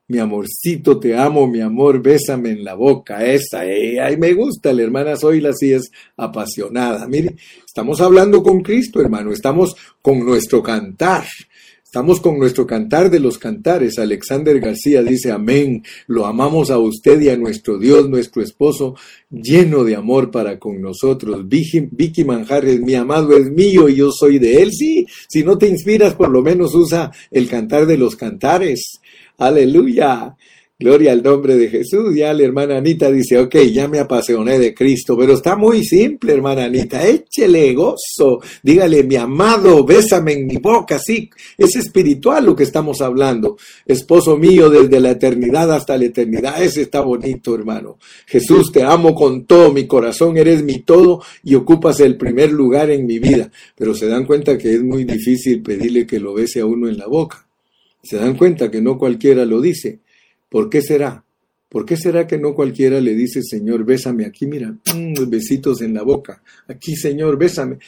mi 0.09 0.19
amorcito, 0.19 1.01
te 1.01 1.17
amo, 1.17 1.47
mi 1.47 1.61
amor, 1.61 2.03
bésame 2.03 2.51
en 2.51 2.65
la 2.65 2.75
boca, 2.75 3.25
esa, 3.25 3.65
eh, 3.65 3.99
ay, 3.99 4.19
me 4.19 4.35
gusta, 4.35 4.73
la 4.75 4.83
hermana 4.83 5.17
Zoila 5.17 5.55
sí 5.55 5.73
es 5.73 5.91
apasionada. 6.19 7.09
Mire, 7.09 7.37
estamos 7.67 8.03
hablando 8.03 8.43
con 8.43 8.61
Cristo, 8.61 9.01
hermano, 9.01 9.33
estamos 9.33 9.75
con 10.03 10.21
nuestro 10.21 10.63
cantar. 10.63 11.25
Estamos 11.93 12.23
con 12.23 12.39
nuestro 12.39 12.67
cantar 12.67 13.11
de 13.11 13.21
los 13.21 13.37
cantares. 13.37 13.99
Alexander 13.99 14.59
García 14.61 15.03
dice, 15.03 15.31
amén, 15.31 15.85
lo 16.07 16.25
amamos 16.25 16.71
a 16.71 16.79
usted 16.79 17.21
y 17.21 17.29
a 17.29 17.37
nuestro 17.37 17.79
Dios, 17.79 18.09
nuestro 18.09 18.43
esposo, 18.43 18.95
lleno 19.31 19.85
de 19.85 19.95
amor 19.95 20.31
para 20.31 20.59
con 20.59 20.81
nosotros. 20.81 21.47
Vicky, 21.47 21.91
Vicky 21.91 22.25
Manjares, 22.25 22.81
mi 22.81 22.95
amado 22.95 23.37
es 23.37 23.51
mío 23.51 23.91
y 23.91 23.97
yo 23.97 24.11
soy 24.11 24.39
de 24.39 24.63
él. 24.63 24.73
Sí, 24.73 25.05
si 25.29 25.45
no 25.45 25.59
te 25.59 25.69
inspiras, 25.69 26.15
por 26.15 26.31
lo 26.31 26.41
menos 26.41 26.75
usa 26.75 27.13
el 27.31 27.47
cantar 27.47 27.85
de 27.85 27.99
los 27.99 28.17
cantares. 28.17 28.99
Aleluya. 29.37 30.35
Gloria 30.83 31.13
al 31.13 31.23
nombre 31.23 31.57
de 31.57 31.69
Jesús. 31.69 32.13
Ya 32.17 32.35
la 32.35 32.43
hermana 32.43 32.79
Anita 32.79 33.09
dice, 33.09 33.39
ok, 33.39 33.55
ya 33.73 33.87
me 33.87 34.01
apasioné 34.01 34.59
de 34.59 34.75
Cristo, 34.75 35.17
pero 35.17 35.35
está 35.35 35.55
muy 35.55 35.85
simple, 35.85 36.33
hermana 36.33 36.65
Anita. 36.65 37.07
Échele 37.07 37.73
gozo. 37.73 38.41
Dígale, 38.65 39.05
mi 39.05 39.15
amado, 39.15 39.85
bésame 39.85 40.33
en 40.33 40.47
mi 40.47 40.57
boca. 40.57 40.99
Sí, 40.99 41.31
es 41.57 41.77
espiritual 41.77 42.47
lo 42.47 42.57
que 42.57 42.65
estamos 42.65 43.01
hablando. 43.01 43.57
Esposo 43.87 44.37
mío, 44.37 44.69
desde 44.71 44.99
la 44.99 45.13
eternidad 45.13 45.73
hasta 45.73 45.97
la 45.97 46.07
eternidad. 46.07 46.61
Ese 46.61 46.83
está 46.83 47.01
bonito, 47.01 47.55
hermano. 47.55 47.99
Jesús, 48.27 48.73
te 48.73 48.83
amo 48.83 49.15
con 49.15 49.45
todo 49.45 49.73
mi 49.73 49.87
corazón. 49.87 50.37
Eres 50.37 50.65
mi 50.65 50.81
todo 50.81 51.23
y 51.45 51.55
ocupas 51.55 52.01
el 52.01 52.17
primer 52.17 52.51
lugar 52.51 52.91
en 52.91 53.07
mi 53.07 53.21
vida. 53.21 53.53
Pero 53.77 53.95
se 53.95 54.09
dan 54.09 54.27
cuenta 54.27 54.59
que 54.59 54.75
es 54.75 54.83
muy 54.83 55.05
difícil 55.05 55.63
pedirle 55.63 56.09
que 56.09 56.19
lo 56.19 56.35
bese 56.35 56.59
a 56.59 56.67
uno 56.67 56.89
en 56.89 56.99
la 56.99 57.07
boca. 57.07 57.47
Se 58.03 58.17
dan 58.17 58.37
cuenta 58.37 58.69
que 58.69 58.81
no 58.81 58.99
cualquiera 58.99 59.45
lo 59.45 59.61
dice. 59.61 60.01
¿Por 60.53 60.69
qué 60.69 60.83
será? 60.83 61.25
¿Por 61.71 61.87
qué 61.87 61.97
será 61.97 62.27
que 62.27 62.37
no 62.37 62.55
cualquiera 62.55 63.01
le 63.01 63.15
dice, 63.15 63.41
Señor, 63.43 63.87
bésame 63.87 64.27
aquí, 64.27 64.47
mira, 64.47 64.69
mm, 64.95 65.31
besitos 65.31 65.81
en 65.81 65.95
la 65.95 66.03
boca, 66.03 66.43
aquí, 66.69 66.95
Señor, 66.95 67.39
bésame? 67.39 67.79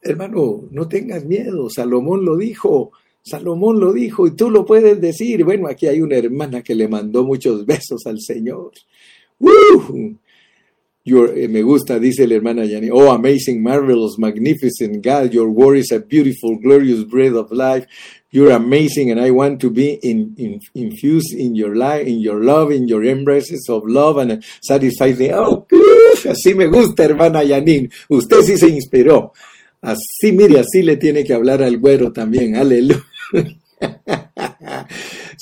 Hermano, 0.00 0.66
no 0.70 0.88
tengas 0.88 1.26
miedo, 1.26 1.68
Salomón 1.68 2.24
lo 2.24 2.38
dijo, 2.38 2.92
Salomón 3.20 3.80
lo 3.80 3.92
dijo 3.92 4.26
y 4.26 4.30
tú 4.30 4.50
lo 4.50 4.64
puedes 4.64 4.98
decir. 4.98 5.44
Bueno, 5.44 5.68
aquí 5.68 5.86
hay 5.86 6.00
una 6.00 6.16
hermana 6.16 6.62
que 6.62 6.74
le 6.74 6.88
mandó 6.88 7.22
muchos 7.22 7.66
besos 7.66 8.06
al 8.06 8.18
Señor. 8.18 8.72
Eh, 11.06 11.48
me 11.48 11.60
gusta, 11.60 11.98
dice 11.98 12.26
la 12.26 12.36
hermana 12.36 12.64
Yani. 12.64 12.88
Oh, 12.90 13.10
amazing, 13.10 13.62
marvelous, 13.62 14.18
magnificent 14.18 15.04
God, 15.04 15.32
your 15.32 15.50
word 15.50 15.76
is 15.76 15.92
a 15.92 15.98
beautiful, 15.98 16.58
glorious 16.58 17.04
breath 17.04 17.34
of 17.34 17.52
life. 17.52 17.86
You're 18.34 18.50
amazing, 18.50 19.12
and 19.12 19.20
I 19.20 19.30
want 19.30 19.60
to 19.60 19.70
be 19.70 19.92
in, 20.02 20.34
in, 20.36 20.58
infused 20.74 21.32
in 21.34 21.54
your 21.54 21.76
life, 21.76 22.04
in 22.04 22.18
your 22.18 22.42
love, 22.42 22.72
in 22.72 22.88
your 22.88 23.04
embraces 23.04 23.68
of 23.68 23.84
love, 23.86 24.16
and 24.16 24.42
satisfies 24.60 25.20
me. 25.20 25.30
Oh, 25.32 25.64
así 26.24 26.52
me 26.56 26.66
gusta, 26.66 27.04
hermana 27.04 27.44
Yanin. 27.44 27.92
Usted 28.08 28.42
sí 28.42 28.58
se 28.58 28.70
inspiró. 28.70 29.34
Así, 29.80 30.32
mire, 30.32 30.58
así 30.58 30.82
le 30.82 30.96
tiene 30.96 31.22
que 31.22 31.32
hablar 31.32 31.62
al 31.62 31.78
güero 31.78 32.12
también. 32.12 32.56
Aleluya. 32.56 33.04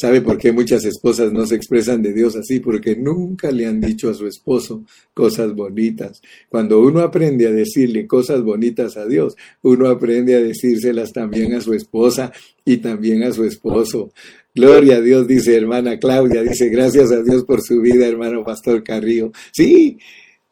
¿Sabe 0.02 0.20
por 0.20 0.36
qué 0.36 0.50
muchas 0.50 0.84
esposas 0.84 1.32
no 1.32 1.46
se 1.46 1.54
expresan 1.54 2.02
de 2.02 2.12
Dios 2.12 2.34
así? 2.34 2.58
Porque 2.58 2.96
nunca 2.96 3.52
le 3.52 3.66
han 3.66 3.80
dicho 3.80 4.10
a 4.10 4.14
su 4.14 4.26
esposo 4.26 4.84
cosas 5.14 5.54
bonitas. 5.54 6.20
Cuando 6.48 6.80
uno 6.80 7.02
aprende 7.02 7.46
a 7.46 7.52
decirle 7.52 8.08
cosas 8.08 8.42
bonitas 8.42 8.96
a 8.96 9.06
Dios, 9.06 9.36
uno 9.62 9.88
aprende 9.88 10.34
a 10.34 10.40
decírselas 10.40 11.12
también 11.12 11.54
a 11.54 11.60
su 11.60 11.72
esposa 11.72 12.32
y 12.64 12.78
también 12.78 13.22
a 13.22 13.30
su 13.30 13.44
esposo. 13.44 14.10
Gloria 14.52 14.96
a 14.96 15.00
Dios, 15.00 15.28
dice 15.28 15.56
hermana 15.56 15.96
Claudia, 16.00 16.42
dice 16.42 16.68
gracias 16.68 17.12
a 17.12 17.22
Dios 17.22 17.44
por 17.44 17.62
su 17.62 17.80
vida, 17.80 18.04
hermano 18.04 18.42
Pastor 18.42 18.82
Carrillo. 18.82 19.30
Sí, 19.52 19.98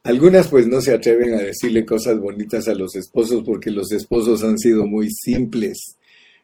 algunas 0.05 0.47
pues 0.47 0.69
no 0.69 0.81
se 0.81 0.95
atreven 0.95 1.35
a 1.35 1.43
decirle 1.43 1.85
cosas 1.85 2.21
bonitas 2.21 2.69
a 2.69 2.75
los 2.77 2.95
esposos 2.95 3.43
porque 3.45 3.73
los 3.73 3.91
esposos 3.91 4.45
han 4.45 4.59
sido 4.59 4.87
muy 4.87 5.11
simples. 5.11 5.97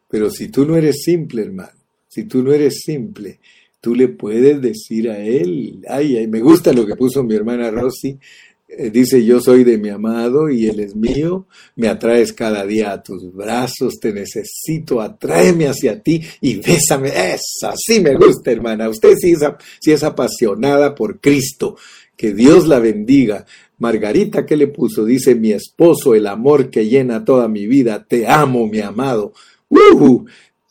Pero 0.08 0.28
si 0.28 0.48
tú 0.48 0.66
no 0.66 0.76
eres 0.76 1.02
simple, 1.04 1.42
hermano, 1.42 1.75
si 2.16 2.24
tú 2.24 2.42
no 2.42 2.50
eres 2.50 2.80
simple, 2.82 3.40
tú 3.78 3.94
le 3.94 4.08
puedes 4.08 4.62
decir 4.62 5.10
a 5.10 5.18
él, 5.18 5.84
ay, 5.86 6.16
ay, 6.16 6.26
me 6.26 6.40
gusta 6.40 6.72
lo 6.72 6.86
que 6.86 6.96
puso 6.96 7.22
mi 7.22 7.34
hermana 7.34 7.70
Rosy, 7.70 8.18
eh, 8.66 8.88
dice, 8.88 9.22
yo 9.22 9.38
soy 9.38 9.64
de 9.64 9.76
mi 9.76 9.90
amado 9.90 10.48
y 10.48 10.66
él 10.66 10.80
es 10.80 10.96
mío, 10.96 11.46
me 11.74 11.88
atraes 11.88 12.32
cada 12.32 12.64
día 12.64 12.92
a 12.92 13.02
tus 13.02 13.30
brazos, 13.34 14.00
te 14.00 14.14
necesito, 14.14 15.02
atráeme 15.02 15.68
hacia 15.68 16.02
ti 16.02 16.22
y 16.40 16.56
bésame. 16.56 17.08
Esa, 17.08 17.74
sí 17.76 18.00
me 18.00 18.14
gusta, 18.14 18.50
hermana. 18.50 18.88
Usted 18.88 19.12
sí 19.20 19.32
es, 19.32 19.40
sí 19.78 19.92
apasionada 20.02 20.94
por 20.94 21.20
Cristo. 21.20 21.76
Que 22.16 22.32
Dios 22.32 22.66
la 22.66 22.78
bendiga. 22.78 23.44
Margarita, 23.78 24.46
¿qué 24.46 24.56
le 24.56 24.68
puso? 24.68 25.04
Dice, 25.04 25.34
mi 25.34 25.52
esposo, 25.52 26.14
el 26.14 26.26
amor 26.26 26.70
que 26.70 26.88
llena 26.88 27.26
toda 27.26 27.46
mi 27.46 27.66
vida, 27.66 28.06
te 28.08 28.26
amo, 28.26 28.66
mi 28.66 28.80
amado. 28.80 29.34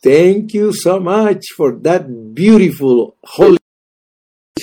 Thank 0.02 0.52
you 0.54 0.72
so 0.72 1.00
much 1.00 1.46
for 1.56 1.72
that 1.82 2.06
beautiful 2.34 3.16
holy 3.22 3.58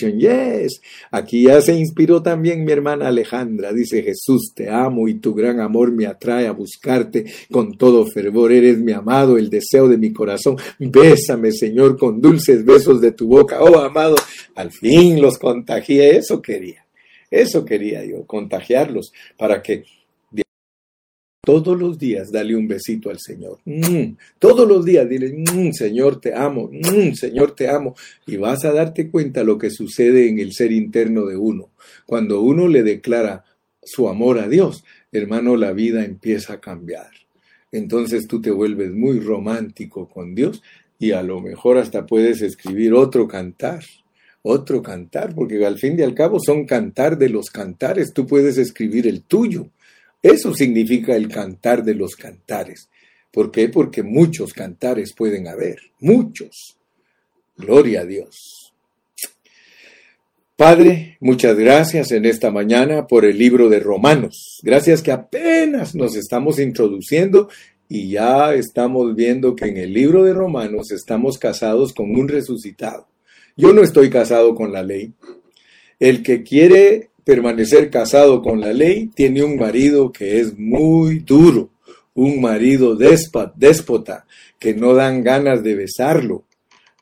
Yes, 0.01 0.81
aquí 1.11 1.43
ya 1.43 1.61
se 1.61 1.75
inspiró 1.75 2.23
también 2.23 2.65
mi 2.65 2.71
hermana 2.71 3.09
Alejandra. 3.09 3.71
Dice 3.71 4.01
Jesús, 4.01 4.51
te 4.55 4.69
amo 4.69 5.07
y 5.07 5.19
tu 5.19 5.36
gran 5.36 5.59
amor 5.59 5.91
me 5.91 6.07
atrae 6.07 6.47
a 6.47 6.51
buscarte 6.51 7.25
con 7.51 7.77
todo 7.77 8.05
fervor. 8.07 8.51
Eres 8.51 8.79
mi 8.79 8.91
amado, 8.91 9.38
el 9.38 9.51
deseo 9.51 9.88
de 9.88 9.97
mi 9.97 10.11
corazón. 10.11 10.57
Bésame, 10.79 11.51
Señor, 11.51 11.97
con 11.97 12.19
dulces 12.19 12.65
besos 12.65 13.01
de 13.01 13.11
tu 13.11 13.27
boca. 13.27 13.61
Oh, 13.61 13.79
amado, 13.79 14.15
al 14.55 14.71
fin 14.71 15.21
los 15.21 15.38
contagié. 15.38 16.17
Eso 16.17 16.41
quería, 16.41 16.86
eso 17.29 17.63
quería 17.63 18.03
yo, 18.03 18.25
contagiarlos 18.25 19.13
para 19.38 19.61
que 19.61 19.84
todos 21.45 21.77
los 21.77 21.99
días 21.99 22.31
dale 22.31 22.55
un 22.55 22.69
besito 22.69 23.09
al 23.09 23.19
Señor. 23.19 23.59
Mm, 23.65 24.15
todos 24.39 24.65
los 24.65 24.85
días 24.85 25.07
dile, 25.09 25.33
mm, 25.33 25.73
Señor, 25.73 26.21
te 26.21 26.33
amo, 26.33 26.69
mm, 26.71 27.13
Señor, 27.13 27.53
te 27.53 27.67
amo. 27.67 27.95
Y 28.25 28.37
vas 28.37 28.63
a 28.63 28.71
darte 28.71 29.09
cuenta 29.09 29.43
lo 29.43 29.57
que 29.57 29.69
sucede 29.69 30.29
en 30.29 30.39
el 30.39 30.53
ser 30.53 30.71
interno 30.71 31.25
de 31.25 31.35
uno. 31.35 31.71
Cuando 32.05 32.41
uno 32.41 32.69
le 32.69 32.81
declara 32.81 33.43
su 33.83 34.07
amor 34.07 34.39
a 34.39 34.47
Dios, 34.47 34.85
hermano, 35.11 35.57
la 35.57 35.73
vida 35.73 36.05
empieza 36.05 36.53
a 36.53 36.61
cambiar. 36.61 37.11
Entonces 37.73 38.25
tú 38.25 38.41
te 38.41 38.51
vuelves 38.51 38.93
muy 38.93 39.19
romántico 39.19 40.07
con 40.07 40.35
Dios 40.35 40.63
y 40.97 41.11
a 41.11 41.23
lo 41.23 41.41
mejor 41.41 41.77
hasta 41.77 42.05
puedes 42.05 42.41
escribir 42.41 42.93
otro 42.93 43.27
cantar 43.27 43.83
otro 44.45 44.83
cantar, 44.83 45.33
porque 45.33 45.65
al 45.65 45.79
fin 45.79 45.97
y 45.97 46.01
al 46.01 46.13
cabo 46.13 46.37
son 46.37 46.65
cantar 46.65 47.17
de 47.17 47.29
los 47.29 47.49
cantares, 47.49 48.13
tú 48.13 48.27
puedes 48.27 48.57
escribir 48.57 49.07
el 49.07 49.23
tuyo. 49.23 49.69
Eso 50.24 50.53
significa 50.53 51.15
el 51.17 51.28
cantar 51.28 51.84
de 51.84 51.95
los 51.95 52.15
cantares. 52.15 52.89
¿Por 53.30 53.51
qué? 53.51 53.67
Porque 53.67 54.03
muchos 54.03 54.53
cantares 54.53 55.13
pueden 55.13 55.49
haber, 55.49 55.80
muchos. 55.99 56.78
Gloria 57.57 58.01
a 58.01 58.05
Dios. 58.05 58.74
Padre, 60.55 61.17
muchas 61.19 61.57
gracias 61.57 62.11
en 62.11 62.26
esta 62.26 62.51
mañana 62.51 63.05
por 63.05 63.26
el 63.26 63.38
libro 63.38 63.67
de 63.67 63.80
Romanos. 63.80 64.61
Gracias 64.63 65.01
que 65.01 65.11
apenas 65.11 65.93
nos 65.93 66.15
estamos 66.15 66.57
introduciendo 66.57 67.49
y 67.89 68.11
ya 68.11 68.53
estamos 68.53 69.15
viendo 69.15 69.55
que 69.55 69.65
en 69.65 69.78
el 69.78 69.93
libro 69.93 70.24
de 70.24 70.34
Romanos 70.34 70.91
estamos 70.91 71.38
casados 71.38 71.93
con 71.93 72.15
un 72.15 72.28
resucitado. 72.30 73.07
Yo 73.57 73.74
no 73.74 73.82
estoy 73.82 74.09
casado 74.09 74.55
con 74.55 74.71
la 74.71 74.84
ley. 74.84 75.11
El 75.99 76.24
que 76.24 76.43
quiere 76.43 77.09
permanecer 77.24 77.89
casado 77.89 78.41
con 78.41 78.59
la 78.59 78.74
ley 78.74 79.09
tiene 79.13 79.43
un 79.43 79.57
marido 79.57 80.11
que 80.11 80.39
es 80.39 80.57
muy 80.57 81.19
duro, 81.19 81.69
un 82.13 82.41
marido 82.41 82.95
déspota, 82.95 84.26
que 84.59 84.74
no 84.74 84.93
dan 84.93 85.24
ganas 85.24 85.63
de 85.63 85.76
besarlo, 85.76 86.43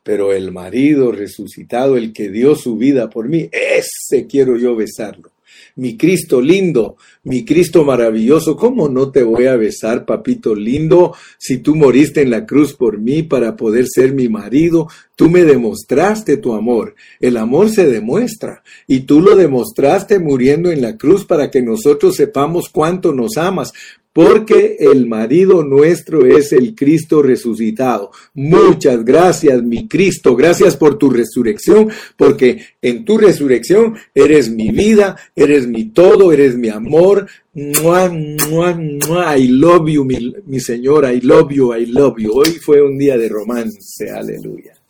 pero 0.03 0.33
el 0.33 0.51
marido 0.51 1.11
resucitado, 1.11 1.97
el 1.97 2.13
que 2.13 2.29
dio 2.29 2.55
su 2.55 2.77
vida 2.77 3.09
por 3.09 3.29
mí, 3.29 3.49
ese 3.51 4.27
quiero 4.27 4.57
yo 4.57 4.75
besarlo. 4.75 5.31
Mi 5.75 5.95
Cristo 5.95 6.41
lindo, 6.41 6.97
mi 7.23 7.45
Cristo 7.45 7.85
maravilloso, 7.85 8.57
¿cómo 8.57 8.89
no 8.89 9.11
te 9.11 9.23
voy 9.23 9.45
a 9.45 9.55
besar, 9.55 10.05
papito 10.05 10.53
lindo, 10.53 11.15
si 11.37 11.59
tú 11.59 11.75
moriste 11.75 12.21
en 12.21 12.29
la 12.29 12.45
cruz 12.45 12.73
por 12.73 12.99
mí 12.99 13.23
para 13.23 13.55
poder 13.55 13.85
ser 13.87 14.13
mi 14.13 14.27
marido? 14.27 14.89
Tú 15.21 15.29
me 15.29 15.43
demostraste 15.43 16.37
tu 16.37 16.51
amor. 16.51 16.95
El 17.19 17.37
amor 17.37 17.69
se 17.69 17.85
demuestra 17.85 18.63
y 18.87 19.01
tú 19.01 19.21
lo 19.21 19.35
demostraste 19.35 20.17
muriendo 20.17 20.71
en 20.71 20.81
la 20.81 20.97
cruz 20.97 21.25
para 21.25 21.51
que 21.51 21.61
nosotros 21.61 22.15
sepamos 22.15 22.69
cuánto 22.69 23.13
nos 23.13 23.37
amas 23.37 23.71
porque 24.13 24.77
el 24.79 25.05
marido 25.05 25.63
nuestro 25.63 26.25
es 26.25 26.53
el 26.53 26.73
Cristo 26.73 27.21
resucitado. 27.21 28.09
Muchas 28.33 29.05
gracias, 29.05 29.61
mi 29.61 29.87
Cristo, 29.87 30.35
gracias 30.35 30.75
por 30.75 30.97
tu 30.97 31.11
resurrección, 31.11 31.91
porque 32.17 32.65
en 32.81 33.05
tu 33.05 33.19
resurrección 33.19 33.97
eres 34.15 34.49
mi 34.49 34.71
vida, 34.71 35.17
eres 35.35 35.67
mi 35.67 35.89
todo, 35.89 36.31
eres 36.31 36.57
mi 36.57 36.69
amor. 36.69 37.27
I 37.53 39.47
love 39.49 39.87
you, 39.87 40.03
mi, 40.03 40.33
mi 40.47 40.59
Señor, 40.59 41.05
I 41.05 41.21
love 41.21 41.51
you, 41.51 41.75
I 41.75 41.85
love 41.85 42.17
you. 42.17 42.33
Hoy 42.33 42.57
fue 42.65 42.81
un 42.81 42.97
día 42.97 43.19
de 43.19 43.29
romance, 43.29 44.09
aleluya. 44.09 44.80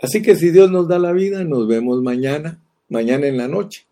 Así 0.00 0.22
que 0.22 0.34
si 0.34 0.50
Dios 0.50 0.70
nos 0.70 0.88
da 0.88 0.98
la 0.98 1.12
vida, 1.12 1.44
nos 1.44 1.68
vemos 1.68 2.02
mañana, 2.02 2.58
mañana 2.88 3.26
en 3.26 3.36
la 3.36 3.48
noche. 3.48 3.86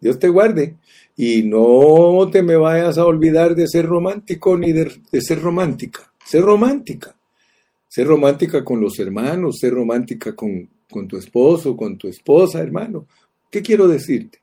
Dios 0.00 0.18
te 0.18 0.28
guarde. 0.28 0.76
Y 1.16 1.44
no 1.44 2.28
te 2.30 2.42
me 2.42 2.56
vayas 2.56 2.98
a 2.98 3.06
olvidar 3.06 3.54
de 3.54 3.68
ser 3.68 3.86
romántico 3.86 4.58
ni 4.58 4.72
de, 4.72 4.90
ser 5.20 5.40
romántica. 5.40 6.12
Ser 6.24 6.42
romántica. 6.42 7.14
Ser 7.88 8.06
romántica 8.08 8.64
con 8.64 8.80
los 8.80 8.98
hermanos, 8.98 9.58
ser 9.60 9.72
romántica 9.72 10.34
con, 10.34 10.68
con 10.90 11.06
tu 11.06 11.16
esposo, 11.16 11.76
con 11.76 11.96
tu 11.96 12.08
esposa, 12.08 12.60
hermano. 12.60 13.06
¿Qué 13.50 13.62
quiero 13.62 13.86
decirte? 13.86 14.40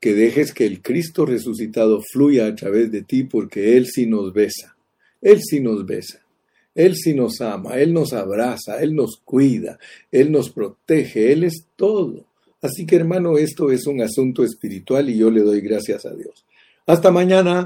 Que 0.00 0.14
dejes 0.14 0.54
que 0.54 0.64
el 0.64 0.80
Cristo 0.80 1.26
resucitado 1.26 2.00
fluya 2.00 2.46
a 2.46 2.54
través 2.54 2.90
de 2.92 3.02
ti 3.02 3.24
porque 3.24 3.76
Él 3.76 3.86
sí 3.86 4.06
nos 4.06 4.32
besa. 4.32 4.76
Él 5.20 5.40
sí 5.42 5.60
nos 5.60 5.84
besa. 5.84 6.22
Él 6.84 6.96
sí 6.96 7.14
nos 7.14 7.40
ama, 7.40 7.78
Él 7.78 7.92
nos 7.92 8.12
abraza, 8.12 8.80
Él 8.82 8.94
nos 8.94 9.20
cuida, 9.24 9.78
Él 10.10 10.32
nos 10.32 10.50
protege, 10.50 11.32
Él 11.32 11.44
es 11.44 11.66
todo. 11.76 12.24
Así 12.62 12.86
que 12.86 12.96
hermano, 12.96 13.38
esto 13.38 13.70
es 13.70 13.86
un 13.86 14.02
asunto 14.02 14.44
espiritual 14.44 15.08
y 15.08 15.18
yo 15.18 15.30
le 15.30 15.40
doy 15.40 15.60
gracias 15.60 16.04
a 16.04 16.14
Dios. 16.14 16.44
Hasta 16.86 17.10
mañana. 17.10 17.58